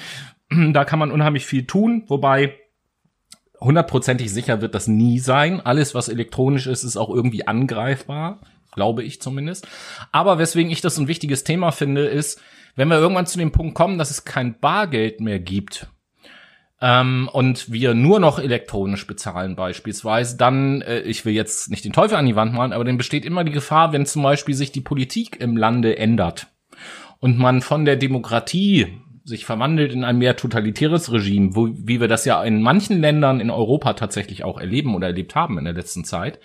Da 0.72 0.84
kann 0.84 0.98
man 0.98 1.10
unheimlich 1.10 1.46
viel 1.46 1.66
tun, 1.66 2.04
wobei 2.06 2.54
hundertprozentig 3.60 4.32
sicher 4.32 4.60
wird 4.60 4.74
das 4.74 4.86
nie 4.86 5.18
sein. 5.18 5.60
Alles, 5.60 5.94
was 5.94 6.08
elektronisch 6.08 6.66
ist, 6.66 6.84
ist 6.84 6.96
auch 6.96 7.10
irgendwie 7.10 7.46
angreifbar, 7.46 8.40
glaube 8.72 9.02
ich 9.02 9.20
zumindest. 9.20 9.66
Aber 10.12 10.38
weswegen 10.38 10.70
ich 10.70 10.80
das 10.80 10.98
ein 10.98 11.08
wichtiges 11.08 11.44
Thema 11.44 11.72
finde, 11.72 12.06
ist, 12.06 12.40
wenn 12.76 12.88
wir 12.88 12.98
irgendwann 12.98 13.26
zu 13.26 13.38
dem 13.38 13.52
Punkt 13.52 13.74
kommen, 13.74 13.98
dass 13.98 14.10
es 14.10 14.24
kein 14.24 14.58
Bargeld 14.60 15.20
mehr 15.20 15.40
gibt, 15.40 15.88
ähm, 16.80 17.28
und 17.32 17.72
wir 17.72 17.94
nur 17.94 18.20
noch 18.20 18.38
elektronisch 18.38 19.06
bezahlen 19.06 19.56
beispielsweise, 19.56 20.36
dann, 20.36 20.82
äh, 20.82 21.00
ich 21.00 21.24
will 21.24 21.34
jetzt 21.34 21.70
nicht 21.70 21.84
den 21.84 21.92
Teufel 21.92 22.16
an 22.16 22.26
die 22.26 22.36
Wand 22.36 22.52
malen, 22.54 22.72
aber 22.72 22.84
dann 22.84 22.98
besteht 22.98 23.24
immer 23.24 23.42
die 23.42 23.52
Gefahr, 23.52 23.92
wenn 23.92 24.06
zum 24.06 24.22
Beispiel 24.22 24.54
sich 24.54 24.70
die 24.70 24.80
Politik 24.80 25.40
im 25.40 25.56
Lande 25.56 25.98
ändert 25.98 26.46
und 27.18 27.36
man 27.36 27.62
von 27.62 27.84
der 27.84 27.96
Demokratie 27.96 29.00
sich 29.28 29.44
verwandelt 29.44 29.92
in 29.92 30.04
ein 30.04 30.18
mehr 30.18 30.36
totalitäres 30.36 31.12
Regime, 31.12 31.54
wo, 31.54 31.68
wie 31.70 32.00
wir 32.00 32.08
das 32.08 32.24
ja 32.24 32.42
in 32.42 32.62
manchen 32.62 33.00
Ländern 33.00 33.40
in 33.40 33.50
Europa 33.50 33.92
tatsächlich 33.92 34.42
auch 34.42 34.58
erleben 34.58 34.94
oder 34.94 35.08
erlebt 35.08 35.34
haben 35.34 35.58
in 35.58 35.64
der 35.64 35.74
letzten 35.74 36.04
Zeit, 36.04 36.40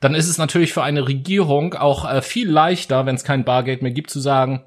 dann 0.00 0.14
ist 0.14 0.28
es 0.28 0.38
natürlich 0.38 0.72
für 0.72 0.82
eine 0.82 1.08
Regierung 1.08 1.74
auch 1.74 2.08
äh, 2.08 2.22
viel 2.22 2.48
leichter, 2.48 3.06
wenn 3.06 3.14
es 3.14 3.24
kein 3.24 3.44
Bargeld 3.44 3.82
mehr 3.82 3.92
gibt, 3.92 4.10
zu 4.10 4.20
sagen, 4.20 4.64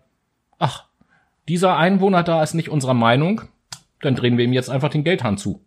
ach, 0.59 0.85
dieser 1.47 1.77
Einwohner 1.77 2.23
da 2.23 2.43
ist 2.43 2.53
nicht 2.53 2.69
unserer 2.69 2.93
Meinung, 2.93 3.41
dann 4.01 4.15
drehen 4.15 4.37
wir 4.37 4.45
ihm 4.45 4.53
jetzt 4.53 4.69
einfach 4.69 4.89
den 4.89 5.03
Geldhahn 5.03 5.37
zu. 5.37 5.61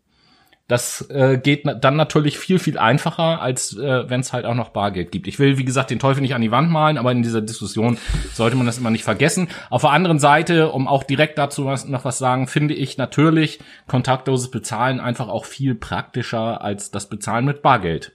Das 0.67 1.07
äh, 1.11 1.37
geht 1.37 1.67
na 1.67 1.75
dann 1.75 1.97
natürlich 1.97 2.39
viel, 2.39 2.59
viel 2.59 2.79
einfacher, 2.79 3.43
als 3.43 3.77
äh, 3.77 4.09
wenn 4.09 4.21
es 4.21 4.33
halt 4.33 4.47
auch 4.47 4.55
noch 4.55 4.71
Bargeld 4.71 5.13
gibt. 5.13 5.27
Ich 5.27 5.39
will, 5.39 5.59
wie 5.59 5.65
gesagt, 5.65 5.91
den 5.91 5.99
Teufel 5.99 6.23
nicht 6.23 6.35
an 6.35 6.41
die 6.41 6.51
Wand 6.51 6.71
malen, 6.71 6.97
aber 6.97 7.13
in 7.13 7.23
dieser 7.23 7.43
Diskussion 7.43 7.99
sollte 8.33 8.57
man 8.57 8.65
das 8.65 8.79
immer 8.79 8.91
nicht 8.91 9.05
vergessen. 9.05 9.49
Auf 9.69 9.83
der 9.83 9.91
anderen 9.91 10.19
Seite, 10.19 10.71
um 10.71 10.89
auch 10.89 11.03
direkt 11.03 11.37
dazu 11.37 11.67
was, 11.67 11.87
noch 11.87 12.07
was 12.07 12.17
sagen, 12.17 12.47
finde 12.47 12.73
ich 12.73 12.97
natürlich 12.97 13.59
kontaktloses 13.89 14.51
Bezahlen 14.51 15.01
einfach 15.01 15.29
auch 15.29 15.45
viel 15.45 15.75
praktischer 15.75 16.63
als 16.63 16.91
das 16.91 17.11
Bezahlen 17.11 17.45
mit 17.45 17.61
Bargeld. 17.61 18.13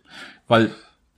Weil 0.48 0.72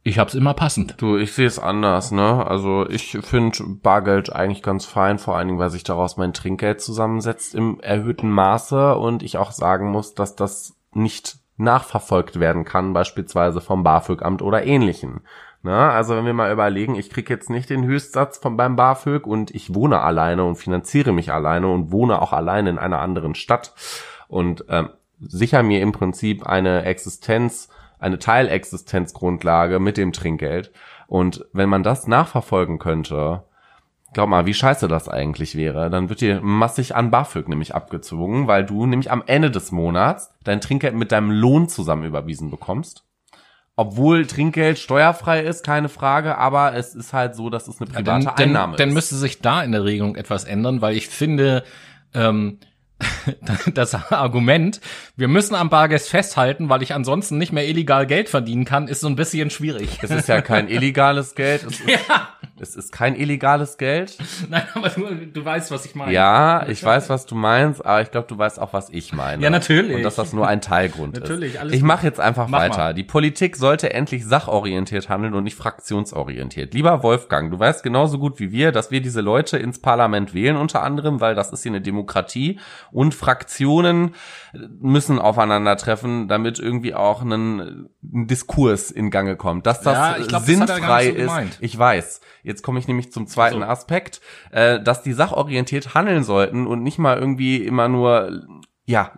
ich 0.03 0.19
hab's 0.19 0.33
immer 0.33 0.53
passend. 0.53 0.95
Du, 0.97 1.15
ich 1.15 1.31
sehe 1.31 1.47
es 1.47 1.59
anders, 1.59 2.11
ne? 2.11 2.45
Also 2.45 2.89
ich 2.89 3.17
finde 3.21 3.63
Bargeld 3.81 4.33
eigentlich 4.33 4.63
ganz 4.63 4.85
fein, 4.85 5.19
vor 5.19 5.37
allen 5.37 5.47
Dingen, 5.47 5.59
weil 5.59 5.69
sich 5.69 5.83
daraus 5.83 6.17
mein 6.17 6.33
Trinkgeld 6.33 6.81
zusammensetzt 6.81 7.55
im 7.55 7.79
erhöhten 7.79 8.31
Maße 8.31 8.95
und 8.95 9.23
ich 9.23 9.37
auch 9.37 9.51
sagen 9.51 9.91
muss, 9.91 10.15
dass 10.15 10.35
das 10.35 10.75
nicht 10.93 11.37
nachverfolgt 11.57 12.39
werden 12.39 12.65
kann, 12.65 12.93
beispielsweise 12.93 13.61
vom 13.61 13.83
BAföG-Amt 13.83 14.41
oder 14.41 14.65
ähnlichen. 14.65 15.21
Na, 15.63 15.91
also 15.91 16.15
wenn 16.15 16.25
wir 16.25 16.33
mal 16.33 16.51
überlegen, 16.51 16.95
ich 16.95 17.11
krieg 17.11 17.29
jetzt 17.29 17.51
nicht 17.51 17.69
den 17.69 17.85
Höchstsatz 17.85 18.39
von 18.39 18.57
beim 18.57 18.75
BAföG 18.75 19.27
und 19.27 19.51
ich 19.51 19.75
wohne 19.75 20.01
alleine 20.01 20.43
und 20.43 20.55
finanziere 20.55 21.11
mich 21.11 21.31
alleine 21.31 21.67
und 21.67 21.91
wohne 21.91 22.19
auch 22.19 22.33
alleine 22.33 22.71
in 22.71 22.79
einer 22.79 22.99
anderen 22.99 23.35
Stadt 23.35 23.73
und 24.27 24.65
ähm, 24.69 24.89
sicher 25.19 25.61
mir 25.61 25.81
im 25.81 25.91
Prinzip 25.91 26.47
eine 26.47 26.83
Existenz, 26.85 27.69
eine 27.99 28.17
Teilexistenzgrundlage 28.17 29.79
mit 29.79 29.97
dem 29.97 30.13
Trinkgeld. 30.13 30.71
Und 31.05 31.45
wenn 31.53 31.69
man 31.69 31.83
das 31.83 32.07
nachverfolgen 32.07 32.79
könnte, 32.79 33.43
Glaub 34.13 34.27
mal, 34.27 34.45
wie 34.45 34.53
scheiße 34.53 34.87
das 34.87 35.07
eigentlich 35.07 35.55
wäre. 35.55 35.89
Dann 35.89 36.09
wird 36.09 36.19
dir 36.21 36.41
massig 36.41 36.95
an 36.95 37.11
BAföG 37.11 37.47
nämlich 37.47 37.73
abgezogen, 37.73 38.47
weil 38.47 38.65
du 38.65 38.85
nämlich 38.85 39.09
am 39.09 39.23
Ende 39.25 39.51
des 39.51 39.71
Monats 39.71 40.33
dein 40.43 40.59
Trinkgeld 40.59 40.95
mit 40.95 41.11
deinem 41.11 41.31
Lohn 41.31 41.69
zusammen 41.69 42.03
überwiesen 42.03 42.51
bekommst. 42.51 43.05
Obwohl 43.77 44.27
Trinkgeld 44.27 44.77
steuerfrei 44.77 45.41
ist, 45.41 45.65
keine 45.65 45.87
Frage, 45.87 46.37
aber 46.37 46.75
es 46.75 46.93
ist 46.93 47.13
halt 47.13 47.35
so, 47.35 47.49
dass 47.49 47.69
es 47.69 47.79
eine 47.79 47.89
private 47.89 48.25
ja, 48.25 48.33
dann, 48.33 48.49
Einnahme 48.49 48.53
dann, 48.53 48.71
ist. 48.71 48.79
Dann 48.79 48.93
müsste 48.93 49.15
sich 49.15 49.39
da 49.39 49.63
in 49.63 49.71
der 49.71 49.85
Regelung 49.85 50.15
etwas 50.17 50.43
ändern, 50.43 50.81
weil 50.81 50.97
ich 50.97 51.07
finde, 51.07 51.63
ähm, 52.13 52.59
das 53.73 53.95
Argument, 54.11 54.81
wir 55.15 55.29
müssen 55.29 55.55
am 55.55 55.69
Bargeld 55.69 56.01
festhalten, 56.01 56.69
weil 56.69 56.83
ich 56.83 56.93
ansonsten 56.93 57.37
nicht 57.37 57.53
mehr 57.53 57.67
illegal 57.67 58.05
Geld 58.05 58.29
verdienen 58.29 58.65
kann, 58.65 58.87
ist 58.87 59.01
so 59.01 59.07
ein 59.07 59.15
bisschen 59.15 59.49
schwierig. 59.49 59.99
Es 60.01 60.11
ist 60.11 60.27
ja 60.27 60.41
kein 60.41 60.67
illegales 60.69 61.33
Geld. 61.35 61.63
Es 61.63 61.79
ist, 61.79 61.89
ja. 61.89 62.29
Es 62.61 62.75
ist 62.75 62.91
kein 62.91 63.15
illegales 63.15 63.77
Geld. 63.77 64.17
Nein, 64.49 64.63
aber 64.75 64.89
du, 64.89 65.15
du 65.25 65.43
weißt, 65.43 65.71
was 65.71 65.85
ich 65.85 65.95
meine. 65.95 66.13
Ja, 66.13 66.67
ich 66.67 66.83
weiß, 66.83 67.09
was 67.09 67.25
du 67.25 67.35
meinst, 67.35 67.83
aber 67.83 68.01
ich 68.01 68.11
glaube, 68.11 68.27
du 68.27 68.37
weißt 68.37 68.59
auch, 68.59 68.71
was 68.71 68.89
ich 68.89 69.13
meine. 69.13 69.41
Ja, 69.41 69.49
natürlich. 69.49 69.95
Und 69.95 70.03
dass 70.03 70.15
das 70.15 70.31
nur 70.31 70.47
ein 70.47 70.61
Teilgrund 70.61 71.13
natürlich, 71.19 71.55
ist. 71.55 71.59
Alles 71.59 71.73
ich 71.73 71.81
mache 71.81 72.05
jetzt 72.05 72.19
einfach 72.19 72.47
mach 72.47 72.59
weiter. 72.59 72.77
Mal. 72.77 72.93
Die 72.93 73.03
Politik 73.03 73.55
sollte 73.55 73.93
endlich 73.93 74.25
sachorientiert 74.25 75.09
handeln 75.09 75.33
und 75.33 75.43
nicht 75.43 75.55
fraktionsorientiert. 75.55 76.73
Lieber 76.73 77.01
Wolfgang, 77.03 77.51
du 77.51 77.59
weißt 77.59 77.83
genauso 77.83 78.19
gut 78.19 78.39
wie 78.39 78.51
wir, 78.51 78.71
dass 78.71 78.91
wir 78.91 79.01
diese 79.01 79.21
Leute 79.21 79.57
ins 79.57 79.79
Parlament 79.79 80.33
wählen, 80.33 80.55
unter 80.55 80.83
anderem, 80.83 81.19
weil 81.19 81.33
das 81.33 81.51
ist 81.51 81.63
hier 81.63 81.71
eine 81.71 81.81
Demokratie 81.81 82.59
und 82.91 83.15
Fraktionen 83.15 84.13
müssen 84.53 85.17
aufeinandertreffen, 85.17 86.27
damit 86.27 86.59
irgendwie 86.59 86.93
auch 86.93 87.21
ein, 87.21 87.89
ein 88.03 88.27
Diskurs 88.27 88.91
in 88.91 89.09
Gange 89.09 89.35
kommt. 89.35 89.65
Dass 89.65 89.81
das 89.81 89.95
ja, 89.95 90.25
glaub, 90.27 90.43
sinnfrei 90.43 91.11
das 91.11 91.31
so 91.31 91.39
ist, 91.39 91.57
ich 91.61 91.77
weiß. 91.77 92.21
Jetzt 92.51 92.63
komme 92.63 92.79
ich 92.79 92.87
nämlich 92.87 93.13
zum 93.13 93.27
zweiten 93.27 93.61
so. 93.61 93.65
Aspekt, 93.65 94.19
äh, 94.51 94.81
dass 94.81 95.03
die 95.03 95.13
sachorientiert 95.13 95.95
handeln 95.95 96.25
sollten 96.25 96.67
und 96.67 96.83
nicht 96.83 96.99
mal 96.99 97.17
irgendwie 97.17 97.57
immer 97.63 97.87
nur, 97.87 98.43
ja, 98.85 99.13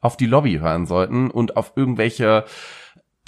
auf 0.00 0.16
die 0.16 0.26
Lobby 0.26 0.58
hören 0.60 0.86
sollten 0.86 1.28
und 1.28 1.56
auf 1.56 1.72
irgendwelche 1.74 2.44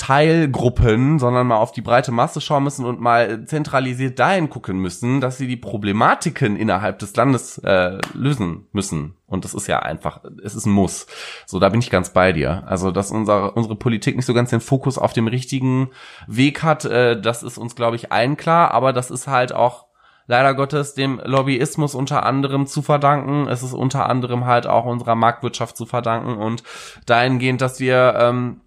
Teilgruppen, 0.00 1.18
sondern 1.18 1.48
mal 1.48 1.58
auf 1.58 1.72
die 1.72 1.82
breite 1.82 2.10
Masse 2.10 2.40
schauen 2.40 2.64
müssen 2.64 2.86
und 2.86 3.00
mal 3.00 3.44
zentralisiert 3.44 4.18
dahin 4.18 4.48
gucken 4.48 4.78
müssen, 4.78 5.20
dass 5.20 5.36
sie 5.36 5.46
die 5.46 5.58
Problematiken 5.58 6.56
innerhalb 6.56 6.98
des 7.00 7.14
Landes 7.16 7.58
äh, 7.58 7.98
lösen 8.14 8.66
müssen. 8.72 9.16
Und 9.26 9.44
das 9.44 9.52
ist 9.52 9.66
ja 9.66 9.80
einfach, 9.80 10.22
es 10.42 10.54
ist 10.54 10.64
ein 10.64 10.72
Muss. 10.72 11.06
So, 11.44 11.58
da 11.58 11.68
bin 11.68 11.80
ich 11.80 11.90
ganz 11.90 12.14
bei 12.14 12.32
dir. 12.32 12.62
Also, 12.66 12.92
dass 12.92 13.10
unser, 13.10 13.54
unsere 13.54 13.76
Politik 13.76 14.16
nicht 14.16 14.24
so 14.24 14.32
ganz 14.32 14.48
den 14.48 14.62
Fokus 14.62 14.96
auf 14.96 15.12
dem 15.12 15.28
richtigen 15.28 15.90
Weg 16.26 16.62
hat, 16.62 16.86
äh, 16.86 17.20
das 17.20 17.42
ist 17.42 17.58
uns, 17.58 17.76
glaube 17.76 17.96
ich, 17.96 18.10
allen 18.10 18.38
klar. 18.38 18.70
Aber 18.70 18.94
das 18.94 19.10
ist 19.10 19.26
halt 19.26 19.52
auch 19.52 19.84
leider 20.26 20.54
Gottes 20.54 20.94
dem 20.94 21.20
Lobbyismus 21.22 21.94
unter 21.94 22.24
anderem 22.24 22.66
zu 22.66 22.80
verdanken. 22.80 23.48
Es 23.48 23.62
ist 23.62 23.74
unter 23.74 24.08
anderem 24.08 24.46
halt 24.46 24.66
auch 24.66 24.86
unserer 24.86 25.14
Marktwirtschaft 25.14 25.76
zu 25.76 25.84
verdanken 25.84 26.38
und 26.38 26.62
dahingehend, 27.04 27.60
dass 27.60 27.80
wir 27.80 28.14
ähm, 28.16 28.62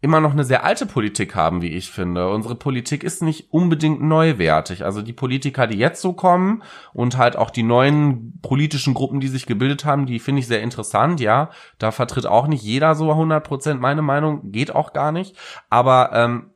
immer 0.00 0.20
noch 0.20 0.32
eine 0.32 0.44
sehr 0.44 0.64
alte 0.64 0.86
Politik 0.86 1.34
haben, 1.34 1.60
wie 1.60 1.70
ich 1.70 1.90
finde. 1.90 2.30
Unsere 2.30 2.54
Politik 2.54 3.02
ist 3.02 3.22
nicht 3.22 3.52
unbedingt 3.52 4.00
neuwertig. 4.00 4.84
Also 4.84 5.02
die 5.02 5.12
Politiker, 5.12 5.66
die 5.66 5.78
jetzt 5.78 6.00
so 6.00 6.12
kommen 6.12 6.62
und 6.92 7.16
halt 7.16 7.36
auch 7.36 7.50
die 7.50 7.64
neuen 7.64 8.38
politischen 8.40 8.94
Gruppen, 8.94 9.18
die 9.18 9.28
sich 9.28 9.46
gebildet 9.46 9.84
haben, 9.84 10.06
die 10.06 10.20
finde 10.20 10.40
ich 10.40 10.46
sehr 10.46 10.62
interessant, 10.62 11.20
ja. 11.20 11.50
Da 11.78 11.90
vertritt 11.90 12.26
auch 12.26 12.46
nicht 12.46 12.62
jeder 12.62 12.94
so 12.94 13.10
100 13.10 13.42
Prozent 13.42 13.80
meine 13.80 14.02
Meinung, 14.02 14.52
geht 14.52 14.72
auch 14.72 14.92
gar 14.92 15.10
nicht. 15.10 15.36
Aber 15.68 16.10
ähm, 16.12 16.50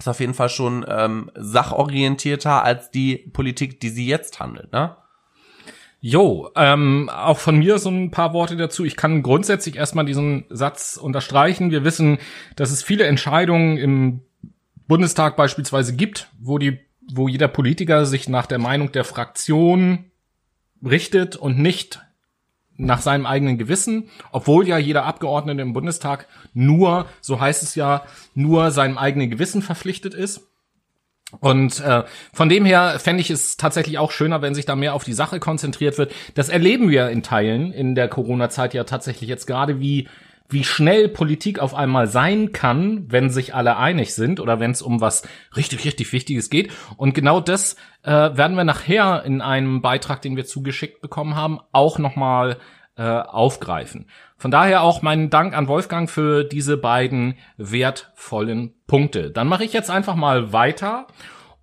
ist 0.00 0.08
auf 0.08 0.20
jeden 0.20 0.34
Fall 0.34 0.48
schon 0.48 0.84
ähm, 0.88 1.30
sachorientierter 1.36 2.64
als 2.64 2.90
die 2.90 3.18
Politik, 3.18 3.80
die 3.80 3.90
sie 3.90 4.06
jetzt 4.06 4.40
handelt, 4.40 4.72
ne? 4.72 4.96
Jo, 6.02 6.50
ähm, 6.56 7.10
auch 7.10 7.38
von 7.38 7.58
mir 7.58 7.78
so 7.78 7.90
ein 7.90 8.10
paar 8.10 8.32
Worte 8.32 8.56
dazu. 8.56 8.84
Ich 8.86 8.96
kann 8.96 9.22
grundsätzlich 9.22 9.76
erstmal 9.76 10.06
diesen 10.06 10.46
Satz 10.48 10.96
unterstreichen. 10.96 11.70
Wir 11.70 11.84
wissen, 11.84 12.18
dass 12.56 12.70
es 12.70 12.82
viele 12.82 13.04
Entscheidungen 13.04 13.76
im 13.76 14.22
Bundestag 14.88 15.36
beispielsweise 15.36 15.94
gibt, 15.94 16.28
wo 16.38 16.56
die, 16.56 16.80
wo 17.12 17.28
jeder 17.28 17.48
Politiker 17.48 18.06
sich 18.06 18.30
nach 18.30 18.46
der 18.46 18.58
Meinung 18.58 18.92
der 18.92 19.04
Fraktion 19.04 20.06
richtet 20.82 21.36
und 21.36 21.58
nicht 21.58 22.00
nach 22.78 23.02
seinem 23.02 23.26
eigenen 23.26 23.58
Gewissen, 23.58 24.08
obwohl 24.32 24.66
ja 24.66 24.78
jeder 24.78 25.04
Abgeordnete 25.04 25.60
im 25.60 25.74
Bundestag 25.74 26.26
nur, 26.54 27.06
so 27.20 27.38
heißt 27.38 27.62
es 27.62 27.74
ja, 27.74 28.04
nur 28.34 28.70
seinem 28.70 28.96
eigenen 28.96 29.28
Gewissen 29.28 29.60
verpflichtet 29.60 30.14
ist. 30.14 30.49
Und 31.38 31.80
äh, 31.80 32.02
von 32.32 32.48
dem 32.48 32.64
her 32.64 32.98
fände 32.98 33.20
ich 33.20 33.30
es 33.30 33.56
tatsächlich 33.56 33.98
auch 33.98 34.10
schöner, 34.10 34.42
wenn 34.42 34.54
sich 34.54 34.66
da 34.66 34.74
mehr 34.74 34.94
auf 34.94 35.04
die 35.04 35.12
Sache 35.12 35.38
konzentriert 35.38 35.96
wird. 35.96 36.12
Das 36.34 36.48
erleben 36.48 36.90
wir 36.90 37.08
in 37.10 37.22
Teilen 37.22 37.72
in 37.72 37.94
der 37.94 38.08
Corona-Zeit 38.08 38.74
ja 38.74 38.84
tatsächlich 38.84 39.28
jetzt 39.28 39.46
gerade, 39.46 39.80
wie 39.80 40.08
wie 40.52 40.64
schnell 40.64 41.08
Politik 41.08 41.60
auf 41.60 41.74
einmal 41.74 42.08
sein 42.08 42.52
kann, 42.52 43.04
wenn 43.08 43.30
sich 43.30 43.54
alle 43.54 43.76
einig 43.76 44.14
sind 44.14 44.40
oder 44.40 44.58
wenn 44.58 44.72
es 44.72 44.82
um 44.82 45.00
was 45.00 45.22
richtig, 45.56 45.84
richtig 45.84 46.12
Wichtiges 46.12 46.50
geht. 46.50 46.72
Und 46.96 47.14
genau 47.14 47.40
das 47.40 47.76
äh, 48.02 48.10
werden 48.10 48.56
wir 48.56 48.64
nachher 48.64 49.22
in 49.24 49.40
einem 49.40 49.80
Beitrag, 49.80 50.20
den 50.22 50.36
wir 50.36 50.44
zugeschickt 50.44 51.00
bekommen 51.00 51.36
haben, 51.36 51.60
auch 51.70 51.98
nochmal 51.98 52.58
äh, 52.96 53.02
aufgreifen. 53.02 54.06
Von 54.40 54.50
daher 54.50 54.80
auch 54.82 55.02
meinen 55.02 55.28
Dank 55.28 55.54
an 55.54 55.68
Wolfgang 55.68 56.08
für 56.08 56.44
diese 56.44 56.78
beiden 56.78 57.34
wertvollen 57.58 58.72
Punkte. 58.86 59.30
Dann 59.30 59.46
mache 59.46 59.64
ich 59.64 59.74
jetzt 59.74 59.90
einfach 59.90 60.14
mal 60.14 60.54
weiter. 60.54 61.08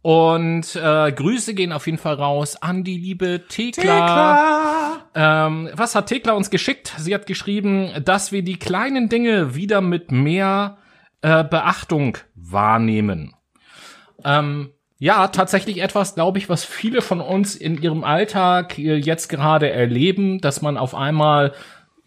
Und 0.03 0.75
äh, 0.75 1.11
Grüße 1.11 1.55
gehen 1.55 1.73
auf 1.73 1.87
jeden 1.87 1.97
Fall 1.97 2.13
raus 2.13 2.55
an 2.61 2.83
die 2.83 2.99
liebe 2.99 3.45
Thekla. 3.49 3.81
Thekla. 3.81 4.97
Ähm, 5.15 5.69
was 5.73 5.95
hat 5.95 6.05
Thekla 6.05 6.33
uns 6.33 6.51
geschickt? 6.51 6.93
Sie 6.99 7.15
hat 7.15 7.25
geschrieben, 7.25 7.93
dass 8.05 8.31
wir 8.31 8.43
die 8.43 8.59
kleinen 8.59 9.09
Dinge 9.09 9.55
wieder 9.55 9.81
mit 9.81 10.11
mehr 10.11 10.77
äh, 11.23 11.43
Beachtung 11.43 12.19
wahrnehmen. 12.35 13.33
Ähm, 14.23 14.69
ja, 14.99 15.29
tatsächlich 15.29 15.81
etwas, 15.81 16.13
glaube 16.13 16.37
ich, 16.37 16.47
was 16.47 16.63
viele 16.63 17.01
von 17.01 17.21
uns 17.21 17.55
in 17.55 17.81
ihrem 17.81 18.03
Alltag 18.03 18.77
äh, 18.77 18.97
jetzt 18.97 19.29
gerade 19.29 19.71
erleben, 19.71 20.41
dass 20.41 20.61
man 20.61 20.77
auf 20.77 20.93
einmal 20.93 21.53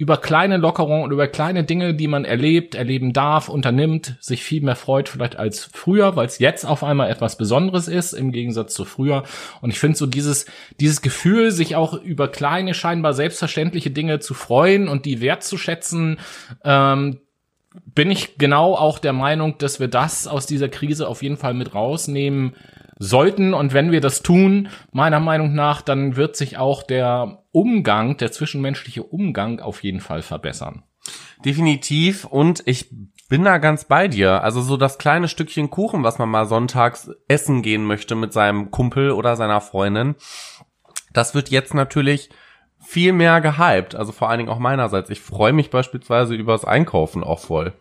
über 0.01 0.17
kleine 0.17 0.57
Lockerungen 0.57 1.05
und 1.05 1.13
über 1.13 1.29
kleine 1.29 1.63
Dinge, 1.63 1.93
die 1.93 2.09
man 2.09 2.25
erlebt, 2.25 2.75
erleben 2.75 3.13
darf, 3.13 3.51
unternimmt, 3.51 4.17
sich 4.19 4.43
viel 4.43 4.63
mehr 4.63 4.75
freut 4.75 5.11
vielleicht 5.11 5.37
als 5.37 5.69
früher, 5.75 6.17
weil 6.17 6.25
es 6.27 6.39
jetzt 6.39 6.65
auf 6.65 6.83
einmal 6.83 7.11
etwas 7.11 7.37
Besonderes 7.37 7.87
ist 7.87 8.15
im 8.15 8.33
Gegensatz 8.33 8.73
zu 8.73 8.87
früher. 8.87 9.25
Und 9.61 9.69
ich 9.69 9.79
finde 9.79 9.99
so 9.99 10.07
dieses 10.07 10.47
dieses 10.81 11.03
Gefühl, 11.03 11.51
sich 11.51 11.77
auch 11.77 11.93
über 11.93 12.29
kleine 12.29 12.73
scheinbar 12.73 13.13
selbstverständliche 13.13 13.91
Dinge 13.91 14.21
zu 14.21 14.33
freuen 14.33 14.89
und 14.89 15.05
die 15.05 15.21
wertzuschätzen, 15.21 16.19
ähm, 16.65 17.19
bin 17.85 18.11
ich 18.11 18.39
genau 18.39 18.77
auch 18.77 19.01
der 19.01 19.13
Meinung, 19.13 19.59
dass 19.59 19.81
wir 19.81 19.89
das 19.89 20.27
aus 20.27 20.47
dieser 20.47 20.71
Krise 20.71 21.09
auf 21.09 21.23
jeden 21.23 21.37
Fall 21.37 21.53
mit 21.53 21.75
rausnehmen 21.75 22.55
sollten. 23.01 23.55
Und 23.55 23.73
wenn 23.73 23.91
wir 23.91 24.01
das 24.01 24.23
tun, 24.23 24.69
meiner 24.93 25.19
Meinung 25.19 25.55
nach, 25.55 25.83
dann 25.83 26.15
wird 26.15 26.37
sich 26.37 26.59
auch 26.59 26.85
der 26.85 27.43
Umgang, 27.51 28.17
der 28.19 28.31
zwischenmenschliche 28.31 29.03
Umgang 29.03 29.59
auf 29.59 29.83
jeden 29.83 30.01
Fall 30.01 30.23
verbessern. 30.23 30.85
Definitiv. 31.45 32.27
Und 32.27 32.63
ich 32.67 32.91
bin 33.29 33.43
da 33.43 33.59
ganz 33.59 33.87
bei 33.87 34.07
dir. 34.07 34.45
Also 34.45 34.61
so 34.61 34.77
das 34.77 34.99
kleine 34.99 35.29
Stückchen 35.29 35.71
Kuchen, 35.71 36.05
was 36.05 36.19
man 36.19 36.29
mal 36.29 36.47
sonntags 36.47 37.11
essen 37.27 37.63
gehen 37.63 37.85
möchte 37.85 38.15
mit 38.15 38.33
seinem 38.33 38.71
Kumpel 38.71 39.11
oder 39.13 39.35
seiner 39.35 39.61
Freundin, 39.61 40.15
das 41.13 41.35
wird 41.35 41.49
jetzt 41.49 41.75
natürlich 41.75 42.29
viel 42.79 43.13
mehr 43.13 43.41
gehypt. 43.41 43.95
Also 43.95 44.13
vor 44.13 44.29
allen 44.29 44.39
Dingen 44.39 44.51
auch 44.51 44.59
meinerseits. 44.59 45.11
Ich 45.11 45.21
freue 45.21 45.55
mich 45.55 45.71
beispielsweise 45.71 46.35
übers 46.35 46.65
Einkaufen 46.67 47.25
auch 47.25 47.41
voll. 47.41 47.73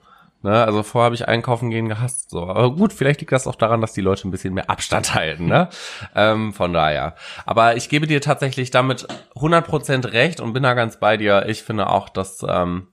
Ne, 0.41 0.63
also 0.63 0.83
vorher 0.83 1.05
habe 1.05 1.15
ich 1.15 1.27
einkaufen 1.27 1.69
gehen 1.69 1.89
gehasst. 1.89 2.29
So. 2.29 2.43
Aber 2.43 2.73
gut, 2.73 2.93
vielleicht 2.93 3.19
liegt 3.19 3.33
das 3.33 3.45
auch 3.45 3.55
daran, 3.55 3.81
dass 3.81 3.91
die 3.91 4.01
Leute 4.01 4.25
ein 4.27 4.31
bisschen 4.31 4.53
mehr 4.53 4.69
Abstand 4.69 5.13
halten. 5.13 5.47
Ne? 5.47 5.69
ähm, 6.15 6.53
von 6.53 6.71
daher. 6.71 7.15
Aber 7.45 7.75
ich 7.75 7.89
gebe 7.89 8.07
dir 8.07 8.21
tatsächlich 8.21 8.71
damit 8.71 9.05
100% 9.35 10.13
recht 10.13 10.39
und 10.39 10.53
bin 10.53 10.63
da 10.63 10.75
ganz 10.75 10.97
bei 10.97 11.17
dir. 11.17 11.45
Ich 11.47 11.63
finde 11.63 11.89
auch, 11.89 12.07
dass 12.07 12.45
ähm, 12.47 12.87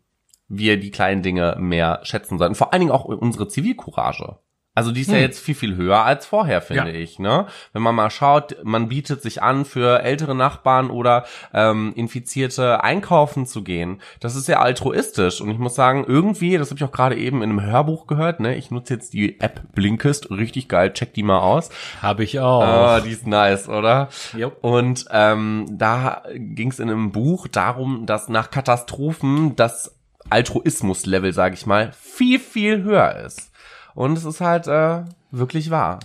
wir 0.48 0.78
die 0.78 0.90
kleinen 0.90 1.22
Dinge 1.22 1.56
mehr 1.58 2.00
schätzen 2.02 2.38
sollten. 2.38 2.56
Vor 2.56 2.72
allen 2.72 2.80
Dingen 2.80 2.92
auch 2.92 3.04
unsere 3.04 3.46
Zivilcourage. 3.46 4.38
Also 4.76 4.92
die 4.92 5.00
ist 5.00 5.08
hm. 5.08 5.14
ja 5.14 5.20
jetzt 5.22 5.40
viel, 5.40 5.54
viel 5.54 5.74
höher 5.74 6.04
als 6.04 6.26
vorher, 6.26 6.60
finde 6.60 6.92
ja. 6.92 6.98
ich. 6.98 7.18
Ne? 7.18 7.46
Wenn 7.72 7.80
man 7.80 7.94
mal 7.94 8.10
schaut, 8.10 8.56
man 8.62 8.88
bietet 8.88 9.22
sich 9.22 9.42
an, 9.42 9.64
für 9.64 10.02
ältere 10.02 10.34
Nachbarn 10.34 10.90
oder 10.90 11.24
ähm, 11.54 11.94
Infizierte 11.96 12.84
einkaufen 12.84 13.46
zu 13.46 13.64
gehen. 13.64 14.02
Das 14.20 14.36
ist 14.36 14.44
sehr 14.44 14.60
altruistisch. 14.60 15.40
Und 15.40 15.50
ich 15.50 15.56
muss 15.56 15.74
sagen, 15.74 16.04
irgendwie, 16.06 16.58
das 16.58 16.68
habe 16.68 16.78
ich 16.78 16.84
auch 16.84 16.92
gerade 16.92 17.16
eben 17.16 17.42
in 17.42 17.48
einem 17.48 17.62
Hörbuch 17.62 18.06
gehört, 18.06 18.38
ne? 18.38 18.54
ich 18.54 18.70
nutze 18.70 18.92
jetzt 18.92 19.14
die 19.14 19.40
App 19.40 19.62
Blinkist, 19.74 20.30
richtig 20.30 20.68
geil, 20.68 20.92
check 20.92 21.14
die 21.14 21.22
mal 21.22 21.38
aus. 21.38 21.70
Habe 22.02 22.24
ich 22.24 22.38
auch. 22.38 22.62
Ah, 22.62 23.00
die 23.00 23.12
ist 23.12 23.26
nice, 23.26 23.70
oder? 23.70 24.10
Yep. 24.36 24.58
Und 24.60 25.06
ähm, 25.10 25.66
da 25.70 26.22
ging 26.34 26.70
es 26.70 26.80
in 26.80 26.90
einem 26.90 27.12
Buch 27.12 27.48
darum, 27.48 28.04
dass 28.04 28.28
nach 28.28 28.50
Katastrophen 28.50 29.56
das 29.56 29.96
Altruismus-Level, 30.28 31.32
sage 31.32 31.54
ich 31.54 31.64
mal, 31.64 31.92
viel, 31.98 32.38
viel 32.38 32.82
höher 32.82 33.24
ist. 33.24 33.52
Und 33.96 34.16
es 34.16 34.24
ist 34.24 34.40
halt 34.42 34.68
äh, 34.68 35.00
wirklich 35.30 35.70
wahr. 35.70 35.98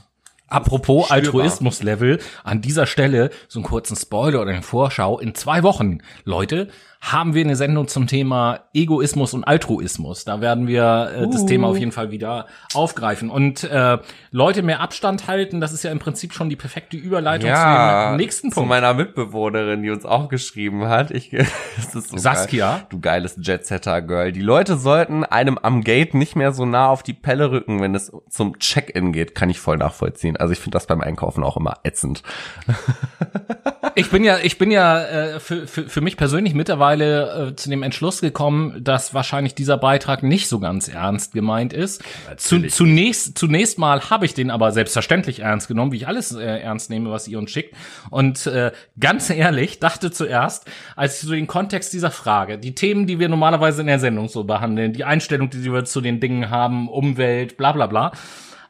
Apropos 0.47 1.11
Altruismus-Level, 1.11 2.19
an 2.43 2.61
dieser 2.61 2.85
Stelle 2.85 3.29
so 3.47 3.59
einen 3.59 3.65
kurzen 3.65 3.95
Spoiler 3.95 4.41
oder 4.41 4.51
eine 4.51 4.63
Vorschau. 4.63 5.19
In 5.19 5.35
zwei 5.35 5.61
Wochen, 5.61 5.99
Leute, 6.23 6.69
haben 7.01 7.33
wir 7.33 7.43
eine 7.43 7.55
Sendung 7.55 7.87
zum 7.87 8.05
Thema 8.05 8.59
Egoismus 8.75 9.33
und 9.33 9.43
Altruismus. 9.43 10.23
Da 10.23 10.39
werden 10.39 10.67
wir 10.67 11.11
äh, 11.15 11.27
das 11.27 11.41
uh. 11.41 11.45
Thema 11.47 11.67
auf 11.67 11.77
jeden 11.77 11.91
Fall 11.91 12.11
wieder 12.11 12.45
aufgreifen. 12.75 13.31
Und 13.31 13.63
äh, 13.63 13.97
Leute 14.29 14.61
mehr 14.61 14.81
Abstand 14.81 15.27
halten, 15.27 15.59
das 15.59 15.73
ist 15.73 15.83
ja 15.83 15.91
im 15.91 15.97
Prinzip 15.97 16.31
schon 16.31 16.49
die 16.49 16.55
perfekte 16.55 16.97
Überleitung 16.97 17.49
ja, 17.49 18.05
zu 18.05 18.11
dem 18.11 18.17
nächsten 18.17 18.51
Punkt. 18.51 18.67
Zu 18.67 18.69
meiner 18.69 18.93
Mitbewohnerin, 18.93 19.81
die 19.81 19.89
uns 19.89 20.05
auch 20.05 20.29
geschrieben 20.29 20.85
hat. 20.85 21.09
Ich, 21.09 21.31
das 21.75 21.95
ist 21.95 22.09
so 22.09 22.17
Saskia. 22.17 22.75
Geil. 22.75 22.85
Du 22.89 22.99
geiles 22.99 23.35
Jetsetter-Girl. 23.41 24.31
Die 24.31 24.41
Leute 24.41 24.77
sollten 24.77 25.23
einem 25.23 25.57
am 25.57 25.83
Gate 25.83 26.13
nicht 26.13 26.35
mehr 26.35 26.51
so 26.51 26.65
nah 26.65 26.87
auf 26.87 27.01
die 27.01 27.13
Pelle 27.13 27.49
rücken, 27.49 27.81
wenn 27.81 27.95
es 27.95 28.11
zum 28.29 28.59
Check-in 28.59 29.11
geht. 29.11 29.33
Kann 29.33 29.49
ich 29.49 29.59
voll 29.59 29.77
nachvollziehen. 29.77 30.37
Also 30.37 30.53
ich 30.53 30.59
finde 30.59 30.75
das 30.75 30.85
beim 30.85 31.01
Einkaufen 31.01 31.43
auch 31.43 31.57
immer 31.57 31.79
ätzend. 31.83 32.21
ich 33.95 34.09
bin 34.09 34.23
ja, 34.23 34.37
ich 34.39 34.57
bin 34.57 34.71
ja 34.71 35.03
äh, 35.03 35.39
für, 35.39 35.67
für, 35.67 35.89
für 35.89 36.01
mich 36.01 36.17
persönlich 36.17 36.53
mittlerweile 36.53 37.49
äh, 37.49 37.55
zu 37.55 37.69
dem 37.69 37.83
Entschluss 37.83 38.21
gekommen, 38.21 38.83
dass 38.83 39.13
wahrscheinlich 39.13 39.55
dieser 39.55 39.77
Beitrag 39.77 40.23
nicht 40.23 40.47
so 40.47 40.59
ganz 40.59 40.87
ernst 40.87 41.33
gemeint 41.33 41.73
ist. 41.73 42.03
Zu, 42.37 42.67
zunächst, 42.67 43.37
zunächst 43.37 43.77
mal 43.77 44.09
habe 44.09 44.25
ich 44.25 44.33
den 44.33 44.51
aber 44.51 44.71
selbstverständlich 44.71 45.39
ernst 45.39 45.67
genommen, 45.67 45.91
wie 45.91 45.97
ich 45.97 46.07
alles 46.07 46.31
äh, 46.33 46.59
ernst 46.59 46.89
nehme, 46.89 47.11
was 47.11 47.27
ihr 47.27 47.37
uns 47.37 47.51
schickt. 47.51 47.75
Und 48.09 48.47
äh, 48.47 48.71
ganz 48.99 49.29
ehrlich, 49.29 49.79
dachte 49.79 50.11
zuerst, 50.11 50.69
als 50.95 51.21
ich 51.21 51.27
so 51.27 51.33
den 51.33 51.47
Kontext 51.47 51.93
dieser 51.93 52.11
Frage, 52.11 52.57
die 52.57 52.75
Themen, 52.75 53.07
die 53.07 53.19
wir 53.19 53.29
normalerweise 53.29 53.81
in 53.81 53.87
der 53.87 53.99
Sendung 53.99 54.27
so 54.27 54.43
behandeln, 54.43 54.93
die 54.93 55.03
Einstellung, 55.03 55.49
die 55.49 55.71
wir 55.71 55.85
zu 55.85 56.01
den 56.01 56.19
Dingen 56.19 56.49
haben, 56.49 56.89
Umwelt, 56.89 57.57
bla 57.57 57.71
bla 57.71 57.87
bla, 57.87 58.11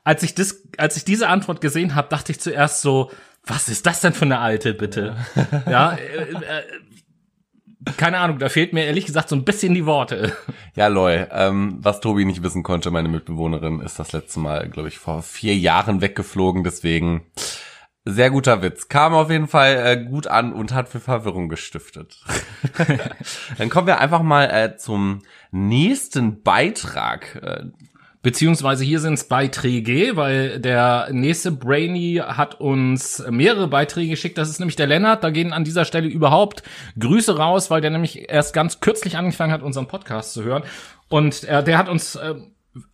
als 0.03 0.23
ich 0.23 0.33
das, 0.33 0.63
als 0.77 0.97
ich 0.97 1.05
diese 1.05 1.27
Antwort 1.27 1.61
gesehen 1.61 1.95
habe, 1.95 2.09
dachte 2.09 2.31
ich 2.31 2.39
zuerst 2.39 2.81
so, 2.81 3.11
was 3.43 3.69
ist 3.69 3.85
das 3.85 4.01
denn 4.01 4.13
für 4.13 4.25
eine 4.25 4.39
alte, 4.39 4.73
bitte? 4.73 5.15
Ja, 5.65 5.71
ja 5.71 5.91
äh, 5.93 6.31
äh, 6.31 6.63
keine 7.97 8.19
Ahnung, 8.19 8.37
da 8.37 8.49
fehlt 8.49 8.73
mir 8.73 8.85
ehrlich 8.85 9.05
gesagt 9.07 9.29
so 9.29 9.35
ein 9.35 9.43
bisschen 9.43 9.73
die 9.73 9.85
Worte. 9.85 10.35
Ja, 10.75 10.87
Loy, 10.87 11.25
ähm, 11.31 11.79
was 11.81 11.99
Tobi 11.99 12.25
nicht 12.25 12.43
wissen 12.43 12.63
konnte, 12.63 12.91
meine 12.91 13.09
Mitbewohnerin, 13.09 13.79
ist 13.81 13.99
das 13.99 14.11
letzte 14.11 14.39
Mal, 14.39 14.69
glaube 14.69 14.87
ich, 14.87 14.99
vor 14.99 15.23
vier 15.23 15.57
Jahren 15.57 15.99
weggeflogen, 15.99 16.63
deswegen 16.63 17.25
sehr 18.05 18.31
guter 18.31 18.61
Witz. 18.61 18.87
Kam 18.87 19.13
auf 19.13 19.29
jeden 19.29 19.47
Fall 19.47 19.75
äh, 19.85 20.03
gut 20.03 20.27
an 20.27 20.53
und 20.53 20.73
hat 20.73 20.89
für 20.89 20.99
Verwirrung 20.99 21.49
gestiftet. 21.49 22.23
Dann 23.57 23.69
kommen 23.69 23.87
wir 23.87 23.99
einfach 23.99 24.23
mal 24.23 24.45
äh, 24.45 24.77
zum 24.77 25.21
nächsten 25.51 26.41
Beitrag. 26.41 27.35
Äh, 27.35 27.65
Beziehungsweise 28.23 28.83
hier 28.83 28.99
sind 28.99 29.15
es 29.15 29.23
Beiträge, 29.23 30.15
weil 30.15 30.59
der 30.59 31.09
nächste 31.11 31.51
Brainy 31.51 32.21
hat 32.23 32.59
uns 32.59 33.23
mehrere 33.29 33.67
Beiträge 33.67 34.11
geschickt. 34.11 34.37
Das 34.37 34.49
ist 34.49 34.59
nämlich 34.59 34.75
der 34.75 34.85
Lennart. 34.85 35.23
Da 35.23 35.31
gehen 35.31 35.53
an 35.53 35.63
dieser 35.63 35.85
Stelle 35.85 36.07
überhaupt 36.07 36.61
Grüße 36.99 37.35
raus, 37.35 37.71
weil 37.71 37.81
der 37.81 37.89
nämlich 37.89 38.29
erst 38.29 38.53
ganz 38.53 38.79
kürzlich 38.79 39.17
angefangen 39.17 39.51
hat, 39.51 39.63
unseren 39.63 39.87
Podcast 39.87 40.33
zu 40.33 40.43
hören. 40.43 40.61
Und 41.09 41.43
äh, 41.45 41.63
der 41.63 41.79
hat 41.79 41.89
uns 41.89 42.15
äh, 42.15 42.35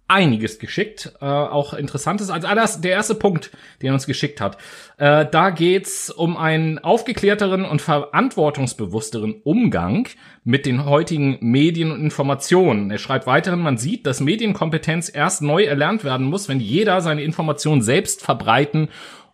einiges 0.07 0.57
geschickt, 0.57 1.13
äh, 1.21 1.25
auch 1.25 1.73
interessantes. 1.73 2.29
Als 2.29 2.45
alles 2.45 2.81
der 2.81 2.91
erste 2.91 3.15
Punkt, 3.15 3.51
den 3.81 3.89
er 3.89 3.93
uns 3.93 4.07
geschickt 4.07 4.39
hat, 4.41 4.57
äh, 4.97 5.25
da 5.29 5.49
geht's 5.49 6.09
um 6.09 6.37
einen 6.37 6.79
aufgeklärteren 6.79 7.65
und 7.65 7.81
verantwortungsbewussteren 7.81 9.35
Umgang 9.43 10.07
mit 10.43 10.65
den 10.65 10.85
heutigen 10.85 11.37
Medien 11.41 11.91
und 11.91 12.01
Informationen. 12.01 12.89
Er 12.89 12.97
schreibt 12.97 13.27
weiterhin, 13.27 13.59
man 13.59 13.77
sieht, 13.77 14.05
dass 14.05 14.21
Medienkompetenz 14.21 15.11
erst 15.13 15.41
neu 15.41 15.63
erlernt 15.63 16.03
werden 16.03 16.27
muss, 16.27 16.47
wenn 16.47 16.59
jeder 16.59 17.01
seine 17.01 17.23
Informationen 17.23 17.81
selbst 17.81 18.23
verbreiten 18.23 18.89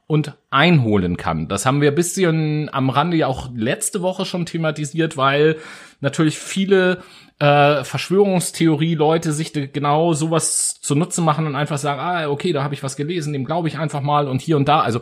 und 0.07 0.37
einholen 0.49 1.17
kann. 1.17 1.47
Das 1.47 1.65
haben 1.65 1.81
wir 1.81 1.91
bisschen 1.91 2.69
am 2.73 2.89
Rande 2.89 3.17
ja 3.17 3.27
auch 3.27 3.49
letzte 3.55 4.01
Woche 4.01 4.25
schon 4.25 4.45
thematisiert, 4.45 5.17
weil 5.17 5.57
natürlich 6.01 6.37
viele 6.37 7.03
äh, 7.43 7.83
Verschwörungstheorie-Leute 7.83 9.33
sich 9.33 9.51
genau 9.73 10.13
sowas 10.13 10.79
zunutze 10.79 11.21
machen 11.21 11.45
und 11.45 11.57
einfach 11.57 11.77
sagen, 11.77 11.99
ah, 11.99 12.29
okay, 12.29 12.53
da 12.53 12.63
habe 12.63 12.73
ich 12.73 12.83
was 12.83 12.95
gelesen, 12.95 13.33
dem 13.33 13.43
glaube 13.43 13.67
ich 13.67 13.77
einfach 13.77 13.99
mal 13.99 14.29
und 14.29 14.41
hier 14.41 14.55
und 14.55 14.69
da. 14.69 14.79
Also 14.79 15.01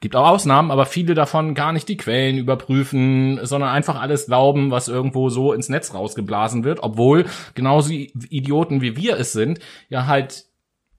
gibt 0.00 0.16
auch 0.16 0.26
Ausnahmen, 0.26 0.70
aber 0.70 0.86
viele 0.86 1.12
davon 1.12 1.54
gar 1.54 1.72
nicht 1.72 1.86
die 1.90 1.98
Quellen 1.98 2.38
überprüfen, 2.38 3.40
sondern 3.42 3.68
einfach 3.68 4.00
alles 4.00 4.26
glauben, 4.26 4.70
was 4.70 4.88
irgendwo 4.88 5.28
so 5.28 5.52
ins 5.52 5.68
Netz 5.68 5.92
rausgeblasen 5.92 6.64
wird, 6.64 6.82
obwohl 6.82 7.26
genauso 7.54 7.92
Idioten 7.92 8.80
wie 8.80 8.96
wir 8.96 9.18
es 9.18 9.32
sind, 9.32 9.58
ja 9.90 10.06
halt 10.06 10.46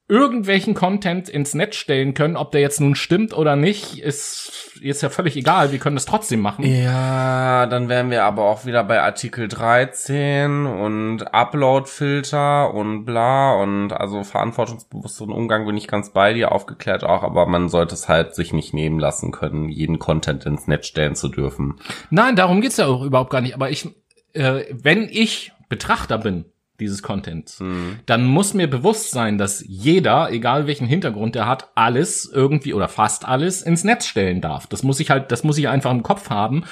irgendwelchen 0.09 0.73
Content 0.73 1.29
ins 1.29 1.53
Netz 1.53 1.75
stellen 1.75 2.15
können, 2.15 2.35
ob 2.35 2.51
der 2.51 2.61
jetzt 2.61 2.81
nun 2.81 2.95
stimmt 2.95 3.37
oder 3.37 3.55
nicht, 3.55 3.99
ist 3.99 4.71
jetzt 4.81 5.03
ja 5.03 5.09
völlig 5.09 5.35
egal. 5.35 5.71
Wir 5.71 5.77
können 5.77 5.95
das 5.95 6.05
trotzdem 6.05 6.39
machen. 6.39 6.65
Ja, 6.65 7.67
dann 7.67 7.89
wären 7.89 8.09
wir 8.09 8.23
aber 8.23 8.43
auch 8.45 8.65
wieder 8.65 8.83
bei 8.83 9.01
Artikel 9.01 9.47
13 9.47 10.65
und 10.65 11.31
Upload-Filter 11.31 12.73
und 12.73 13.05
bla 13.05 13.53
und 13.53 13.93
also 13.93 14.23
verantwortungsbewussteren 14.23 15.31
Umgang 15.31 15.67
bin 15.67 15.77
ich 15.77 15.87
ganz 15.87 16.09
bei 16.09 16.33
dir, 16.33 16.51
aufgeklärt 16.51 17.03
auch, 17.03 17.21
aber 17.21 17.45
man 17.45 17.69
sollte 17.69 17.93
es 17.93 18.09
halt 18.09 18.33
sich 18.33 18.51
nicht 18.51 18.73
nehmen 18.73 18.99
lassen 18.99 19.31
können, 19.31 19.69
jeden 19.69 19.99
Content 19.99 20.43
ins 20.43 20.65
Netz 20.65 20.87
stellen 20.87 21.13
zu 21.13 21.27
dürfen. 21.27 21.79
Nein, 22.09 22.35
darum 22.35 22.61
geht's 22.61 22.77
ja 22.77 22.87
auch 22.87 23.03
überhaupt 23.03 23.29
gar 23.29 23.41
nicht. 23.41 23.53
Aber 23.53 23.69
ich, 23.69 23.87
äh, 24.33 24.63
wenn 24.71 25.07
ich 25.07 25.51
Betrachter 25.69 26.17
bin, 26.17 26.45
dieses 26.79 27.03
Contents, 27.03 27.59
mhm. 27.59 27.99
dann 28.05 28.25
muss 28.25 28.53
mir 28.53 28.69
bewusst 28.69 29.11
sein, 29.11 29.37
dass 29.37 29.63
jeder, 29.67 30.31
egal 30.31 30.67
welchen 30.67 30.87
Hintergrund 30.87 31.35
er 31.35 31.47
hat, 31.47 31.69
alles 31.75 32.25
irgendwie 32.25 32.73
oder 32.73 32.87
fast 32.87 33.27
alles 33.27 33.61
ins 33.61 33.83
Netz 33.83 34.07
stellen 34.07 34.41
darf. 34.41 34.67
Das 34.67 34.83
muss 34.83 34.99
ich 34.99 35.09
halt, 35.09 35.31
das 35.31 35.43
muss 35.43 35.57
ich 35.57 35.67
einfach 35.67 35.91
im 35.91 36.03
Kopf 36.03 36.29
haben, 36.29 36.63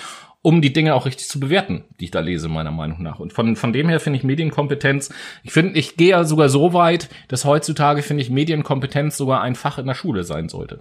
um 0.41 0.61
die 0.61 0.71
Dinge 0.71 0.95
auch 0.95 1.05
richtig 1.05 1.27
zu 1.27 1.39
bewerten, 1.39 1.83
die 1.99 2.05
ich 2.05 2.11
da 2.11 2.21
lese, 2.21 2.47
meiner 2.47 2.71
Meinung 2.71 3.03
nach. 3.03 3.19
Und 3.19 3.33
von, 3.33 3.55
von 3.55 3.73
dem 3.73 3.89
her 3.89 3.99
finde 3.99 4.17
ich 4.17 4.23
Medienkompetenz, 4.23 5.09
ich 5.43 5.51
finde, 5.51 5.77
ich 5.77 5.97
gehe 5.97 6.11
ja 6.11 6.23
sogar 6.23 6.49
so 6.49 6.73
weit, 6.73 7.09
dass 7.27 7.43
heutzutage 7.43 8.01
finde 8.01 8.23
ich 8.23 8.29
Medienkompetenz 8.29 9.17
sogar 9.17 9.41
ein 9.41 9.55
Fach 9.55 9.77
in 9.77 9.87
der 9.87 9.93
Schule 9.93 10.23
sein 10.23 10.47
sollte. 10.47 10.79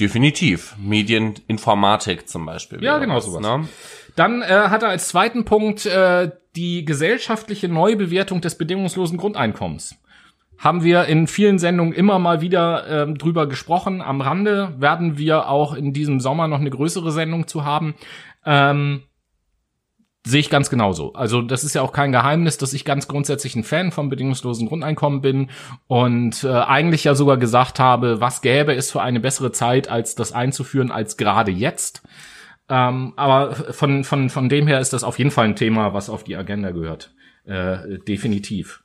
Definitiv. 0.00 0.74
Medieninformatik 0.78 2.26
zum 2.26 2.46
Beispiel. 2.46 2.82
Ja, 2.82 2.98
genau 2.98 3.16
was, 3.16 3.26
sowas. 3.26 3.42
Ne? 3.42 3.68
Dann 4.16 4.42
äh, 4.42 4.46
hat 4.46 4.82
er 4.82 4.90
als 4.90 5.08
zweiten 5.08 5.44
Punkt 5.44 5.86
äh, 5.86 6.30
die 6.56 6.84
gesellschaftliche 6.84 7.68
Neubewertung 7.68 8.40
des 8.40 8.58
bedingungslosen 8.58 9.18
Grundeinkommens. 9.18 9.96
Haben 10.58 10.84
wir 10.84 11.06
in 11.06 11.26
vielen 11.26 11.58
Sendungen 11.58 11.92
immer 11.92 12.18
mal 12.18 12.40
wieder 12.40 13.08
äh, 13.08 13.12
drüber 13.14 13.48
gesprochen. 13.48 14.00
Am 14.00 14.20
Rande 14.20 14.74
werden 14.78 15.18
wir 15.18 15.48
auch 15.48 15.74
in 15.74 15.92
diesem 15.92 16.20
Sommer 16.20 16.46
noch 16.46 16.60
eine 16.60 16.70
größere 16.70 17.10
Sendung 17.10 17.48
zu 17.48 17.64
haben. 17.64 17.94
Ähm, 18.44 19.02
Sehe 20.24 20.38
ich 20.38 20.50
ganz 20.50 20.70
genauso. 20.70 21.14
Also 21.14 21.42
das 21.42 21.64
ist 21.64 21.74
ja 21.74 21.82
auch 21.82 21.92
kein 21.92 22.12
Geheimnis, 22.12 22.56
dass 22.56 22.74
ich 22.74 22.84
ganz 22.84 23.08
grundsätzlich 23.08 23.56
ein 23.56 23.64
Fan 23.64 23.90
vom 23.90 24.08
bedingungslosen 24.08 24.68
Grundeinkommen 24.68 25.20
bin 25.20 25.50
und 25.88 26.44
äh, 26.44 26.48
eigentlich 26.48 27.02
ja 27.02 27.16
sogar 27.16 27.38
gesagt 27.38 27.80
habe, 27.80 28.20
was 28.20 28.40
gäbe 28.40 28.72
es 28.72 28.92
für 28.92 29.02
eine 29.02 29.18
bessere 29.18 29.50
Zeit, 29.50 29.88
als 29.88 30.14
das 30.14 30.30
einzuführen, 30.30 30.92
als 30.92 31.16
gerade 31.16 31.50
jetzt. 31.50 32.02
Ähm, 32.72 33.12
aber 33.16 33.54
von, 33.54 34.02
von, 34.02 34.30
von 34.30 34.48
dem 34.48 34.66
her 34.66 34.80
ist 34.80 34.94
das 34.94 35.04
auf 35.04 35.18
jeden 35.18 35.30
Fall 35.30 35.44
ein 35.44 35.56
Thema, 35.56 35.92
was 35.92 36.08
auf 36.08 36.24
die 36.24 36.36
Agenda 36.36 36.70
gehört. 36.70 37.12
Äh, 37.44 37.98
definitiv. 38.08 38.82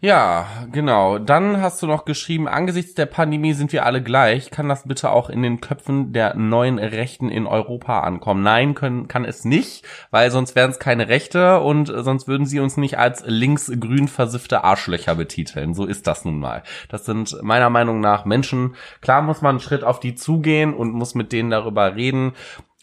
Ja, 0.00 0.46
genau. 0.72 1.18
Dann 1.18 1.62
hast 1.62 1.80
du 1.80 1.86
noch 1.86 2.04
geschrieben, 2.04 2.48
angesichts 2.48 2.94
der 2.94 3.06
Pandemie 3.06 3.54
sind 3.54 3.72
wir 3.72 3.86
alle 3.86 4.02
gleich. 4.02 4.50
Kann 4.50 4.68
das 4.68 4.86
bitte 4.86 5.10
auch 5.10 5.30
in 5.30 5.42
den 5.42 5.60
Köpfen 5.60 6.12
der 6.12 6.34
neuen 6.34 6.78
Rechten 6.78 7.30
in 7.30 7.46
Europa 7.46 8.00
ankommen? 8.00 8.42
Nein, 8.42 8.74
können, 8.74 9.08
kann 9.08 9.24
es 9.24 9.44
nicht, 9.44 9.86
weil 10.10 10.30
sonst 10.30 10.54
wären 10.54 10.72
es 10.72 10.78
keine 10.78 11.08
Rechte 11.08 11.60
und 11.60 11.86
sonst 11.86 12.28
würden 12.28 12.46
sie 12.46 12.60
uns 12.60 12.76
nicht 12.76 12.98
als 12.98 13.22
linksgrün 13.24 14.08
versiffte 14.08 14.64
Arschlöcher 14.64 15.14
betiteln. 15.14 15.72
So 15.72 15.86
ist 15.86 16.06
das 16.06 16.24
nun 16.24 16.40
mal. 16.40 16.62
Das 16.88 17.06
sind 17.06 17.40
meiner 17.42 17.70
Meinung 17.70 18.00
nach 18.00 18.26
Menschen. 18.26 18.74
Klar 19.00 19.22
muss 19.22 19.40
man 19.40 19.50
einen 19.50 19.60
Schritt 19.60 19.84
auf 19.84 20.00
die 20.00 20.14
zugehen 20.14 20.74
und 20.74 20.92
muss 20.92 21.14
mit 21.14 21.32
denen 21.32 21.50
darüber 21.50 21.94
reden 21.94 22.32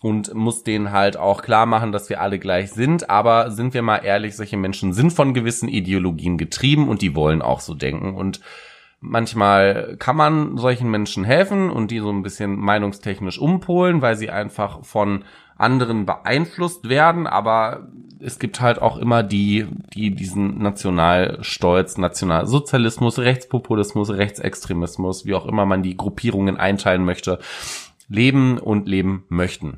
und 0.02 0.34
muss 0.34 0.64
denen 0.64 0.92
halt 0.92 1.16
auch 1.16 1.44
klar 1.44 1.68
machen, 1.68 1.92
dass 1.92 2.10
wir 2.10 2.22
alle 2.22 2.40
gleich 2.40 2.72
sind. 2.72 3.10
Aber 3.10 3.52
sind 3.52 3.74
wir 3.74 3.84
mal 3.84 3.98
ehrlich, 3.98 4.36
solche 4.36 4.58
Menschen 4.58 4.94
sind 4.94 5.14
von 5.14 5.34
gewissen 5.34 5.70
Ideologien 5.70 6.38
getrieben 6.38 6.90
und 6.90 7.02
die 7.04 7.16
wollen 7.16 7.44
auch 7.44 7.60
so 7.60 7.76
denken. 7.76 8.16
Und 8.16 8.42
manchmal 9.00 9.96
kann 10.00 10.16
man 10.16 10.58
solchen 10.58 10.90
Menschen 10.90 11.24
helfen 11.24 11.70
und 11.70 11.92
die 11.92 12.00
so 12.00 12.10
ein 12.10 12.24
bisschen 12.24 12.56
meinungstechnisch 12.56 13.38
umpolen, 13.38 14.02
weil 14.02 14.16
sie 14.16 14.32
einfach 14.32 14.84
von 14.84 15.24
anderen 15.56 16.08
beeinflusst 16.08 16.90
werden. 16.90 17.28
Aber 17.28 17.88
es 18.20 18.40
gibt 18.40 18.60
halt 18.60 18.82
auch 18.82 18.98
immer 18.98 19.22
die, 19.22 19.68
die 19.94 20.16
diesen 20.16 20.58
Nationalstolz, 20.58 22.00
Nationalsozialismus, 22.00 23.20
Rechtspopulismus, 23.20 24.10
Rechtsextremismus, 24.10 25.28
wie 25.28 25.36
auch 25.36 25.46
immer 25.46 25.68
man 25.68 25.84
die 25.84 25.96
Gruppierungen 25.96 26.58
einteilen 26.58 27.06
möchte, 27.06 27.38
leben 28.10 28.58
und 28.58 28.88
leben 28.88 29.26
möchten. 29.30 29.78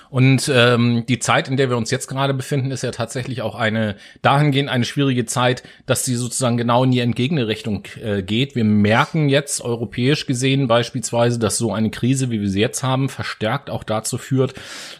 Und 0.11 0.51
ähm, 0.53 1.05
die 1.07 1.19
Zeit, 1.19 1.47
in 1.47 1.55
der 1.55 1.69
wir 1.69 1.77
uns 1.77 1.89
jetzt 1.89 2.07
gerade 2.07 2.33
befinden, 2.33 2.69
ist 2.71 2.83
ja 2.83 2.91
tatsächlich 2.91 3.41
auch 3.41 3.55
eine 3.55 3.95
dahingehend 4.21 4.67
eine 4.67 4.83
schwierige 4.83 5.25
Zeit, 5.25 5.63
dass 5.85 6.03
sie 6.03 6.15
sozusagen 6.15 6.57
genau 6.57 6.83
in 6.83 6.91
die 6.91 6.99
entgegene 6.99 7.47
Richtung 7.47 7.85
äh, 8.03 8.21
geht. 8.21 8.53
Wir 8.53 8.65
merken 8.65 9.29
jetzt 9.29 9.61
europäisch 9.61 10.25
gesehen 10.25 10.67
beispielsweise, 10.67 11.39
dass 11.39 11.57
so 11.57 11.71
eine 11.71 11.91
Krise, 11.91 12.29
wie 12.29 12.41
wir 12.41 12.49
sie 12.49 12.59
jetzt 12.59 12.83
haben, 12.83 13.07
verstärkt 13.07 13.69
auch 13.69 13.85
dazu 13.85 14.17
führt, 14.17 14.53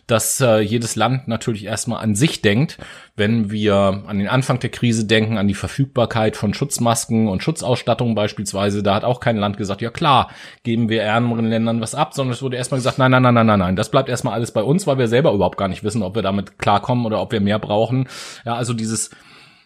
dass 0.07 0.39
äh, 0.39 0.59
jedes 0.59 0.95
Land 0.95 1.28
natürlich 1.28 1.66
erstmal 1.66 2.01
an 2.01 2.16
sich 2.16 2.41
denkt. 2.41 2.78
Wenn 3.18 3.51
wir 3.51 4.03
an 4.07 4.18
den 4.18 4.30
Anfang 4.30 4.59
der 4.59 4.70
Krise 4.70 5.05
denken, 5.05 5.38
an 5.38 5.49
die 5.49 5.53
Verfügbarkeit 5.53 6.38
von 6.38 6.53
Schutzmasken 6.53 7.28
und 7.28 7.43
Schutzausstattung 7.43 8.16
beispielsweise, 8.16 8.82
da 8.82 8.95
hat 8.95 9.03
auch 9.03 9.20
kein 9.20 9.36
Land 9.36 9.57
gesagt, 9.57 9.82
ja 9.82 9.89
klar, 9.89 10.30
geben 10.64 10.88
wir 10.88 11.01
ärmeren 11.01 11.49
Ländern 11.49 11.82
was 11.82 11.95
ab, 11.95 12.14
sondern 12.14 12.34
es 12.34 12.41
wurde 12.41 12.55
erstmal 12.55 12.80
gesagt, 12.80 12.97
nein, 12.97 13.12
nein, 13.12 13.22
nein, 13.22 13.34
nein, 13.34 13.45
nein, 13.45 13.59
nein, 13.59 13.76
das 13.76 13.91
bleibt 13.91 14.07
erstmal 14.07 14.36
alles 14.36 14.51
bei 14.51 14.64
uns, 14.64 14.88
weil 14.88 14.97
wir 14.97 15.01
selber 15.08 15.34
überhaupt 15.34 15.58
gar 15.58 15.68
nicht 15.68 15.84
wissen, 15.84 16.04
ob 16.04 16.16
wir 16.16 16.22
damit 16.22 16.58
klarkommen 16.58 17.06
oder 17.06 17.22
ob 17.22 17.32
wir 17.32 17.41
mehr 17.41 17.60
brauchen. 17.60 18.08
Ja, 18.45 18.56
also 18.56 18.74
dieses 18.74 19.12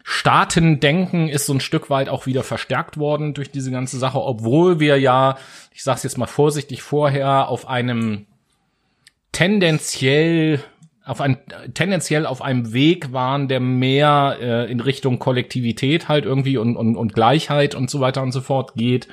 Staatendenken 0.03 1.29
ist 1.29 1.47
so 1.47 1.53
ein 1.53 1.59
Stück 1.59 1.89
weit 1.89 2.09
auch 2.09 2.27
wieder 2.27 2.43
verstärkt 2.43 2.97
worden 2.97 3.33
durch 3.33 3.49
diese 3.49 3.71
ganze 3.71 3.97
Sache, 3.97 4.21
obwohl 4.21 4.79
wir 4.79 4.99
ja, 4.99 5.37
ich 5.73 5.83
sag's 5.83 6.03
jetzt 6.03 6.17
mal 6.19 6.27
vorsichtig 6.27 6.83
vorher, 6.83 7.49
auf 7.49 7.67
einem 7.67 8.27
tendenziell 9.31 10.59
auf 11.03 11.21
ein, 11.21 11.37
tendenziell 11.73 12.25
auf 12.25 12.41
einem 12.41 12.73
Weg 12.73 13.13
waren, 13.13 13.47
der 13.47 13.59
mehr 13.59 14.37
äh, 14.41 14.71
in 14.71 14.79
Richtung 14.79 15.19
Kollektivität 15.19 16.07
halt 16.07 16.25
irgendwie 16.25 16.57
und, 16.57 16.75
und, 16.75 16.95
und 16.95 17.13
Gleichheit 17.13 17.75
und 17.75 17.89
so 17.91 17.99
weiter 17.99 18.23
und 18.23 18.31
so 18.31 18.41
fort 18.41 18.73
geht, 18.73 19.07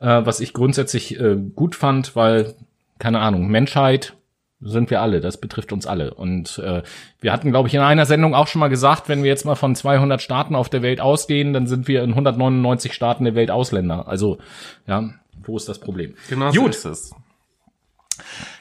äh, 0.00 0.22
was 0.24 0.40
ich 0.40 0.52
grundsätzlich 0.52 1.18
äh, 1.18 1.36
gut 1.36 1.74
fand, 1.74 2.14
weil, 2.14 2.54
keine 2.98 3.20
Ahnung, 3.20 3.48
Menschheit 3.48 4.14
sind 4.60 4.90
wir 4.90 5.00
alle, 5.00 5.20
das 5.20 5.38
betrifft 5.38 5.72
uns 5.72 5.86
alle. 5.86 6.14
Und 6.14 6.58
äh, 6.58 6.82
wir 7.20 7.32
hatten, 7.32 7.50
glaube 7.50 7.68
ich, 7.68 7.74
in 7.74 7.80
einer 7.80 8.06
Sendung 8.06 8.34
auch 8.34 8.46
schon 8.46 8.60
mal 8.60 8.68
gesagt, 8.68 9.08
wenn 9.08 9.22
wir 9.22 9.30
jetzt 9.30 9.44
mal 9.44 9.54
von 9.54 9.74
200 9.74 10.20
Staaten 10.20 10.54
auf 10.54 10.68
der 10.68 10.82
Welt 10.82 11.00
ausgehen, 11.00 11.52
dann 11.52 11.66
sind 11.66 11.88
wir 11.88 12.02
in 12.02 12.10
199 12.10 12.92
Staaten 12.92 13.24
der 13.24 13.34
Welt 13.34 13.50
Ausländer. 13.50 14.06
Also, 14.06 14.38
ja, 14.86 15.10
wo 15.42 15.56
ist 15.56 15.68
das 15.68 15.78
Problem? 15.78 16.14
Genau 16.28 16.52
Gut. 16.52 16.74
so 16.74 16.90
ist 16.90 16.98
es. 16.98 17.14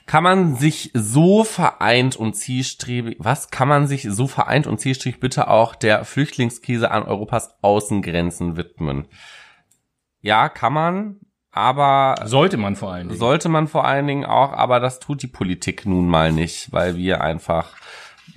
kann 0.05 0.23
man 0.23 0.55
sich 0.55 0.91
so 0.93 1.43
vereint 1.43 2.15
und 2.15 2.33
zielstrebig, 2.33 3.17
was 3.19 3.49
kann 3.51 3.67
man 3.67 3.85
sich 3.85 4.07
so 4.09 4.27
vereint 4.27 4.67
und 4.67 4.79
zielstrebig 4.79 5.19
bitte 5.19 5.49
auch 5.49 5.75
der 5.75 6.05
Flüchtlingskrise 6.05 6.91
an 6.91 7.03
Europas 7.03 7.55
Außengrenzen 7.61 8.55
widmen? 8.55 9.05
Ja, 10.21 10.49
kann 10.49 10.73
man, 10.73 11.19
aber 11.51 12.15
sollte 12.25 12.57
man 12.57 12.75
vor 12.75 12.93
allen 12.93 13.07
Dingen. 13.07 13.19
Sollte 13.19 13.49
man 13.49 13.67
vor 13.67 13.85
allen 13.85 14.07
Dingen 14.07 14.25
auch, 14.25 14.53
aber 14.53 14.79
das 14.79 14.99
tut 14.99 15.21
die 15.21 15.27
Politik 15.27 15.85
nun 15.85 16.07
mal 16.07 16.31
nicht, 16.31 16.71
weil 16.71 16.95
wir 16.95 17.21
einfach 17.21 17.73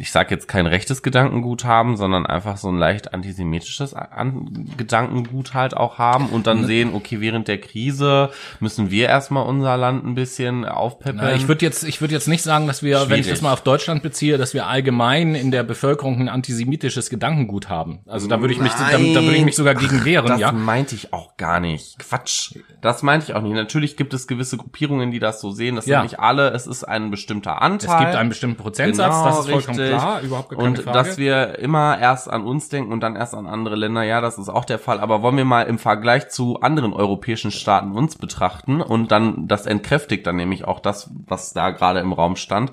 ich 0.02 0.10
sage 0.10 0.34
jetzt 0.34 0.48
kein 0.48 0.66
rechtes 0.66 1.04
Gedankengut 1.04 1.64
haben, 1.64 1.96
sondern 1.96 2.26
einfach 2.26 2.56
so 2.56 2.68
ein 2.68 2.76
leicht 2.76 3.14
antisemitisches 3.14 3.94
An 3.94 4.66
Gedankengut 4.76 5.54
halt 5.54 5.76
auch 5.76 5.98
haben 5.98 6.26
und 6.26 6.48
dann 6.48 6.66
sehen, 6.66 6.90
okay, 6.92 7.20
während 7.20 7.46
der 7.46 7.58
Krise 7.58 8.30
müssen 8.58 8.90
wir 8.90 9.06
erstmal 9.06 9.46
unser 9.46 9.76
Land 9.76 10.04
ein 10.04 10.16
bisschen 10.16 10.64
aufpeppeln. 10.64 11.18
Na, 11.22 11.34
ich 11.36 11.46
würde 11.46 11.64
jetzt, 11.64 11.84
ich 11.84 12.00
würde 12.00 12.14
jetzt 12.14 12.26
nicht 12.26 12.42
sagen, 12.42 12.66
dass 12.66 12.82
wir, 12.82 12.96
Schwierig. 12.96 13.10
wenn 13.10 13.20
ich 13.20 13.28
das 13.28 13.42
mal 13.42 13.52
auf 13.52 13.62
Deutschland 13.62 14.02
beziehe, 14.02 14.38
dass 14.38 14.54
wir 14.54 14.66
allgemein 14.66 15.36
in 15.36 15.52
der 15.52 15.62
Bevölkerung 15.62 16.18
ein 16.18 16.28
antisemitisches 16.28 17.08
Gedankengut 17.08 17.68
haben. 17.68 18.00
Also 18.06 18.26
da 18.26 18.40
würde 18.40 18.54
ich 18.54 18.60
mich, 18.60 18.72
da, 18.72 18.90
da 18.90 18.98
würde 18.98 19.36
ich 19.36 19.44
mich 19.44 19.54
sogar 19.54 19.76
gegen 19.76 20.04
wehren, 20.04 20.26
das 20.26 20.40
ja. 20.40 20.50
Das 20.50 20.60
meinte 20.60 20.96
ich 20.96 21.12
auch 21.12 21.36
gar 21.36 21.60
nicht. 21.60 22.00
Quatsch. 22.00 22.56
Das 22.80 23.04
meinte 23.04 23.26
ich 23.28 23.34
auch 23.34 23.42
nicht. 23.42 23.54
Natürlich 23.54 23.96
gibt 23.96 24.14
es 24.14 24.26
gewisse 24.26 24.56
Gruppierungen, 24.56 25.12
die 25.12 25.20
das 25.20 25.40
so 25.40 25.52
sehen. 25.52 25.76
Das 25.76 25.86
ja. 25.86 26.00
sind 26.00 26.10
nicht 26.10 26.18
alle. 26.18 26.50
Es 26.50 26.66
ist 26.66 26.82
ein 26.82 27.12
bestimmter 27.12 27.62
Anteil. 27.62 27.88
Es 27.88 28.00
gibt 28.00 28.16
einen 28.16 28.30
bestimmten 28.30 28.56
Prozentsatz. 28.56 29.14
Genau, 29.14 29.26
das 29.26 29.38
ist 29.38 29.48
vollkommen 29.48 29.78
richtig. 29.78 29.91
Klar. 29.98 30.20
Überhaupt 30.22 30.50
keine 30.50 30.62
und 30.62 30.78
Frage. 30.80 30.98
dass 30.98 31.18
wir 31.18 31.58
immer 31.58 31.98
erst 31.98 32.30
an 32.30 32.44
uns 32.44 32.68
denken 32.68 32.92
und 32.92 33.00
dann 33.00 33.16
erst 33.16 33.34
an 33.34 33.46
andere 33.46 33.76
Länder. 33.76 34.02
Ja, 34.02 34.20
das 34.20 34.38
ist 34.38 34.48
auch 34.48 34.64
der 34.64 34.78
Fall. 34.78 35.00
Aber 35.00 35.22
wollen 35.22 35.36
wir 35.36 35.44
mal 35.44 35.62
im 35.62 35.78
Vergleich 35.78 36.28
zu 36.28 36.60
anderen 36.60 36.92
europäischen 36.92 37.50
Staaten 37.50 37.92
uns 37.92 38.16
betrachten 38.16 38.80
und 38.80 39.12
dann 39.12 39.48
das 39.48 39.66
entkräftigt 39.66 40.26
dann 40.26 40.36
nämlich 40.36 40.64
auch 40.64 40.80
das, 40.80 41.10
was 41.26 41.52
da 41.52 41.70
gerade 41.70 42.00
im 42.00 42.12
Raum 42.12 42.36
stand 42.36 42.72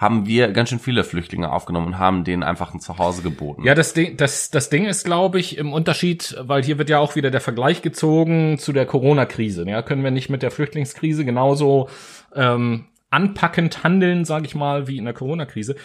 haben 0.00 0.26
wir 0.26 0.50
ganz 0.52 0.70
schön 0.70 0.78
viele 0.78 1.04
Flüchtlinge 1.04 1.52
aufgenommen 1.52 1.88
und 1.88 1.98
haben 1.98 2.24
denen 2.24 2.42
einfach 2.42 2.72
ein 2.72 2.80
Zuhause 2.80 3.20
geboten. 3.20 3.64
Ja, 3.64 3.74
das 3.74 3.92
Ding, 3.92 4.16
das, 4.16 4.50
das 4.50 4.70
Ding 4.70 4.86
ist, 4.86 5.04
glaube 5.04 5.38
ich, 5.38 5.58
im 5.58 5.74
Unterschied, 5.74 6.34
weil 6.40 6.64
hier 6.64 6.78
wird 6.78 6.88
ja 6.88 6.98
auch 6.98 7.16
wieder 7.16 7.30
der 7.30 7.42
Vergleich 7.42 7.82
gezogen 7.82 8.58
zu 8.58 8.72
der 8.72 8.86
Corona-Krise. 8.86 9.66
Ja, 9.68 9.82
können 9.82 10.02
wir 10.02 10.10
nicht 10.10 10.30
mit 10.30 10.40
der 10.40 10.50
Flüchtlingskrise 10.50 11.26
genauso 11.26 11.90
ähm, 12.34 12.86
anpackend 13.10 13.84
handeln, 13.84 14.24
sage 14.24 14.46
ich 14.46 14.54
mal, 14.54 14.88
wie 14.88 14.96
in 14.96 15.04
der 15.04 15.12
Corona-Krise. 15.12 15.76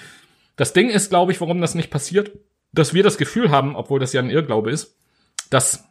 Das 0.56 0.74
Ding 0.74 0.89
ist, 0.89 1.10
glaube 1.10 1.32
ich, 1.32 1.41
warum 1.41 1.62
das 1.62 1.76
nicht 1.76 1.89
passiert, 1.89 2.32
dass 2.72 2.93
wir 2.93 3.03
das 3.03 3.18
Gefühl 3.18 3.51
haben, 3.51 3.76
obwohl 3.76 3.99
das 3.99 4.14
ja 4.14 4.22
ein 4.22 4.30
Irrglaube 4.30 4.72
ist, 4.72 4.97
dass 5.49 5.86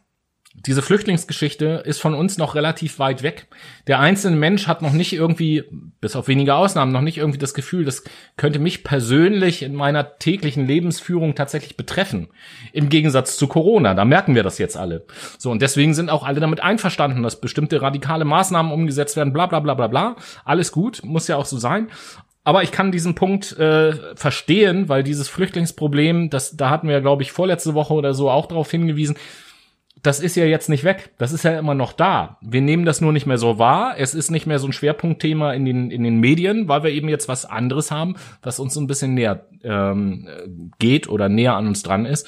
diese 0.65 0.81
Flüchtlingsgeschichte 0.81 1.83
ist 1.85 2.01
von 2.01 2.13
uns 2.13 2.37
noch 2.37 2.55
relativ 2.55 2.97
weit 2.97 3.23
weg. 3.23 3.47
Der 3.87 3.99
einzelne 3.99 4.37
Mensch 4.37 4.67
hat 4.67 4.81
noch 4.81 4.93
nicht 4.93 5.13
irgendwie, 5.13 5.63
bis 5.99 6.15
auf 6.15 6.27
wenige 6.27 6.55
Ausnahmen, 6.55 6.91
noch 6.91 7.01
nicht 7.01 7.17
irgendwie 7.17 7.37
das 7.37 7.53
Gefühl, 7.53 7.83
das 7.83 8.03
könnte 8.37 8.59
mich 8.59 8.83
persönlich 8.83 9.63
in 9.63 9.75
meiner 9.75 10.17
täglichen 10.17 10.65
Lebensführung 10.65 11.35
tatsächlich 11.35 11.77
betreffen. 11.77 12.29
Im 12.71 12.89
Gegensatz 12.89 13.37
zu 13.37 13.47
Corona, 13.47 13.93
da 13.93 14.05
merken 14.05 14.33
wir 14.33 14.43
das 14.43 14.57
jetzt 14.57 14.77
alle. 14.77 15.05
So, 15.37 15.51
und 15.51 15.61
deswegen 15.61 15.93
sind 15.93 16.09
auch 16.09 16.23
alle 16.23 16.39
damit 16.39 16.61
einverstanden, 16.61 17.21
dass 17.21 17.41
bestimmte 17.41 17.81
radikale 17.81 18.25
Maßnahmen 18.25 18.71
umgesetzt 18.71 19.17
werden, 19.17 19.33
bla 19.33 19.47
bla 19.47 19.59
bla 19.59 19.73
bla 19.73 19.87
bla. 19.87 20.15
Alles 20.45 20.71
gut, 20.71 21.01
muss 21.03 21.27
ja 21.27 21.35
auch 21.35 21.45
so 21.45 21.57
sein. 21.57 21.89
Aber 22.45 22.61
ich 22.61 22.71
kann 22.71 22.91
diesen 22.91 23.15
Punkt 23.15 23.57
äh, 23.57 24.15
verstehen, 24.15 24.87
weil 24.87 25.03
dieses 25.03 25.27
Flüchtlingsproblem, 25.27 26.29
das, 26.29 26.55
da 26.55 26.69
hatten 26.69 26.87
wir, 26.87 27.01
glaube 27.01 27.23
ich, 27.23 27.31
vorletzte 27.31 27.73
Woche 27.73 27.93
oder 27.93 28.13
so 28.13 28.29
auch 28.29 28.45
darauf 28.45 28.69
hingewiesen, 28.69 29.15
das 30.03 30.19
ist 30.19 30.35
ja 30.35 30.45
jetzt 30.45 30.69
nicht 30.69 30.83
weg. 30.83 31.09
Das 31.17 31.31
ist 31.31 31.43
ja 31.43 31.57
immer 31.57 31.73
noch 31.73 31.91
da. 31.91 32.37
Wir 32.41 32.61
nehmen 32.61 32.85
das 32.85 33.01
nur 33.01 33.11
nicht 33.11 33.25
mehr 33.25 33.39
so 33.39 33.57
wahr. 33.57 33.95
Es 33.97 34.13
ist 34.13 34.29
nicht 34.29 34.45
mehr 34.45 34.59
so 34.59 34.67
ein 34.67 34.73
Schwerpunktthema 34.73 35.53
in 35.53 35.65
den, 35.65 35.89
in 35.89 36.03
den 36.03 36.19
Medien, 36.19 36.67
weil 36.67 36.83
wir 36.83 36.91
eben 36.91 37.09
jetzt 37.09 37.27
was 37.27 37.45
anderes 37.45 37.89
haben, 37.89 38.15
was 38.43 38.59
uns 38.59 38.75
so 38.75 38.79
ein 38.79 38.85
bisschen 38.85 39.15
näher 39.15 39.47
ähm, 39.63 40.71
geht 40.77 41.09
oder 41.09 41.29
näher 41.29 41.55
an 41.55 41.65
uns 41.65 41.81
dran 41.81 42.05
ist. 42.05 42.27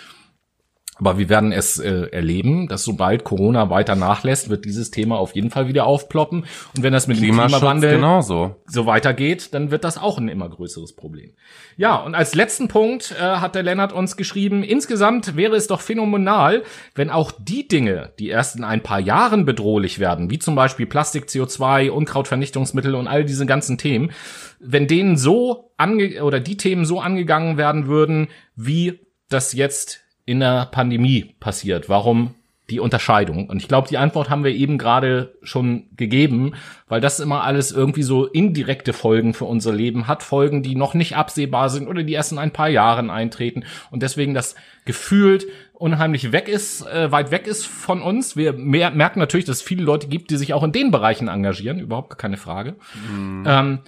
Aber 0.99 1.17
wir 1.17 1.29
werden 1.29 1.51
es 1.51 1.79
äh, 1.79 2.07
erleben, 2.11 2.67
dass 2.67 2.83
sobald 2.83 3.23
Corona 3.23 3.69
weiter 3.69 3.95
nachlässt, 3.95 4.49
wird 4.49 4.65
dieses 4.65 4.91
Thema 4.91 5.17
auf 5.17 5.35
jeden 5.35 5.51
Fall 5.51 5.67
wieder 5.67 5.85
aufploppen. 5.85 6.45
Und 6.75 6.83
wenn 6.83 6.93
das 6.93 7.07
mit 7.07 7.17
dem 7.17 7.23
Klimawandel 7.23 7.95
genauso. 7.95 8.55
so 8.65 8.85
weitergeht, 8.85 9.53
dann 9.53 9.71
wird 9.71 9.83
das 9.83 9.97
auch 9.97 10.17
ein 10.17 10.27
immer 10.27 10.49
größeres 10.49 10.95
Problem. 10.95 11.33
Ja, 11.75 11.97
und 11.97 12.15
als 12.15 12.33
letzten 12.33 12.67
Punkt 12.67 13.15
äh, 13.19 13.21
hat 13.21 13.55
der 13.55 13.63
Lennart 13.63 13.93
uns 13.93 14.17
geschrieben, 14.17 14.63
insgesamt 14.63 15.35
wäre 15.35 15.55
es 15.55 15.67
doch 15.67 15.81
phänomenal, 15.81 16.63
wenn 16.95 17.09
auch 17.09 17.31
die 17.37 17.67
Dinge, 17.67 18.13
die 18.17 18.29
erst 18.29 18.55
in 18.55 18.63
ein 18.63 18.81
paar 18.81 18.99
Jahren 18.99 19.45
bedrohlich 19.45 19.99
werden, 19.99 20.29
wie 20.29 20.39
zum 20.39 20.55
Beispiel 20.55 20.87
Plastik, 20.87 21.25
CO2, 21.25 21.89
Unkrautvernichtungsmittel 21.91 22.95
und 22.95 23.07
all 23.07 23.23
diese 23.23 23.45
ganzen 23.45 23.77
Themen, 23.77 24.11
wenn 24.59 24.87
denen 24.87 25.17
so 25.17 25.71
ange 25.77 26.23
oder 26.23 26.39
die 26.39 26.57
Themen 26.57 26.85
so 26.85 26.99
angegangen 26.99 27.57
werden 27.57 27.87
würden, 27.87 28.29
wie 28.55 28.99
das 29.29 29.53
jetzt 29.53 30.06
in 30.27 30.41
der 30.41 30.67
Pandemie 30.67 31.33
passiert? 31.39 31.89
Warum 31.89 32.35
die 32.69 32.81
Unterscheidung? 32.81 33.49
Und 33.49 33.61
ich 33.61 33.69
glaube, 33.69 33.87
die 33.87 33.97
Antwort 33.97 34.29
haben 34.29 34.43
wir 34.43 34.51
eben 34.51 34.77
gerade 34.77 35.33
schon 35.41 35.85
gegeben, 35.95 36.53
weil 36.89 36.99
das 36.99 37.21
immer 37.21 37.43
alles 37.43 37.71
irgendwie 37.71 38.03
so 38.03 38.25
indirekte 38.25 38.91
Folgen 38.91 39.33
für 39.33 39.45
unser 39.45 39.73
Leben 39.73 40.07
hat, 40.07 40.21
Folgen, 40.21 40.63
die 40.63 40.75
noch 40.75 40.93
nicht 40.93 41.15
absehbar 41.15 41.69
sind 41.69 41.87
oder 41.87 42.03
die 42.03 42.11
erst 42.11 42.33
in 42.33 42.39
ein 42.39 42.51
paar 42.51 42.67
Jahren 42.67 43.09
eintreten 43.09 43.63
und 43.89 44.03
deswegen 44.03 44.33
das 44.33 44.55
gefühlt 44.83 45.47
unheimlich 45.73 46.33
weg 46.33 46.49
ist, 46.49 46.85
äh, 46.85 47.09
weit 47.09 47.31
weg 47.31 47.47
ist 47.47 47.65
von 47.65 48.01
uns. 48.01 48.35
Wir 48.35 48.51
mehr, 48.51 48.91
merken 48.91 49.19
natürlich, 49.19 49.45
dass 49.45 49.57
es 49.57 49.63
viele 49.63 49.83
Leute 49.83 50.07
gibt, 50.07 50.29
die 50.29 50.37
sich 50.37 50.53
auch 50.53 50.63
in 50.63 50.73
den 50.73 50.91
Bereichen 50.91 51.29
engagieren, 51.29 51.79
überhaupt 51.79 52.17
keine 52.17 52.37
Frage. 52.37 52.75
Mhm. 53.09 53.43
Ähm, 53.47 53.79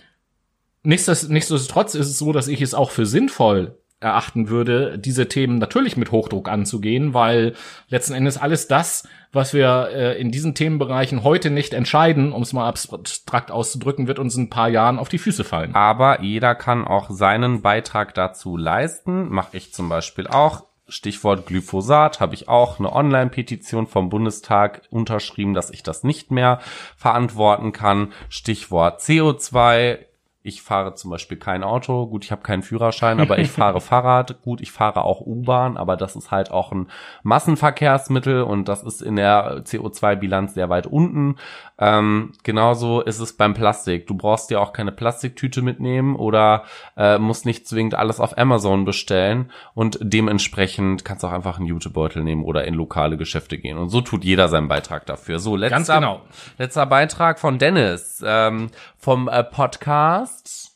nichtsdestotrotz 0.83 1.95
ist 1.95 2.07
es 2.07 2.17
so, 2.17 2.31
dass 2.31 2.47
ich 2.47 2.61
es 2.61 2.73
auch 2.73 2.91
für 2.91 3.05
sinnvoll 3.05 3.75
erachten 3.99 4.49
würde, 4.49 4.97
diese 4.97 5.27
Themen 5.27 5.57
natürlich 5.57 5.97
mit 5.97 6.11
Hochdruck 6.11 6.47
anzugehen, 6.47 7.13
weil 7.13 7.53
letzten 7.89 8.13
Endes 8.13 8.37
alles 8.37 8.67
das, 8.67 9.07
was 9.33 9.53
wir 9.53 9.89
äh, 9.93 10.19
in 10.19 10.31
diesen 10.31 10.55
Themenbereichen 10.55 11.23
heute 11.23 11.49
nicht 11.49 11.73
entscheiden, 11.73 12.31
um 12.31 12.41
es 12.41 12.53
mal 12.53 12.67
abstrakt 12.67 13.51
auszudrücken, 13.51 14.07
wird 14.07 14.19
uns 14.19 14.35
in 14.35 14.43
ein 14.43 14.49
paar 14.49 14.69
Jahren 14.69 14.99
auf 14.99 15.09
die 15.09 15.17
Füße 15.17 15.43
fallen. 15.43 15.75
Aber 15.75 16.21
jeder 16.21 16.55
kann 16.55 16.85
auch 16.87 17.09
seinen 17.09 17.61
Beitrag 17.61 18.13
dazu 18.13 18.55
leisten. 18.55 19.29
Mache 19.29 19.57
ich 19.57 19.73
zum 19.73 19.89
Beispiel 19.89 20.27
auch. 20.27 20.65
Stichwort 20.87 21.45
Glyphosat 21.45 22.19
habe 22.19 22.33
ich 22.33 22.47
auch 22.47 22.79
eine 22.79 22.91
Online-Petition 22.91 23.85
vom 23.85 24.09
Bundestag 24.09 24.81
unterschrieben, 24.89 25.53
dass 25.53 25.69
ich 25.69 25.83
das 25.83 26.03
nicht 26.03 26.31
mehr 26.31 26.59
verantworten 26.97 27.71
kann. 27.73 28.11
Stichwort 28.29 29.01
CO2 29.01 29.99
ich 30.41 30.61
fahre 30.61 30.95
zum 30.95 31.11
Beispiel 31.11 31.37
kein 31.37 31.63
Auto. 31.63 32.07
Gut, 32.07 32.23
ich 32.23 32.31
habe 32.31 32.43
keinen 32.43 32.63
Führerschein, 32.63 33.19
aber 33.19 33.39
ich 33.39 33.51
fahre 33.51 33.81
Fahrrad. 33.81 34.41
Gut, 34.41 34.61
ich 34.61 34.71
fahre 34.71 35.03
auch 35.03 35.19
U-Bahn, 35.19 35.75
aber 35.75 35.97
das 35.97 36.15
ist 36.15 36.31
halt 36.31 36.49
auch 36.49 36.71
ein 36.71 36.87
Massenverkehrsmittel 37.23 38.43
und 38.43 38.69
das 38.69 38.83
ist 38.83 39.01
in 39.01 39.17
der 39.17 39.63
CO2-Bilanz 39.65 40.53
sehr 40.53 40.69
weit 40.69 40.87
unten. 40.87 41.35
Ähm, 41.79 42.33
genauso 42.43 43.01
ist 43.01 43.19
es 43.19 43.33
beim 43.33 43.53
Plastik. 43.53 44.05
Du 44.07 44.15
brauchst 44.15 44.49
dir 44.49 44.61
auch 44.61 44.73
keine 44.73 44.91
Plastiktüte 44.91 45.61
mitnehmen 45.61 46.15
oder 46.15 46.65
äh, 46.97 47.17
musst 47.17 47.45
nicht 47.45 47.67
zwingend 47.67 47.95
alles 47.95 48.19
auf 48.19 48.37
Amazon 48.37 48.85
bestellen 48.85 49.51
und 49.73 49.97
dementsprechend 50.01 51.05
kannst 51.05 51.23
du 51.23 51.27
auch 51.27 51.31
einfach 51.31 51.57
einen 51.57 51.67
Jutebeutel 51.67 52.23
nehmen 52.23 52.43
oder 52.43 52.65
in 52.65 52.73
lokale 52.73 53.17
Geschäfte 53.17 53.57
gehen. 53.57 53.77
Und 53.77 53.89
so 53.89 54.01
tut 54.01 54.23
jeder 54.23 54.49
seinen 54.49 54.67
Beitrag 54.67 55.05
dafür. 55.05 55.39
So, 55.39 55.55
letzter, 55.55 55.95
genau. 55.95 56.21
letzter 56.57 56.85
Beitrag 56.85 57.39
von 57.39 57.57
Dennis 57.57 58.23
ähm, 58.25 58.69
vom 58.97 59.27
äh, 59.27 59.43
Podcast. 59.43 60.68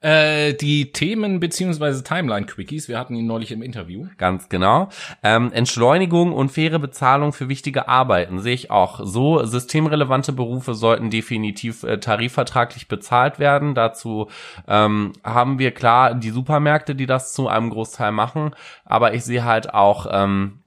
Äh, 0.00 0.54
die 0.54 0.92
Themen 0.92 1.40
beziehungsweise 1.40 2.04
Timeline-Quickies, 2.04 2.86
wir 2.86 2.98
hatten 2.98 3.16
ihn 3.16 3.26
neulich 3.26 3.50
im 3.50 3.62
Interview. 3.62 4.06
Ganz 4.16 4.48
genau. 4.48 4.90
Ähm, 5.24 5.50
Entschleunigung 5.52 6.32
und 6.32 6.50
faire 6.50 6.78
Bezahlung 6.78 7.32
für 7.32 7.48
wichtige 7.48 7.88
Arbeiten 7.88 8.38
sehe 8.38 8.54
ich 8.54 8.70
auch. 8.70 9.00
So 9.02 9.44
systemrelevante 9.44 10.32
Berufe 10.32 10.74
sollten 10.74 11.10
definitiv 11.10 11.82
äh, 11.82 11.98
tarifvertraglich 11.98 12.86
bezahlt 12.86 13.40
werden. 13.40 13.74
Dazu 13.74 14.28
ähm, 14.68 15.14
haben 15.24 15.58
wir 15.58 15.72
klar 15.72 16.14
die 16.14 16.30
Supermärkte, 16.30 16.94
die 16.94 17.06
das 17.06 17.32
zu 17.32 17.48
einem 17.48 17.70
Großteil 17.70 18.12
machen. 18.12 18.54
Aber 18.84 19.14
ich 19.14 19.24
sehe 19.24 19.44
halt 19.44 19.74
auch 19.74 20.06
ähm, 20.12 20.60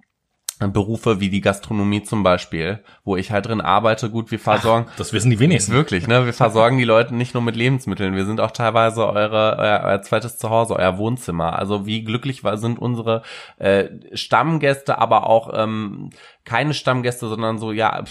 Berufe 0.68 1.20
wie 1.20 1.30
die 1.30 1.42
Gastronomie 1.42 2.04
zum 2.04 2.22
Beispiel, 2.24 2.84
wo 3.04 3.16
ich 3.16 3.32
halt 3.32 3.48
drin 3.48 3.62
arbeite. 3.62 4.10
Gut, 4.10 4.30
wir 4.30 4.40
versorgen. 4.40 4.86
Ach, 4.90 4.96
das 4.98 5.12
wissen 5.12 5.32
die 5.32 5.40
wenigsten. 5.40 5.74
Wirklich, 5.74 6.08
ne? 6.08 6.26
Wir 6.26 6.34
versorgen 6.34 6.78
die 6.78 6.84
Leute 6.84 7.16
nicht 7.16 7.34
nur 7.34 7.42
mit 7.42 7.56
Lebensmitteln. 7.56 8.16
Wir 8.16 8.26
sind 8.26 8.40
auch 8.40 8.52
teilweise 8.52 9.08
eure, 9.08 9.58
euer, 9.58 9.82
euer 9.84 10.02
zweites 10.04 10.38
Zuhause, 10.38 10.76
euer 10.76 10.98
Wohnzimmer. 10.98 11.58
Also 11.58 11.86
wie 11.86 12.04
glücklich 12.04 12.44
sind 12.56 12.80
unsere 12.80 13.24
äh, 13.58 13.86
Stammgäste, 14.14 15.00
aber 15.00 15.28
auch 15.28 15.52
ähm, 15.54 16.12
keine 16.46 16.74
Stammgäste, 16.74 17.28
sondern 17.28 17.58
so, 17.58 17.72
ja, 17.72 18.04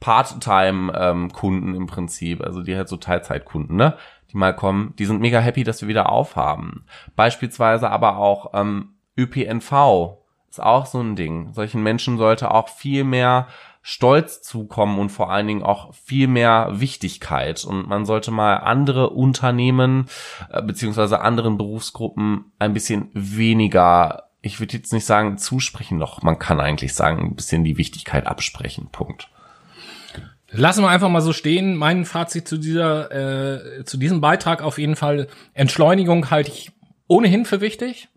Part-Time-Kunden 0.00 1.68
ähm, 1.68 1.74
im 1.74 1.86
Prinzip. 1.86 2.42
Also 2.42 2.62
die 2.62 2.76
halt 2.76 2.88
so 2.88 2.96
Teilzeitkunden, 2.96 3.76
ne? 3.76 3.96
Die 4.32 4.38
mal 4.38 4.56
kommen. 4.56 4.94
Die 4.98 5.04
sind 5.04 5.20
mega 5.20 5.38
happy, 5.38 5.62
dass 5.62 5.82
wir 5.82 5.88
wieder 5.88 6.10
aufhaben. 6.10 6.84
Beispielsweise 7.14 7.90
aber 7.90 8.16
auch 8.16 8.54
ähm, 8.54 8.94
ÖPNV 9.16 10.21
ist 10.52 10.62
auch 10.62 10.84
so 10.84 11.00
ein 11.00 11.16
Ding. 11.16 11.52
Solchen 11.54 11.82
Menschen 11.82 12.18
sollte 12.18 12.50
auch 12.50 12.68
viel 12.68 13.04
mehr 13.04 13.48
Stolz 13.80 14.42
zukommen 14.42 14.98
und 14.98 15.08
vor 15.08 15.32
allen 15.32 15.46
Dingen 15.46 15.62
auch 15.62 15.94
viel 15.94 16.28
mehr 16.28 16.68
Wichtigkeit. 16.72 17.64
Und 17.64 17.88
man 17.88 18.04
sollte 18.04 18.30
mal 18.30 18.56
andere 18.56 19.10
Unternehmen 19.10 20.08
äh, 20.50 20.60
beziehungsweise 20.62 21.22
anderen 21.22 21.56
Berufsgruppen 21.56 22.52
ein 22.58 22.74
bisschen 22.74 23.08
weniger, 23.14 24.24
ich 24.42 24.60
würde 24.60 24.76
jetzt 24.76 24.92
nicht 24.92 25.06
sagen 25.06 25.38
zusprechen, 25.38 25.98
doch 25.98 26.22
man 26.22 26.38
kann 26.38 26.60
eigentlich 26.60 26.92
sagen, 26.92 27.20
ein 27.22 27.34
bisschen 27.34 27.64
die 27.64 27.78
Wichtigkeit 27.78 28.26
absprechen. 28.26 28.88
Punkt. 28.92 29.28
Lassen 30.50 30.82
wir 30.82 30.90
einfach 30.90 31.08
mal 31.08 31.22
so 31.22 31.32
stehen. 31.32 31.76
Mein 31.76 32.04
Fazit 32.04 32.46
zu 32.46 32.58
dieser, 32.58 33.10
äh, 33.10 33.84
zu 33.84 33.96
diesem 33.96 34.20
Beitrag 34.20 34.60
auf 34.60 34.76
jeden 34.76 34.96
Fall. 34.96 35.28
Entschleunigung 35.54 36.30
halte 36.30 36.50
ich 36.50 36.72
ohnehin 37.08 37.46
für 37.46 37.62
wichtig 37.62 38.10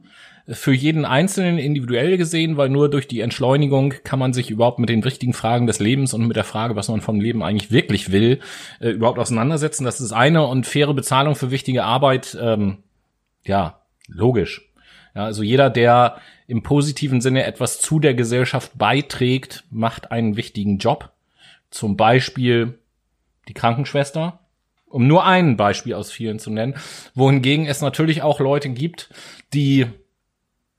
für 0.48 0.74
jeden 0.74 1.06
Einzelnen 1.06 1.58
individuell 1.58 2.18
gesehen, 2.18 2.56
weil 2.56 2.70
nur 2.70 2.90
durch 2.90 3.08
die 3.08 3.22
Entschleunigung 3.22 3.96
kann 4.04 4.20
man 4.20 4.34
sich 4.34 4.52
überhaupt 4.52 4.78
mit 4.78 4.90
den 4.90 5.04
wichtigen 5.04 5.34
Fragen 5.34 5.66
des 5.66 5.80
Lebens 5.80 6.14
und 6.14 6.28
mit 6.28 6.36
der 6.36 6.44
Frage, 6.44 6.76
was 6.76 6.88
man 6.88 7.02
vom 7.02 7.20
Leben 7.20 7.42
eigentlich 7.42 7.72
wirklich 7.72 8.12
will, 8.12 8.40
äh, 8.80 8.90
überhaupt 8.90 9.18
auseinandersetzen. 9.18 9.86
Das 9.86 10.00
ist 10.00 10.12
eine 10.12 10.46
und 10.46 10.68
faire 10.68 10.94
Bezahlung 10.94 11.36
für 11.36 11.50
wichtige 11.50 11.84
Arbeit, 11.84 12.38
ähm, 12.40 12.78
ja, 13.44 13.80
logisch. 14.08 14.70
Ja, 15.16 15.26
also 15.26 15.42
jeder, 15.42 15.72
der 15.72 16.18
im 16.48 16.62
positiven 16.62 17.22
Sinne 17.22 17.46
etwas 17.46 17.82
zu 17.82 18.00
der 18.00 18.14
Gesellschaft 18.14 18.78
beiträgt, 18.78 19.64
macht 19.72 20.12
einen 20.12 20.38
wichtigen 20.38 20.78
Job. 20.78 21.12
Zum 21.72 21.98
Beispiel 21.98 22.78
die 23.48 23.54
Krankenschwester, 23.54 24.40
um 24.86 25.08
nur 25.08 25.26
ein 25.26 25.58
Beispiel 25.58 25.96
aus 25.96 26.12
vielen 26.12 26.38
zu 26.38 26.52
nennen, 26.52 26.76
wohingegen 27.16 27.66
es 27.66 27.82
natürlich 27.82 28.22
auch 28.22 28.40
Leute 28.40 28.70
gibt, 28.70 29.10
die 29.54 29.88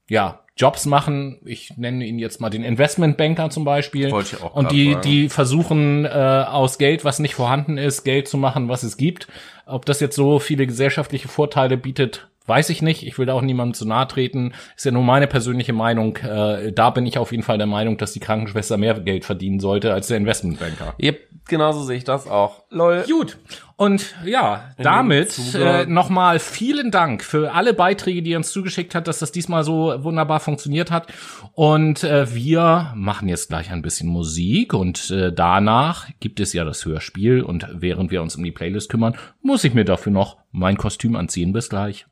ja, 0.09 0.41
Jobs 0.57 0.87
machen. 0.87 1.39
Ich 1.45 1.77
nenne 1.77 2.05
ihn 2.07 2.19
jetzt 2.19 2.41
mal 2.41 2.49
den 2.49 2.65
Investmentbanker 2.65 3.51
zum 3.51 3.65
Beispiel. 3.65 4.11
Wollte 4.11 4.37
ich 4.37 4.43
auch 4.43 4.55
und 4.55 4.73
die, 4.73 4.93
sagen. 4.93 5.03
die 5.03 5.29
versuchen 5.29 6.07
äh, 6.07 6.09
aus 6.09 6.79
Geld, 6.79 7.05
was 7.05 7.19
nicht 7.19 7.35
vorhanden 7.35 7.77
ist, 7.77 8.05
Geld 8.05 8.27
zu 8.27 8.39
machen, 8.39 8.69
was 8.69 8.83
es 8.83 8.97
gibt. 8.97 9.29
Ob 9.67 9.85
das 9.85 10.01
jetzt 10.01 10.17
so 10.17 10.39
viele 10.39 10.67
gesellschaftliche 10.67 11.29
Vorteile 11.29 11.77
bietet, 11.77 12.29
weiß 12.47 12.71
ich 12.71 12.83
nicht. 12.83 13.07
Ich 13.07 13.19
will 13.19 13.27
da 13.27 13.33
auch 13.35 13.43
niemandem 13.43 13.75
zu 13.75 13.87
nahe 13.87 14.07
treten. 14.09 14.53
Ist 14.77 14.85
ja 14.85 14.93
nur 14.93 15.03
meine 15.03 15.27
persönliche 15.27 15.73
Meinung. 15.73 16.17
Äh, 16.19 16.73
da 16.73 16.91
bin 16.91 17.07
ich 17.07 17.19
auf 17.19 17.31
jeden 17.31 17.43
Fall 17.43 17.59
der 17.59 17.67
Meinung, 17.67 17.97
dass 17.99 18.13
die 18.13 18.21
Krankenschwester 18.21 18.77
mehr 18.77 18.95
Geld 19.01 19.25
verdienen 19.25 19.61
sollte 19.61 19.93
als 19.93 20.09
der 20.09 20.17
Investmentbanker. 20.17 20.95
Yep, 21.03 21.19
genauso 21.49 21.83
sehe 21.83 21.97
ich 21.97 22.05
das 22.05 22.27
auch. 22.27 22.65
Lol. 22.71 23.05
Gut. 23.09 23.39
Und 23.79 24.15
ja, 24.25 24.71
damit 24.79 25.33
Zuge- 25.33 25.83
äh, 25.83 25.87
nochmal 25.87 26.39
vielen 26.39 26.91
Dank 26.91 27.23
für 27.23 27.53
alle 27.53 27.75
Beiträge, 27.75 28.23
die 28.23 28.31
ihr 28.31 28.39
uns 28.39 28.51
zugeschickt 28.51 28.95
hat, 28.95 29.07
dass 29.07 29.19
das 29.19 29.33
diesmal 29.33 29.65
so 29.65 30.03
wunderbar 30.03 30.41
funktioniert 30.41 30.91
hat. 30.91 31.09
Und 31.53 32.03
äh, 32.03 32.35
wir 32.35 32.93
machen 32.95 33.29
jetzt 33.29 33.51
gleich 33.51 33.71
ein 33.71 33.83
bisschen 33.83 34.09
Musik 34.09 34.73
und 34.73 35.11
äh, 35.11 35.31
danach 35.31 36.09
gibt 36.21 36.41
es 36.41 36.55
ja 36.55 36.65
das 36.65 36.87
Hörspiel 36.87 37.43
und 37.43 37.67
während 37.71 38.11
wir 38.11 38.23
uns 38.23 38.37
um 38.37 38.45
die 38.45 38.51
Playlist 38.51 38.89
kümmern, 38.89 39.15
muss 39.43 39.63
ich 39.65 39.75
mir 39.75 39.85
dafür 39.85 40.13
noch 40.13 40.39
mein 40.53 40.79
Kostüm 40.79 41.15
anziehen. 41.15 41.53
Bis 41.53 41.69
gleich. 41.69 42.07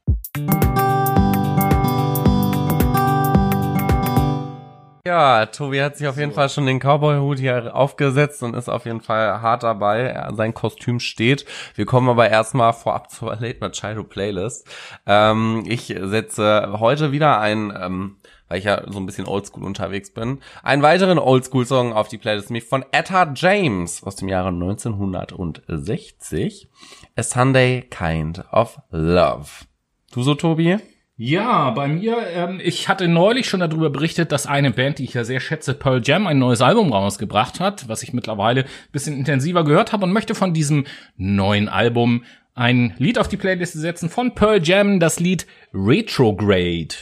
Ja, 5.07 5.45
Tobi 5.47 5.83
hat 5.83 5.99
sich 5.99 6.09
auf 6.09 6.17
jeden 6.17 6.33
Fall 6.33 6.49
schon 6.49 6.65
den 6.65 6.81
Cowboy-Hut 6.81 7.39
hier 7.39 7.77
aufgesetzt 7.77 8.43
und 8.43 8.55
ist 8.55 8.71
auf 8.71 8.87
jeden 8.87 9.03
Fall 9.03 9.43
hart 9.43 9.63
dabei. 9.63 10.31
Sein 10.33 10.55
Kostüm 10.55 10.99
steht. 10.99 11.45
Wir 11.75 11.85
kommen 11.85 12.09
aber 12.09 12.31
erstmal 12.31 12.73
vorab 12.73 13.11
zur 13.11 13.37
Late 13.39 13.59
Machado 13.61 14.03
Playlist. 14.03 14.67
Ähm, 15.07 15.65
ich 15.67 15.95
setze 16.01 16.77
heute 16.81 17.13
wieder 17.13 17.39
ein, 17.39 17.71
ähm, 17.79 18.17
weil 18.49 18.61
ich 18.61 18.65
ja 18.65 18.91
so 18.91 18.99
ein 18.99 19.05
bisschen 19.05 19.27
oldschool 19.27 19.63
unterwegs 19.63 20.11
bin, 20.11 20.41
einen 20.63 20.81
weiteren 20.81 21.19
Oldschool-Song 21.19 21.93
auf 21.93 22.09
die 22.09 22.17
Playlist, 22.17 22.49
nämlich 22.49 22.65
von 22.65 22.83
Etta 22.91 23.31
James 23.35 24.03
aus 24.05 24.17
dem 24.17 24.29
Jahre 24.29 24.49
1960. 24.49 26.71
A 27.15 27.23
Sunday 27.23 27.83
Kind 27.83 28.43
of 28.51 28.81
Love. 28.91 29.67
Du 30.15 30.23
so, 30.23 30.37
Tobi? 30.37 30.77
Ja, 31.17 31.71
bei 31.71 31.89
mir, 31.89 32.17
ähm, 32.29 32.61
ich 32.63 32.89
hatte 32.89 33.09
neulich 33.09 33.49
schon 33.49 33.59
darüber 33.59 33.91
berichtet, 33.91 34.31
dass 34.31 34.47
eine 34.47 34.71
Band, 34.71 35.01
die 35.01 35.05
ich 35.05 35.15
ja 35.15 35.25
sehr 35.25 35.41
schätze, 35.41 35.75
Pearl 35.75 36.03
Jam, 36.05 36.29
ein 36.29 36.39
neues 36.39 36.61
Album 36.61 36.93
rausgebracht 36.93 37.59
hat, 37.59 37.89
was 37.89 38.05
ich 38.05 38.13
mittlerweile 38.13 38.63
ein 38.63 38.93
bisschen 38.93 39.17
intensiver 39.17 39.65
gehört 39.65 39.93
habe 39.93 40.05
und 40.05 40.13
möchte 40.13 40.37
von 40.37 40.55
diesem 40.55 40.87
neuen 41.17 41.69
Album 41.69 42.23
ein 42.55 42.95
Lied 42.99 43.19
auf 43.19 43.27
die 43.27 43.37
Playliste 43.37 43.81
setzen 43.81 44.09
von 44.09 44.37
Pearl 44.37 44.63
Jam, 44.63 45.01
das 45.01 45.19
Lied 45.19 45.49
Retrograde. 45.73 46.95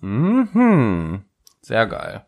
Mhm. 0.00 1.22
Sehr 1.60 1.86
geil. 1.86 2.24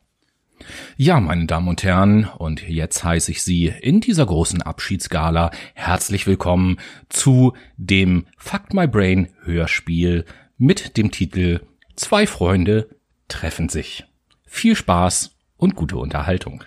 Ja, 0.97 1.21
meine 1.21 1.47
Damen 1.47 1.69
und 1.69 1.83
Herren, 1.83 2.31
und 2.39 2.67
jetzt 2.69 3.05
heiße 3.05 3.31
ich 3.31 3.43
Sie 3.43 3.67
in 3.67 4.01
dieser 4.01 4.27
großen 4.27 4.63
Abschiedsgala 4.63 5.51
herzlich 5.75 6.27
willkommen 6.27 6.79
zu 7.09 7.55
dem 7.77 8.27
Fuck 8.37 8.73
My 8.73 8.87
Brain 8.87 9.29
Hörspiel 9.45 10.25
mit 10.57 10.97
dem 10.97 11.11
Titel 11.11 11.61
Zwei 11.97 12.27
Freunde 12.27 12.89
treffen 13.29 13.69
sich. 13.69 14.05
Viel 14.47 14.77
Spaß 14.77 15.37
und 15.57 15.75
gute 15.75 15.97
Unterhaltung. 15.97 16.65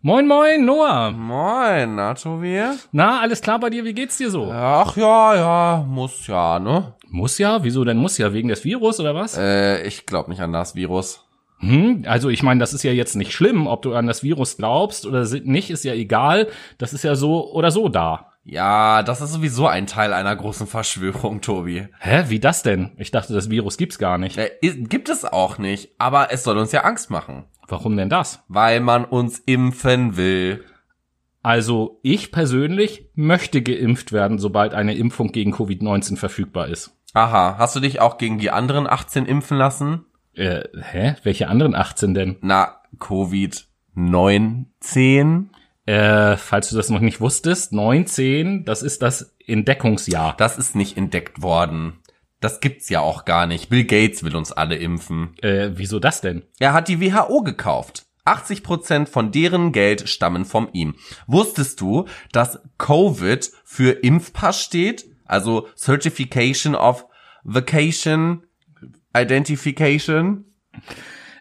Moin, 0.00 0.26
moin, 0.26 0.64
Noah. 0.64 1.12
Moin, 1.12 1.94
na, 1.94 2.14
Tobi? 2.14 2.60
Na, 2.90 3.20
alles 3.20 3.40
klar 3.40 3.60
bei 3.60 3.70
dir? 3.70 3.84
Wie 3.84 3.94
geht's 3.94 4.16
dir 4.18 4.30
so? 4.30 4.50
Ach 4.50 4.96
ja, 4.96 5.36
ja, 5.36 5.86
muss 5.86 6.26
ja, 6.26 6.58
ne? 6.58 6.94
Muss 7.08 7.38
ja? 7.38 7.62
Wieso 7.62 7.84
denn 7.84 7.98
muss 7.98 8.18
ja? 8.18 8.32
Wegen 8.32 8.48
des 8.48 8.64
Virus 8.64 8.98
oder 8.98 9.14
was? 9.14 9.36
Äh, 9.38 9.86
ich 9.86 10.06
glaube 10.06 10.30
nicht 10.30 10.40
an 10.40 10.52
das 10.52 10.74
Virus. 10.74 11.24
Hm, 11.62 12.02
also 12.06 12.28
ich 12.28 12.42
meine, 12.42 12.60
das 12.60 12.74
ist 12.74 12.82
ja 12.82 12.92
jetzt 12.92 13.14
nicht 13.14 13.32
schlimm, 13.32 13.66
ob 13.66 13.82
du 13.82 13.94
an 13.94 14.06
das 14.06 14.22
Virus 14.22 14.56
glaubst 14.56 15.06
oder 15.06 15.24
nicht, 15.44 15.70
ist 15.70 15.84
ja 15.84 15.94
egal. 15.94 16.48
Das 16.78 16.92
ist 16.92 17.04
ja 17.04 17.14
so 17.14 17.52
oder 17.52 17.70
so 17.70 17.88
da. 17.88 18.32
Ja, 18.44 19.04
das 19.04 19.20
ist 19.20 19.32
sowieso 19.32 19.68
ein 19.68 19.86
Teil 19.86 20.12
einer 20.12 20.34
großen 20.34 20.66
Verschwörung, 20.66 21.40
Tobi. 21.40 21.86
Hä, 22.00 22.24
wie 22.26 22.40
das 22.40 22.64
denn? 22.64 22.90
Ich 22.96 23.12
dachte, 23.12 23.32
das 23.32 23.48
Virus 23.50 23.76
gibt's 23.76 23.98
gar 23.98 24.18
nicht. 24.18 24.36
Äh, 24.36 24.50
gibt 24.60 25.08
es 25.08 25.24
auch 25.24 25.58
nicht, 25.58 25.90
aber 25.98 26.32
es 26.32 26.42
soll 26.42 26.58
uns 26.58 26.72
ja 26.72 26.80
Angst 26.80 27.10
machen, 27.10 27.44
Warum 27.68 27.96
denn 27.96 28.08
das? 28.10 28.42
weil 28.48 28.80
man 28.80 29.04
uns 29.04 29.38
impfen 29.38 30.16
will. 30.16 30.64
Also 31.44 32.00
ich 32.02 32.32
persönlich 32.32 33.08
möchte 33.14 33.62
geimpft 33.62 34.10
werden, 34.10 34.38
sobald 34.38 34.74
eine 34.74 34.94
Impfung 34.94 35.30
gegen 35.30 35.54
Covid-19 35.54 36.16
verfügbar 36.16 36.66
ist. 36.68 36.96
Aha, 37.14 37.56
hast 37.58 37.76
du 37.76 37.80
dich 37.80 38.00
auch 38.00 38.18
gegen 38.18 38.38
die 38.38 38.50
anderen 38.50 38.88
18 38.88 39.26
impfen 39.26 39.56
lassen? 39.58 40.04
Äh, 40.34 40.62
hä? 40.80 41.16
Welche 41.22 41.48
anderen 41.48 41.74
18 41.74 42.14
denn? 42.14 42.36
Na, 42.40 42.80
Covid-19? 42.98 45.46
Äh, 45.84 46.36
falls 46.36 46.70
du 46.70 46.76
das 46.76 46.90
noch 46.90 47.00
nicht 47.00 47.20
wusstest, 47.20 47.72
19, 47.72 48.64
das 48.64 48.82
ist 48.82 49.02
das 49.02 49.34
Entdeckungsjahr. 49.46 50.36
Das 50.36 50.58
ist 50.58 50.76
nicht 50.76 50.96
entdeckt 50.96 51.42
worden. 51.42 51.98
Das 52.40 52.60
gibt's 52.60 52.88
ja 52.88 53.00
auch 53.00 53.24
gar 53.24 53.46
nicht. 53.46 53.68
Bill 53.68 53.84
Gates 53.84 54.24
will 54.24 54.36
uns 54.36 54.52
alle 54.52 54.76
impfen. 54.76 55.34
Äh, 55.42 55.70
wieso 55.74 55.98
das 55.98 56.20
denn? 56.20 56.44
Er 56.58 56.72
hat 56.72 56.88
die 56.88 57.00
WHO 57.00 57.42
gekauft. 57.42 58.06
80% 58.24 59.06
von 59.06 59.32
deren 59.32 59.72
Geld 59.72 60.08
stammen 60.08 60.44
von 60.44 60.72
ihm. 60.72 60.94
Wusstest 61.26 61.80
du, 61.80 62.06
dass 62.30 62.60
Covid 62.78 63.50
für 63.64 63.90
Impfpass 63.90 64.62
steht? 64.62 65.06
Also 65.24 65.68
Certification 65.76 66.74
of 66.74 67.06
Vacation 67.42 68.44
Identification? 69.14 70.44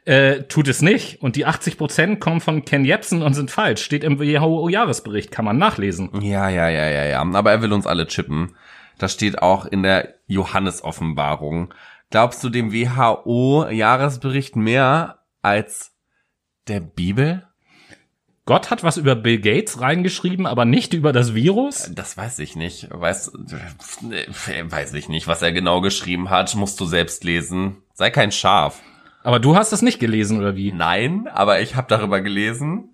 Äh, 0.06 0.44
tut 0.44 0.68
es 0.68 0.82
nicht. 0.82 1.22
Und 1.22 1.36
die 1.36 1.46
80% 1.46 2.18
kommen 2.18 2.42
von 2.42 2.66
Ken 2.66 2.86
Jebsen 2.86 3.22
und 3.22 3.34
sind 3.34 3.52
falsch. 3.52 3.84
Steht 3.84 4.04
im 4.04 4.20
WHO-Jahresbericht, 4.20 5.32
kann 5.32 5.46
man 5.46 5.58
nachlesen. 5.58 6.10
Ja, 6.22 6.50
ja, 6.50 6.70
ja, 6.70 6.90
ja, 6.90 7.06
ja. 7.06 7.22
Aber 7.22 7.52
er 7.52 7.62
will 7.62 7.74
uns 7.74 7.86
alle 7.86 8.08
chippen. 8.08 8.56
Das 8.98 9.14
steht 9.14 9.42
auch 9.42 9.66
in 9.66 9.84
der 9.84 10.16
Johannes-Offenbarung. 10.28 11.74
Glaubst 12.10 12.44
du 12.44 12.50
dem 12.50 12.74
WHO-Jahresbericht 12.74 14.56
mehr 14.56 15.20
als 15.42 15.96
der 16.68 16.82
Bibel? 16.82 17.48
Gott 18.52 18.70
hat 18.70 18.84
was 18.84 18.98
über 18.98 19.16
Bill 19.16 19.40
Gates 19.40 19.80
reingeschrieben, 19.80 20.46
aber 20.46 20.66
nicht 20.66 20.94
über 20.94 21.14
das 21.14 21.34
Virus? 21.34 21.90
Das 21.96 22.18
weiß 22.18 22.40
ich 22.40 22.58
nicht. 22.58 22.90
Weiß, 22.92 23.32
äh, 23.32 24.70
weiß 24.70 24.94
ich 24.96 25.08
nicht, 25.08 25.26
was 25.30 25.42
er 25.42 25.54
genau 25.54 25.80
geschrieben 25.80 26.30
hat. 26.30 26.54
Musst 26.56 26.78
du 26.82 26.86
selbst 26.86 27.24
lesen. 27.24 27.78
Sei 27.94 28.10
kein 28.10 28.34
Schaf. 28.34 28.82
Aber 29.24 29.40
du 29.40 29.56
hast 29.56 29.72
das 29.72 29.82
nicht 29.82 30.02
gelesen, 30.02 30.38
oder 30.38 30.58
wie? 30.58 30.74
Nein, 30.74 31.30
aber 31.34 31.62
ich 31.62 31.78
habe 31.78 31.88
darüber 31.88 32.20
gelesen. 32.20 32.90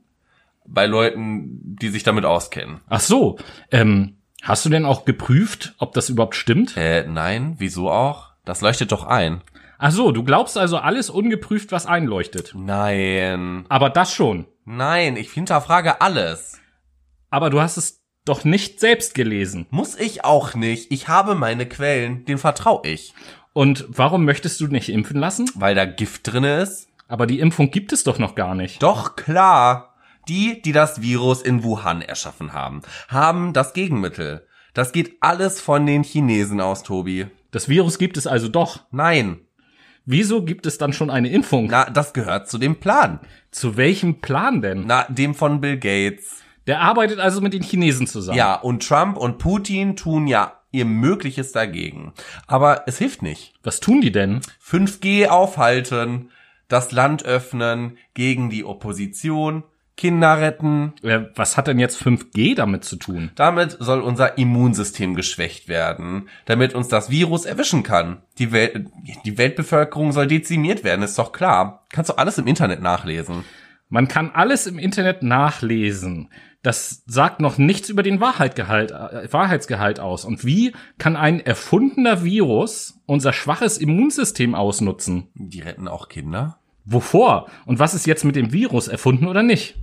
Bei 0.64 0.86
Leuten, 0.86 1.60
die 1.64 1.90
sich 1.90 2.04
damit 2.04 2.24
auskennen. 2.24 2.82
Ach 2.88 3.00
so. 3.00 3.40
Ähm, 3.72 4.18
hast 4.44 4.64
du 4.64 4.70
denn 4.70 4.86
auch 4.86 5.06
geprüft, 5.06 5.74
ob 5.80 5.92
das 5.94 6.10
überhaupt 6.10 6.36
stimmt? 6.36 6.78
Äh, 6.78 7.08
nein, 7.08 7.56
wieso 7.58 7.90
auch? 7.90 8.34
Das 8.46 8.62
leuchtet 8.62 8.92
doch 8.92 9.08
ein. 9.08 9.42
Ach 9.80 9.92
so, 9.92 10.12
du 10.12 10.24
glaubst 10.24 10.56
also 10.56 10.78
alles 10.78 11.10
ungeprüft, 11.10 11.72
was 11.72 11.88
einleuchtet. 11.88 12.54
Nein. 12.56 13.66
Aber 13.70 13.90
das 13.90 14.14
schon. 14.14 14.46
Nein, 14.70 15.16
ich 15.16 15.32
hinterfrage 15.32 16.02
alles. 16.02 16.60
Aber 17.30 17.50
du 17.50 17.62
hast 17.62 17.78
es 17.78 18.04
doch 18.26 18.44
nicht 18.44 18.82
selbst 18.82 19.16
gelesen. 19.16 19.66
Muss 19.70 19.96
ich 19.96 20.26
auch 20.26 20.56
nicht. 20.56 20.92
Ich 20.92 21.08
habe 21.08 21.36
meine 21.36 21.66
Quellen, 21.66 22.26
denen 22.26 22.38
vertraue 22.38 22.86
ich. 22.86 23.14
Und 23.54 23.86
warum 23.88 24.26
möchtest 24.26 24.60
du 24.60 24.68
nicht 24.68 24.90
impfen 24.90 25.22
lassen? 25.22 25.50
Weil 25.56 25.74
da 25.74 25.86
Gift 25.86 26.28
drinne 26.28 26.60
ist? 26.60 26.90
Aber 27.08 27.28
die 27.28 27.40
Impfung 27.40 27.72
gibt 27.72 27.94
es 27.94 28.04
doch 28.04 28.20
noch 28.20 28.36
gar 28.36 28.56
nicht. 28.56 28.84
Doch, 28.84 29.16
klar. 29.16 29.96
Die, 30.28 30.62
die 30.62 30.74
das 30.74 31.02
Virus 31.02 31.42
in 31.42 31.64
Wuhan 31.64 32.02
erschaffen 32.02 32.52
haben, 32.52 32.82
haben 33.08 33.54
das 33.54 33.72
Gegenmittel. 33.72 34.46
Das 34.74 34.92
geht 34.92 35.16
alles 35.22 35.62
von 35.62 35.86
den 35.86 36.04
Chinesen 36.04 36.60
aus, 36.60 36.84
Tobi. 36.84 37.28
Das 37.52 37.70
Virus 37.70 37.98
gibt 37.98 38.18
es 38.18 38.28
also 38.28 38.50
doch. 38.50 38.82
Nein. 38.92 39.47
Wieso 40.10 40.42
gibt 40.42 40.66
es 40.66 40.78
dann 40.78 40.94
schon 40.94 41.10
eine 41.10 41.28
Impfung? 41.28 41.68
Na, 41.70 41.90
das 41.90 42.14
gehört 42.14 42.50
zu 42.50 42.58
dem 42.58 42.78
Plan. 42.78 43.20
Zu 43.52 43.76
welchem 43.76 44.22
Plan 44.22 44.62
denn? 44.62 44.86
Na, 44.88 45.04
dem 45.10 45.36
von 45.36 45.60
Bill 45.60 45.78
Gates. 45.78 46.44
Der 46.66 46.80
arbeitet 46.80 47.20
also 47.20 47.42
mit 47.42 47.54
den 47.54 47.62
Chinesen 47.62 48.08
zusammen. 48.08 48.38
Ja, 48.38 48.56
und 48.56 48.88
Trump 48.88 49.18
und 49.18 49.38
Putin 49.38 49.98
tun 49.98 50.28
ja 50.28 50.62
ihr 50.72 50.86
Mögliches 50.86 51.52
dagegen. 51.52 52.14
Aber 52.46 52.84
es 52.88 52.98
hilft 53.00 53.22
nicht. 53.22 53.54
Was 53.64 53.82
tun 53.82 54.00
die 54.00 54.14
denn? 54.14 54.40
5G 54.66 55.28
aufhalten, 55.28 56.32
das 56.70 56.94
Land 56.94 57.26
öffnen 57.26 57.98
gegen 58.14 58.50
die 58.50 58.64
Opposition, 58.64 59.64
Kinder 59.98 60.40
retten. 60.40 60.94
Was 61.36 61.58
hat 61.58 61.68
denn 61.68 61.80
jetzt 61.80 62.02
5G 62.02 62.56
damit 62.56 62.86
zu 62.86 62.96
tun? 62.96 63.32
Damit 63.36 63.76
soll 63.80 64.02
unser 64.02 64.38
Immunsystem 64.38 65.16
geschwächt 65.16 65.68
werden, 65.68 66.30
damit 66.46 66.76
uns 66.76 66.88
das 66.88 67.10
Virus 67.10 67.46
erwischen 67.46 67.84
kann. 67.84 68.22
Die, 68.38 68.52
Welt, 68.52 68.88
die 69.26 69.38
Weltbevölkerung 69.38 70.12
soll 70.12 70.28
dezimiert 70.28 70.84
werden, 70.84 71.02
ist 71.02 71.18
doch 71.18 71.32
klar. 71.32 71.84
Kannst 71.90 72.10
du 72.12 72.18
alles 72.18 72.38
im 72.38 72.48
Internet 72.48 72.82
nachlesen. 72.82 73.44
Man 73.90 74.08
kann 74.08 74.32
alles 74.32 74.68
im 74.68 74.80
Internet 74.80 75.24
nachlesen. 75.24 76.30
Das 76.62 77.04
sagt 77.06 77.40
noch 77.40 77.58
nichts 77.58 77.90
über 77.90 78.04
den 78.04 78.20
Wahrheitgehalt, 78.20 78.92
äh, 78.92 79.32
Wahrheitsgehalt 79.32 80.00
aus. 80.00 80.26
Und 80.26 80.46
wie 80.46 80.74
kann 80.98 81.16
ein 81.16 81.40
erfundener 81.40 82.24
Virus 82.24 83.00
unser 83.06 83.32
schwaches 83.32 83.78
Immunsystem 83.78 84.54
ausnutzen? 84.54 85.30
Die 85.34 85.62
retten 85.62 85.88
auch 85.88 86.10
Kinder. 86.10 86.60
Wovor? 86.84 87.48
Und 87.66 87.80
was 87.80 87.94
ist 87.94 88.06
jetzt 88.06 88.26
mit 88.26 88.36
dem 88.36 88.52
Virus 88.52 88.88
erfunden 88.88 89.28
oder 89.28 89.44
nicht? 89.44 89.76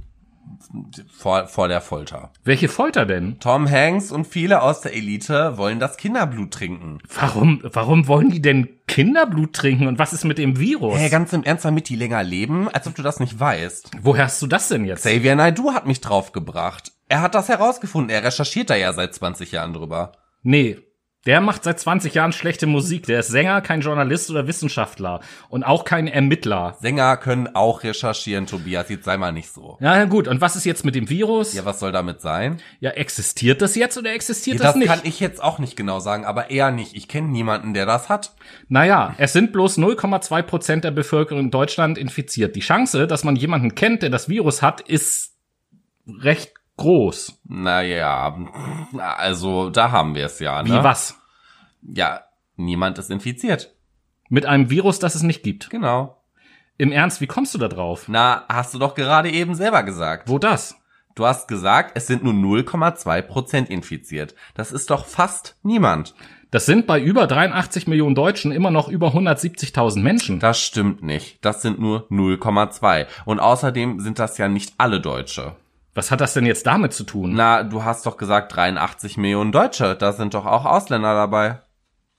Vor, 1.11 1.47
vor 1.47 1.69
der 1.69 1.81
Folter. 1.81 2.33
Welche 2.45 2.69
Folter 2.69 3.07
denn? 3.07 3.39
Tom 3.41 3.71
Hanks 3.71 4.11
und 4.11 4.27
viele 4.27 4.63
aus 4.63 4.81
der 4.81 4.95
Elite 4.95 5.57
wollen 5.57 5.79
das 5.79 5.97
Kinderblut 5.97 6.53
trinken. 6.53 6.99
Warum, 7.15 7.61
warum 7.63 8.09
wollen 8.09 8.31
die 8.31 8.43
denn 8.43 8.69
Kinderblut 8.87 9.53
trinken? 9.53 9.87
Und 9.87 9.99
was 9.99 10.13
ist 10.13 10.25
mit 10.25 10.39
dem 10.39 10.59
Virus? 10.59 10.99
Hey, 10.99 11.11
ganz 11.11 11.33
im 11.33 11.45
Ernst, 11.45 11.65
damit 11.65 11.89
die 11.89 11.97
länger 11.97 12.23
leben, 12.23 12.69
als 12.69 12.87
ob 12.87 12.95
du 12.95 13.03
das 13.03 13.21
nicht 13.21 13.39
weißt. 13.39 13.91
Woher 14.03 14.25
hast 14.25 14.43
du 14.43 14.47
das 14.47 14.69
denn 14.69 14.85
jetzt? 14.85 15.05
Xavier 15.05 15.37
Naidoo 15.37 15.73
hat 15.73 15.87
mich 15.87 16.01
draufgebracht. 16.01 16.93
Er 17.09 17.23
hat 17.23 17.35
das 17.35 17.49
herausgefunden. 17.49 18.11
Er 18.11 18.25
recherchiert 18.25 18.71
da 18.71 18.75
ja 18.75 18.93
seit 18.93 19.15
20 19.15 19.53
Jahren 19.53 19.73
drüber. 19.73 20.13
Nee. 20.43 20.79
Der 21.27 21.41
macht 21.41 21.65
seit 21.65 21.81
20 21.81 22.15
Jahren 22.15 22.33
schlechte 22.33 22.67
Musik. 22.67 23.07
Der 23.07 23.21
ist 23.21 23.29
Sänger, 23.29 23.61
kein 23.63 23.81
Journalist 23.81 24.31
oder 24.31 24.47
Wissenschaftler. 24.47 25.21
Und 25.49 25.63
auch 25.63 25.85
kein 25.85 26.07
Ermittler. 26.07 26.77
Sänger 26.81 27.17
können 27.17 27.55
auch 27.55 27.83
recherchieren, 27.83 28.47
Tobias. 28.47 28.89
Jetzt 28.91 29.05
sei 29.05 29.17
mal 29.17 29.33
nicht 29.33 29.51
so. 29.53 29.79
Ja, 29.81 30.05
gut. 30.05 30.29
Und 30.29 30.41
was 30.41 30.55
ist 30.57 30.65
jetzt 30.65 30.85
mit 30.85 30.95
dem 30.95 31.09
Virus? 31.09 31.55
Ja, 31.55 31.65
was 31.65 31.81
soll 31.81 31.93
damit 31.93 32.21
sein? 32.21 32.61
Ja, 32.81 32.91
existiert 32.91 33.63
das 33.63 33.75
jetzt 33.75 33.97
oder 33.97 34.13
existiert 34.13 34.59
Ja, 34.59 34.65
das 34.65 34.73
das 34.75 34.79
nicht? 34.79 34.89
kann 34.89 35.01
ich 35.05 35.21
jetzt 35.21 35.43
auch 35.43 35.59
nicht 35.59 35.77
genau 35.77 35.99
sagen, 36.01 36.25
aber 36.27 36.51
eher 36.51 36.71
nicht. 36.71 36.95
Ich 36.95 37.09
kenne 37.09 37.29
niemanden, 37.29 37.73
der 37.73 37.87
das 37.87 38.09
hat. 38.09 38.35
Naja, 38.69 39.15
es 39.17 39.33
sind 39.33 39.53
bloß 39.53 39.79
0,2 39.79 40.43
Prozent 40.43 40.85
der 40.85 40.91
Bevölkerung 40.91 41.45
in 41.45 41.51
Deutschland 41.51 41.97
infiziert. 41.97 42.55
Die 42.55 42.61
Chance, 42.61 43.07
dass 43.07 43.25
man 43.25 43.37
jemanden 43.37 43.75
kennt, 43.75 44.03
der 44.03 44.11
das 44.11 44.29
Virus 44.29 44.61
hat, 44.63 44.83
ist 44.83 45.33
recht 46.07 46.53
groß. 46.77 47.41
Naja, 47.45 48.37
also 48.99 49.71
da 49.71 49.91
haben 49.91 50.15
wir 50.15 50.27
es 50.27 50.39
ja. 50.41 50.63
Ne? 50.63 50.71
Wie 50.71 50.85
was? 50.85 51.17
Ja, 51.83 52.23
niemand 52.57 52.99
ist 52.99 53.11
infiziert. 53.11 53.75
Mit 54.29 54.47
einem 54.47 54.71
Virus, 54.71 54.99
das 54.99 55.15
es 55.15 55.23
nicht 55.23 55.43
gibt. 55.43 55.71
Genau. 55.71 56.21
Im 56.77 56.91
Ernst, 56.91 57.21
wie 57.21 57.27
kommst 57.27 57.55
du 57.55 57.59
da 57.59 57.69
drauf? 57.69 58.07
Na, 58.09 58.45
hast 58.49 58.75
du 58.75 58.79
doch 58.79 58.95
gerade 58.95 59.31
eben 59.31 59.55
selber 59.55 59.83
gesagt. 59.83 60.29
Wo 60.29 60.39
das? 60.39 60.77
Du 61.15 61.25
hast 61.25 61.47
gesagt, 61.47 61.93
es 61.95 62.09
sind 62.09 62.25
nur 62.25 62.33
0,2 62.33 63.23
Prozent 63.23 63.71
infiziert. 63.71 64.35
Das 64.55 64.73
ist 64.73 64.91
doch 64.91 65.07
fast 65.07 65.57
niemand. 65.63 66.15
Das 66.51 66.67
sind 66.67 66.87
bei 66.87 67.01
über 67.01 67.29
83 67.29 67.87
Millionen 67.87 68.17
Deutschen 68.17 68.51
immer 68.51 68.73
noch 68.73 68.89
über 68.89 69.09
170.000 69.09 70.01
Menschen. 70.01 70.41
Das 70.41 70.61
stimmt 70.61 71.03
nicht. 71.03 71.45
Das 71.45 71.63
sind 71.63 71.79
nur 71.79 72.09
0,2. 72.11 73.07
Und 73.25 73.39
außerdem 73.39 74.01
sind 74.01 74.19
das 74.19 74.39
ja 74.39 74.49
nicht 74.49 74.75
alle 74.79 75.01
Deutsche. 75.01 75.55
Was 75.95 76.11
hat 76.11 76.21
das 76.21 76.35
denn 76.35 76.45
jetzt 76.45 76.67
damit 76.67 76.93
zu 76.93 77.05
tun? 77.05 77.35
Na, 77.35 77.63
du 77.63 77.85
hast 77.85 78.05
doch 78.07 78.17
gesagt 78.17 78.55
83 78.55 79.17
Millionen 79.17 79.53
Deutsche. 79.53 79.95
Da 79.95 80.13
sind 80.13 80.35
doch 80.35 80.45
auch 80.45 80.65
Ausländer 80.65 81.15
dabei. 81.15 81.61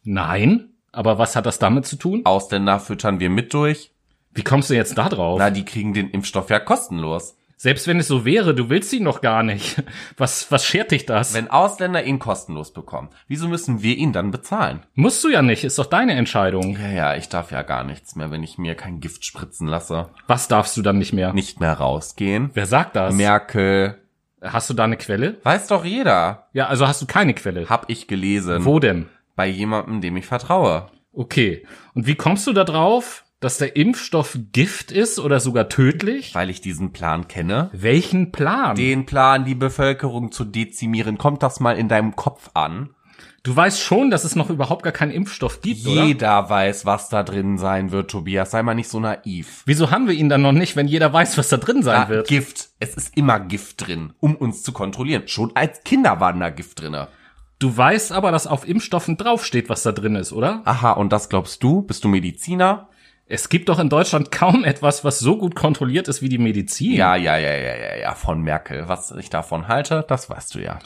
Nein. 0.04 0.70
Aber 0.94 1.18
was 1.18 1.36
hat 1.36 1.46
das 1.46 1.60
damit 1.60 1.86
zu 1.86 1.98
tun? 1.98 2.22
Ausländer 2.24 2.80
füttern 2.80 3.20
wir 3.20 3.30
mit 3.30 3.54
durch. 3.54 3.92
Wie 4.32 4.44
kommst 4.44 4.70
du 4.70 4.76
jetzt 4.76 4.98
da 4.98 5.10
drauf? 5.10 5.38
Na, 5.40 5.50
die 5.50 5.66
kriegen 5.66 5.94
den 5.94 6.10
Impfstoff 6.10 6.50
ja 6.50 6.60
kostenlos. 6.60 7.36
Selbst 7.58 7.88
wenn 7.88 8.00
es 8.00 8.08
so 8.08 8.26
wäre, 8.26 8.54
du 8.54 8.70
willst 8.70 8.92
ihn 8.94 9.04
noch 9.04 9.22
gar 9.22 9.42
nicht. 9.42 9.82
Was, 10.18 10.52
was 10.52 10.66
schert 10.66 10.92
dich 10.92 11.06
das? 11.06 11.34
Wenn 11.34 11.50
Ausländer 11.50 12.04
ihn 12.04 12.20
kostenlos 12.20 12.74
bekommen, 12.74 13.10
wieso 13.28 13.48
müssen 13.48 13.82
wir 13.82 13.96
ihn 13.96 14.14
dann 14.14 14.32
bezahlen? 14.32 14.84
Musst 14.94 15.24
du 15.24 15.30
ja 15.30 15.42
nicht, 15.42 15.64
ist 15.64 15.80
doch 15.80 15.86
deine 15.86 16.14
Entscheidung. 16.14 16.78
Ja, 16.78 16.90
ja, 16.90 17.16
ich 17.16 17.30
darf 17.30 17.52
ja 17.52 17.62
gar 17.62 17.84
nichts 17.84 18.16
mehr, 18.16 18.30
wenn 18.32 18.44
ich 18.44 18.58
mir 18.58 18.76
kein 18.76 19.00
Gift 19.00 19.26
spritzen 19.26 19.68
lasse. 19.68 20.10
Was 20.28 20.48
darfst 20.48 20.76
du 20.78 20.82
dann 20.82 20.98
nicht 20.98 21.14
mehr? 21.14 21.34
Nicht 21.34 21.60
mehr 21.60 21.74
rausgehen. 21.74 22.52
Wer 22.54 22.66
sagt 22.66 22.96
das? 22.96 23.14
Merkel. 23.14 24.00
Hast 24.42 24.70
du 24.70 24.74
da 24.74 24.84
eine 24.84 24.98
Quelle? 24.98 25.38
Weiß 25.44 25.68
doch 25.68 25.86
jeder. 25.86 26.48
Ja, 26.54 26.68
also 26.68 26.88
hast 26.88 27.02
du 27.02 27.06
keine 27.06 27.34
Quelle. 27.34 27.68
Hab 27.70 27.90
ich 27.90 28.08
gelesen. 28.08 28.66
Wo 28.66 28.80
denn? 28.80 29.08
Bei 29.36 29.48
jemandem, 29.48 30.02
dem 30.02 30.18
ich 30.18 30.26
vertraue. 30.26 30.88
Okay. 31.12 31.66
Und 31.94 32.06
wie 32.08 32.16
kommst 32.16 32.46
du 32.46 32.54
da 32.54 32.64
drauf, 32.64 33.25
dass 33.46 33.60
der 33.60 33.76
Impfstoff 33.76 34.38
Gift 34.52 34.92
ist 34.92 35.20
oder 35.20 35.40
sogar 35.40 35.70
tödlich? 35.70 36.34
Weil 36.34 36.50
ich 36.50 36.62
diesen 36.62 36.92
Plan 36.92 37.28
kenne. 37.28 37.70
Welchen 37.74 38.32
Plan? 38.32 38.76
Den 38.76 39.06
Plan, 39.06 39.46
die 39.46 39.56
Bevölkerung 39.56 40.32
zu 40.32 40.44
dezimieren. 40.46 41.18
Kommt 41.18 41.44
das 41.44 41.60
mal 41.60 41.78
in 41.78 41.88
deinem 41.88 42.16
Kopf 42.16 42.50
an? 42.56 42.90
Du 43.44 43.56
weißt 43.56 43.80
schon, 43.80 44.10
dass 44.10 44.24
es 44.24 44.36
noch 44.36 44.50
überhaupt 44.50 44.82
gar 44.82 44.92
keinen 44.92 45.12
Impfstoff 45.12 45.62
gibt, 45.62 45.86
oder? 45.86 46.06
Jeder 46.06 46.50
weiß, 46.50 46.88
was 46.88 47.10
da 47.10 47.22
drin 47.22 47.60
sein 47.60 47.92
wird, 47.92 48.10
Tobias. 48.10 48.50
Sei 48.50 48.64
mal 48.64 48.74
nicht 48.74 48.90
so 48.90 49.00
naiv. 49.00 49.62
Wieso 49.68 49.92
haben 49.92 50.08
wir 50.08 50.16
ihn 50.16 50.30
dann 50.30 50.42
noch 50.42 50.52
nicht, 50.52 50.76
wenn 50.76 50.88
jeder 50.88 51.14
weiß, 51.14 51.38
was 51.38 51.50
da 51.50 51.58
drin 51.58 51.84
sein 51.84 52.02
Ah, 52.02 52.10
wird? 52.10 52.28
Gift. 52.28 52.70
Es 52.80 52.96
ist 52.96 53.16
immer 53.16 53.40
Gift 53.40 53.86
drin, 53.86 54.14
um 54.20 54.36
uns 54.36 54.64
zu 54.64 54.72
kontrollieren. 54.72 55.28
Schon 55.28 55.56
als 55.56 55.84
Kinder 55.84 56.20
waren 56.20 56.40
da 56.40 56.50
Gift 56.50 56.82
drinne. 56.82 57.10
Du 57.60 57.78
weißt 57.78 58.12
aber, 58.12 58.32
dass 58.32 58.48
auf 58.48 58.68
Impfstoffen 58.68 59.16
draufsteht, 59.18 59.70
was 59.70 59.84
da 59.84 59.92
drin 59.92 60.16
ist, 60.16 60.34
oder? 60.34 60.64
Aha, 60.66 60.94
und 60.94 61.14
das 61.14 61.30
glaubst 61.30 61.62
du? 61.62 61.84
Bist 61.84 62.04
du 62.04 62.08
Mediziner? 62.08 62.90
Es 63.28 63.50
gibt 63.50 63.70
doch 63.70 63.80
in 63.80 63.90
Deutschland 63.90 64.32
kaum 64.32 64.64
etwas, 64.64 65.04
was 65.04 65.20
so 65.20 65.38
gut 65.38 65.56
kontrolliert 65.56 66.08
ist 66.08 66.22
wie 66.22 66.30
die 66.30 66.38
Medizin. 66.38 66.94
Ja, 66.94 67.16
ja, 67.16 67.38
ja, 67.38 67.56
ja, 67.56 67.76
ja, 67.76 67.96
ja, 67.98 68.16
von 68.16 68.42
Merkel. 68.42 68.88
Was 68.88 69.12
ich 69.12 69.32
davon 69.32 69.68
halte, 69.68 70.06
das 70.08 70.30
weißt 70.30 70.54
du 70.54 70.60
ja. 70.60 70.80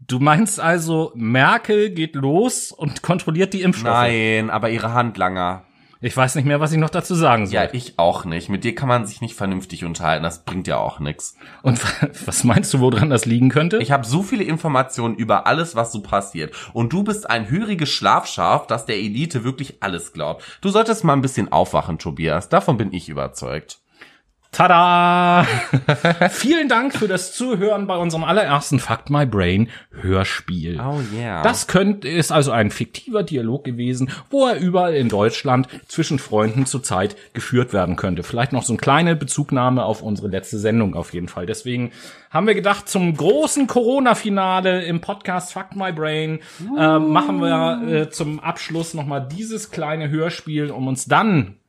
Du 0.00 0.18
meinst 0.18 0.58
also, 0.58 1.12
Merkel 1.14 1.90
geht 1.90 2.16
los 2.16 2.72
und 2.72 3.02
kontrolliert 3.02 3.52
die 3.52 3.62
Impfstoffe? 3.62 3.92
Nein, 3.92 4.50
aber 4.50 4.70
ihre 4.70 4.94
Handlanger. 4.94 5.64
Ich 6.02 6.16
weiß 6.16 6.34
nicht 6.36 6.46
mehr, 6.46 6.60
was 6.60 6.72
ich 6.72 6.78
noch 6.78 6.88
dazu 6.88 7.14
sagen 7.14 7.46
soll. 7.46 7.54
Ja, 7.56 7.68
ich 7.72 7.98
auch 7.98 8.24
nicht. 8.24 8.48
Mit 8.48 8.64
dir 8.64 8.74
kann 8.74 8.88
man 8.88 9.06
sich 9.06 9.20
nicht 9.20 9.34
vernünftig 9.34 9.84
unterhalten. 9.84 10.22
Das 10.22 10.44
bringt 10.44 10.66
ja 10.66 10.78
auch 10.78 10.98
nix. 10.98 11.36
Und 11.62 11.78
was 12.26 12.42
meinst 12.42 12.72
du, 12.72 12.80
woran 12.80 13.10
das 13.10 13.26
liegen 13.26 13.50
könnte? 13.50 13.76
Ich 13.78 13.92
habe 13.92 14.06
so 14.06 14.22
viele 14.22 14.44
Informationen 14.44 15.14
über 15.14 15.46
alles, 15.46 15.76
was 15.76 15.92
so 15.92 16.00
passiert. 16.00 16.54
Und 16.72 16.94
du 16.94 17.04
bist 17.04 17.28
ein 17.28 17.50
höriges 17.50 17.90
Schlafschaf, 17.90 18.66
das 18.66 18.86
der 18.86 18.96
Elite 18.96 19.44
wirklich 19.44 19.82
alles 19.82 20.14
glaubt. 20.14 20.42
Du 20.62 20.70
solltest 20.70 21.04
mal 21.04 21.12
ein 21.12 21.20
bisschen 21.20 21.52
aufwachen, 21.52 21.98
Tobias. 21.98 22.48
Davon 22.48 22.78
bin 22.78 22.94
ich 22.94 23.10
überzeugt. 23.10 23.79
Tada! 24.52 25.46
Vielen 26.30 26.68
Dank 26.68 26.92
für 26.92 27.06
das 27.06 27.32
Zuhören 27.32 27.86
bei 27.86 27.96
unserem 27.96 28.24
allerersten 28.24 28.80
Fuck 28.80 29.08
My 29.08 29.24
Brain 29.24 29.68
Hörspiel. 29.92 30.80
Oh 30.80 30.98
yeah. 31.16 31.42
Das 31.42 31.68
könnte, 31.68 32.08
ist 32.08 32.32
also 32.32 32.50
ein 32.50 32.72
fiktiver 32.72 33.22
Dialog 33.22 33.62
gewesen, 33.62 34.10
wo 34.28 34.48
er 34.48 34.58
überall 34.58 34.94
in 34.94 35.08
Deutschland 35.08 35.68
zwischen 35.86 36.18
Freunden 36.18 36.66
zurzeit 36.66 37.16
geführt 37.32 37.72
werden 37.72 37.94
könnte. 37.94 38.24
Vielleicht 38.24 38.52
noch 38.52 38.64
so 38.64 38.72
eine 38.72 38.80
kleine 38.80 39.14
Bezugnahme 39.14 39.84
auf 39.84 40.02
unsere 40.02 40.26
letzte 40.26 40.58
Sendung 40.58 40.96
auf 40.96 41.14
jeden 41.14 41.28
Fall. 41.28 41.46
Deswegen 41.46 41.92
haben 42.30 42.48
wir 42.48 42.54
gedacht, 42.54 42.88
zum 42.88 43.16
großen 43.16 43.68
Corona-Finale 43.68 44.82
im 44.82 45.00
Podcast 45.00 45.52
Fuck 45.52 45.76
My 45.76 45.92
Brain 45.92 46.40
äh, 46.76 46.98
machen 46.98 47.40
wir 47.40 47.82
äh, 47.88 48.10
zum 48.10 48.40
Abschluss 48.40 48.94
nochmal 48.94 49.28
dieses 49.30 49.70
kleine 49.70 50.10
Hörspiel, 50.10 50.72
um 50.72 50.88
uns 50.88 51.04
dann 51.04 51.59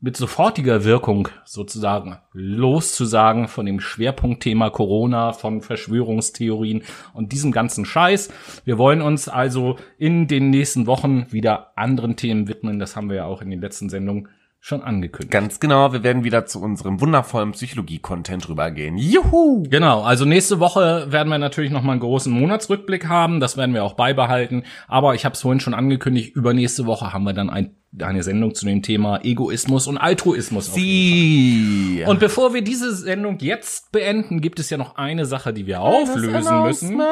mit 0.00 0.16
sofortiger 0.16 0.84
Wirkung 0.84 1.28
sozusagen 1.44 2.18
loszusagen 2.32 3.48
von 3.48 3.66
dem 3.66 3.80
Schwerpunktthema 3.80 4.70
Corona, 4.70 5.32
von 5.32 5.62
Verschwörungstheorien 5.62 6.82
und 7.14 7.32
diesem 7.32 7.50
ganzen 7.50 7.84
Scheiß. 7.84 8.30
Wir 8.64 8.76
wollen 8.78 9.00
uns 9.00 9.28
also 9.28 9.76
in 9.98 10.28
den 10.28 10.50
nächsten 10.50 10.86
Wochen 10.86 11.26
wieder 11.32 11.72
anderen 11.76 12.16
Themen 12.16 12.46
widmen. 12.46 12.78
Das 12.78 12.94
haben 12.94 13.08
wir 13.08 13.16
ja 13.16 13.24
auch 13.24 13.40
in 13.40 13.50
den 13.50 13.60
letzten 13.60 13.88
Sendungen 13.88 14.28
schon 14.66 14.82
angekündigt. 14.82 15.30
Ganz 15.30 15.60
genau, 15.60 15.92
wir 15.92 16.02
werden 16.02 16.24
wieder 16.24 16.44
zu 16.44 16.60
unserem 16.60 17.00
wundervollen 17.00 17.52
Psychologie-Content 17.52 18.48
rübergehen. 18.48 18.98
Juhu! 18.98 19.62
Genau, 19.70 20.02
also 20.02 20.24
nächste 20.24 20.58
Woche 20.58 21.06
werden 21.10 21.28
wir 21.28 21.38
natürlich 21.38 21.70
noch 21.70 21.82
mal 21.82 21.92
einen 21.92 22.00
großen 22.00 22.32
Monatsrückblick 22.32 23.06
haben. 23.08 23.38
Das 23.38 23.56
werden 23.56 23.74
wir 23.74 23.84
auch 23.84 23.94
beibehalten. 23.94 24.64
Aber 24.88 25.14
ich 25.14 25.24
habe 25.24 25.34
es 25.34 25.42
vorhin 25.42 25.60
schon 25.60 25.74
angekündigt, 25.74 26.34
übernächste 26.34 26.84
Woche 26.84 27.12
haben 27.12 27.22
wir 27.22 27.32
dann 27.32 27.48
ein 27.48 27.76
eine 28.04 28.22
Sendung 28.22 28.54
zu 28.54 28.66
dem 28.66 28.82
Thema 28.82 29.24
Egoismus 29.24 29.86
und 29.86 29.96
Altruismus. 29.96 30.74
Sie. 30.74 32.04
Und 32.06 32.20
bevor 32.20 32.52
wir 32.52 32.62
diese 32.62 32.94
Sendung 32.94 33.38
jetzt 33.40 33.90
beenden, 33.90 34.40
gibt 34.40 34.60
es 34.60 34.68
ja 34.68 34.76
noch 34.76 34.96
eine 34.96 35.24
Sache, 35.24 35.52
die 35.52 35.66
wir 35.66 35.80
auflösen 35.80 36.62
müssen. 36.62 37.02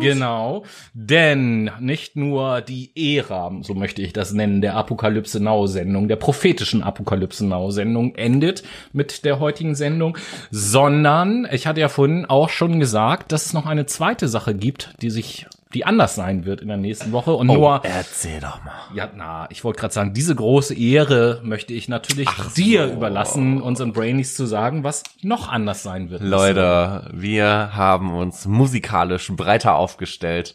Genau, 0.00 0.64
denn 0.94 1.70
nicht 1.78 2.16
nur 2.16 2.62
die 2.62 3.16
Ära, 3.16 3.52
so 3.60 3.74
möchte 3.74 4.02
ich 4.02 4.12
das 4.12 4.32
nennen, 4.32 4.60
der 4.60 4.76
Apokalypse 4.76 5.40
Now 5.40 5.66
Sendung, 5.66 6.08
der 6.08 6.16
prophetischen 6.16 6.82
Apokalypse 6.82 7.46
Now 7.46 7.70
Sendung 7.70 8.14
endet 8.14 8.62
mit 8.92 9.24
der 9.24 9.40
heutigen 9.40 9.74
Sendung, 9.74 10.16
sondern 10.50 11.46
ich 11.52 11.66
hatte 11.66 11.80
ja 11.80 11.88
vorhin 11.88 12.24
auch 12.24 12.48
schon 12.48 12.80
gesagt, 12.80 13.32
dass 13.32 13.46
es 13.46 13.52
noch 13.52 13.66
eine 13.66 13.86
zweite 13.86 14.28
Sache 14.28 14.54
gibt, 14.54 14.94
die 15.02 15.10
sich 15.10 15.46
die 15.74 15.84
anders 15.84 16.14
sein 16.14 16.44
wird 16.44 16.60
in 16.60 16.68
der 16.68 16.76
nächsten 16.76 17.12
Woche 17.12 17.34
und 17.34 17.48
nur 17.48 17.80
Erzähl 17.84 18.40
doch 18.40 18.62
mal. 18.64 18.72
ja, 18.94 19.10
na, 19.14 19.46
ich 19.50 19.64
wollte 19.64 19.80
gerade 19.80 19.92
sagen, 19.92 20.14
diese 20.14 20.34
große 20.34 20.74
Ehre 20.74 21.40
möchte 21.42 21.74
ich 21.74 21.88
natürlich 21.88 22.28
dir 22.56 22.86
überlassen, 22.86 23.60
unseren 23.60 23.92
Brainies 23.92 24.36
zu 24.36 24.46
sagen, 24.46 24.84
was 24.84 25.02
noch 25.22 25.48
anders 25.48 25.82
sein 25.82 26.10
wird. 26.10 26.22
Leute, 26.22 27.10
wir 27.12 27.70
haben 27.74 28.14
uns 28.14 28.46
musikalisch 28.46 29.32
breiter 29.32 29.74
aufgestellt 29.74 30.54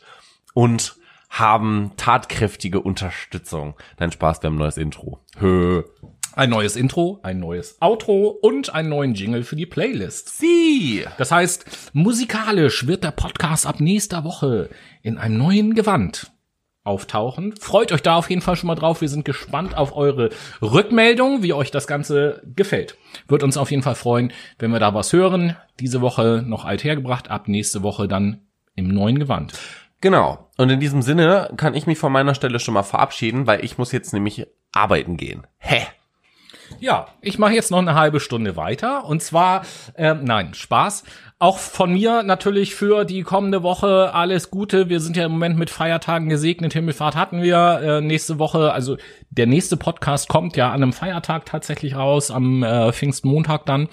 und 0.54 0.96
haben 1.30 1.92
tatkräftige 1.98 2.80
Unterstützung. 2.80 3.76
Dein 3.98 4.12
Spaß, 4.12 4.42
wir 4.42 4.48
haben 4.48 4.56
ein 4.56 4.60
neues 4.60 4.78
Intro. 4.78 5.20
Hö. 5.38 5.84
Ein 6.40 6.52
neues 6.52 6.78
Intro, 6.78 7.20
ein 7.22 7.42
neues 7.42 7.76
Outro 7.82 8.30
und 8.30 8.74
einen 8.74 8.88
neuen 8.88 9.14
Jingle 9.14 9.44
für 9.44 9.58
die 9.58 9.66
Playlist. 9.66 10.38
Sie. 10.38 11.04
Das 11.18 11.34
heißt, 11.34 11.92
musikalisch 11.92 12.88
wird 12.88 13.04
der 13.04 13.12
Podcast 13.12 13.68
ab 13.68 13.82
nächster 13.82 14.24
Woche 14.24 14.70
in 15.02 15.18
einem 15.18 15.38
neuen 15.38 15.76
Gewand 15.76 16.32
auftauchen. 16.86 17.58
Freut 17.58 17.92
euch 17.92 18.04
da 18.04 18.16
auf 18.16 18.30
jeden 18.30 18.42
Fall 18.42 18.56
schon 18.56 18.68
mal 18.68 18.76
drauf. 18.76 19.02
Wir 19.02 19.10
sind 19.10 19.26
gespannt 19.26 19.76
auf 19.76 19.94
eure 19.94 20.30
Rückmeldung, 20.62 21.44
wie 21.44 21.52
euch 21.52 21.72
das 21.72 21.88
Ganze 21.88 22.42
gefällt. 22.56 22.96
Wird 23.28 23.44
uns 23.44 23.58
auf 23.58 23.70
jeden 23.70 23.84
Fall 23.84 23.96
freuen, 23.96 24.32
wenn 24.60 24.72
wir 24.72 24.80
da 24.80 24.94
was 24.94 25.12
hören. 25.12 25.58
Diese 25.82 26.00
Woche 26.00 26.42
noch 26.48 26.64
alt 26.64 26.86
hergebracht, 26.86 27.30
ab 27.30 27.50
nächste 27.50 27.84
Woche 27.84 28.08
dann 28.08 28.48
im 28.76 28.88
neuen 28.88 29.20
Gewand. 29.20 29.60
Genau. 30.00 30.50
Und 30.56 30.70
in 30.70 30.80
diesem 30.80 31.02
Sinne 31.02 31.52
kann 31.58 31.74
ich 31.74 31.86
mich 31.86 31.98
von 31.98 32.14
meiner 32.14 32.34
Stelle 32.34 32.62
schon 32.62 32.76
mal 32.76 32.84
verabschieden, 32.84 33.46
weil 33.46 33.66
ich 33.66 33.78
muss 33.78 33.92
jetzt 33.92 34.14
nämlich 34.14 34.48
arbeiten 34.72 35.18
gehen. 35.18 35.46
Hä? 35.58 35.86
Ja, 36.80 37.08
ich 37.22 37.38
mache 37.38 37.54
jetzt 37.54 37.72
noch 37.72 37.80
eine 37.80 37.96
halbe 37.96 38.20
Stunde 38.20 38.56
weiter. 38.56 39.06
Und 39.06 39.22
zwar, 39.22 39.64
ähm, 39.96 40.24
nein, 40.24 40.54
Spaß. 40.54 41.04
Auch 41.38 41.58
von 41.58 41.94
mir 41.94 42.24
natürlich 42.24 42.76
für 42.76 43.06
die 43.06 43.24
kommende 43.24 43.64
Woche 43.64 44.14
alles 44.14 44.52
Gute. 44.52 44.90
Wir 44.90 45.00
sind 45.00 45.16
ja 45.16 45.26
im 45.26 45.32
Moment 45.32 45.58
mit 45.58 45.70
Feiertagen 45.70 46.30
gesegnet. 46.30 46.74
Himmelfahrt 46.74 47.16
hatten 47.16 47.42
wir 47.42 47.80
äh, 47.82 48.02
nächste 48.02 48.40
Woche. 48.40 48.74
Also 48.74 48.98
der 49.30 49.48
nächste 49.48 49.78
Podcast 49.78 50.28
kommt 50.28 50.58
ja 50.58 50.68
an 50.68 50.84
einem 50.84 50.94
Feiertag 50.94 51.46
tatsächlich 51.46 51.96
raus, 51.96 52.32
am 52.32 52.64
äh, 52.64 52.92
Pfingstmontag 52.92 53.66
dann. 53.66 53.88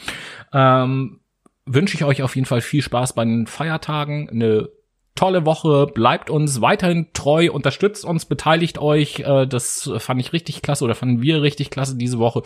Ähm, 0.52 1.20
wünsche 1.66 1.96
ich 1.96 2.04
euch 2.04 2.22
auf 2.22 2.34
jeden 2.34 2.46
Fall 2.46 2.60
viel 2.60 2.82
Spaß 2.82 3.12
bei 3.12 3.24
den 3.24 3.46
Feiertagen. 3.46 4.28
Eine 4.30 4.68
tolle 5.16 5.44
Woche, 5.44 5.86
bleibt 5.86 6.30
uns 6.30 6.60
weiterhin 6.60 7.08
treu, 7.12 7.50
unterstützt 7.50 8.04
uns, 8.04 8.24
beteiligt 8.24 8.78
euch. 8.78 9.20
Äh, 9.20 9.46
das 9.46 9.90
fand 9.98 10.20
ich 10.20 10.32
richtig 10.32 10.62
klasse 10.62 10.84
oder 10.84 10.94
fanden 10.94 11.22
wir 11.22 11.42
richtig 11.42 11.70
klasse 11.70 11.96
diese 11.96 12.18
Woche. 12.18 12.42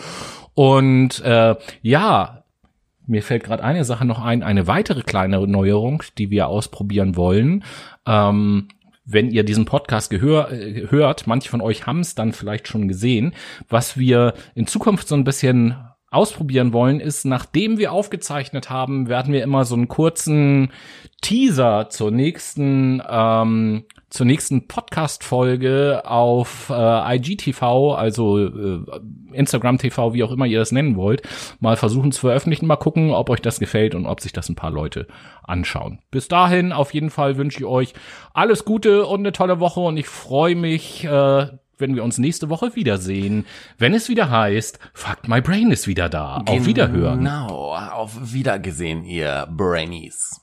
Und 0.54 1.20
äh, 1.20 1.56
ja, 1.82 2.44
mir 3.06 3.22
fällt 3.22 3.44
gerade 3.44 3.64
eine 3.64 3.84
Sache 3.84 4.04
noch 4.04 4.24
ein, 4.24 4.42
eine 4.42 4.66
weitere 4.66 5.02
kleine 5.02 5.46
Neuerung, 5.46 6.02
die 6.16 6.30
wir 6.30 6.48
ausprobieren 6.48 7.16
wollen. 7.16 7.64
Ähm, 8.06 8.68
wenn 9.04 9.30
ihr 9.30 9.42
diesen 9.42 9.64
Podcast 9.64 10.10
gehör, 10.10 10.52
äh, 10.52 10.86
hört, 10.88 11.26
manche 11.26 11.48
von 11.48 11.60
euch 11.60 11.86
haben 11.86 12.00
es 12.00 12.14
dann 12.14 12.32
vielleicht 12.32 12.68
schon 12.68 12.88
gesehen, 12.88 13.34
was 13.68 13.98
wir 13.98 14.34
in 14.54 14.66
Zukunft 14.66 15.08
so 15.08 15.16
ein 15.16 15.24
bisschen 15.24 15.76
ausprobieren 16.10 16.72
wollen, 16.72 17.00
ist, 17.00 17.24
nachdem 17.24 17.78
wir 17.78 17.92
aufgezeichnet 17.92 18.68
haben, 18.68 19.08
werden 19.08 19.32
wir 19.32 19.42
immer 19.42 19.64
so 19.64 19.76
einen 19.76 19.88
kurzen 19.88 20.72
Teaser 21.20 21.88
zur 21.88 22.10
nächsten 22.10 23.02
ähm, 23.08 23.84
zur 24.10 24.26
nächsten 24.26 24.66
Podcast-Folge 24.66 26.02
auf 26.04 26.68
äh, 26.68 27.16
IGTV, 27.16 27.94
also 27.94 28.38
äh, 28.38 28.80
Instagram 29.32 29.78
TV, 29.78 30.14
wie 30.14 30.24
auch 30.24 30.32
immer 30.32 30.46
ihr 30.46 30.58
das 30.58 30.72
nennen 30.72 30.96
wollt, 30.96 31.22
mal 31.60 31.76
versuchen 31.76 32.10
zu 32.10 32.22
veröffentlichen, 32.22 32.66
mal 32.66 32.74
gucken, 32.74 33.12
ob 33.12 33.30
euch 33.30 33.40
das 33.40 33.60
gefällt 33.60 33.94
und 33.94 34.06
ob 34.06 34.20
sich 34.20 34.32
das 34.32 34.48
ein 34.48 34.56
paar 34.56 34.72
Leute 34.72 35.06
anschauen. 35.44 36.00
Bis 36.10 36.26
dahin, 36.26 36.72
auf 36.72 36.92
jeden 36.92 37.10
Fall 37.10 37.36
wünsche 37.36 37.60
ich 37.60 37.64
euch 37.64 37.94
alles 38.34 38.64
Gute 38.64 39.06
und 39.06 39.20
eine 39.20 39.32
tolle 39.32 39.60
Woche 39.60 39.80
und 39.80 39.96
ich 39.96 40.08
freue 40.08 40.56
mich, 40.56 41.04
äh, 41.04 41.46
wenn 41.80 41.94
wir 41.94 42.04
uns 42.04 42.18
nächste 42.18 42.48
Woche 42.48 42.74
wiedersehen, 42.76 43.46
wenn 43.78 43.94
es 43.94 44.08
wieder 44.08 44.30
heißt, 44.30 44.78
Fuck 44.94 45.28
My 45.28 45.40
Brain 45.40 45.70
ist 45.70 45.86
wieder 45.86 46.08
da. 46.08 46.42
Auf 46.46 46.66
Wiederhören. 46.66 47.18
Genau. 47.18 47.74
Auf 47.74 48.32
Wiedergesehen, 48.32 49.04
ihr 49.04 49.48
Brainies. 49.50 50.40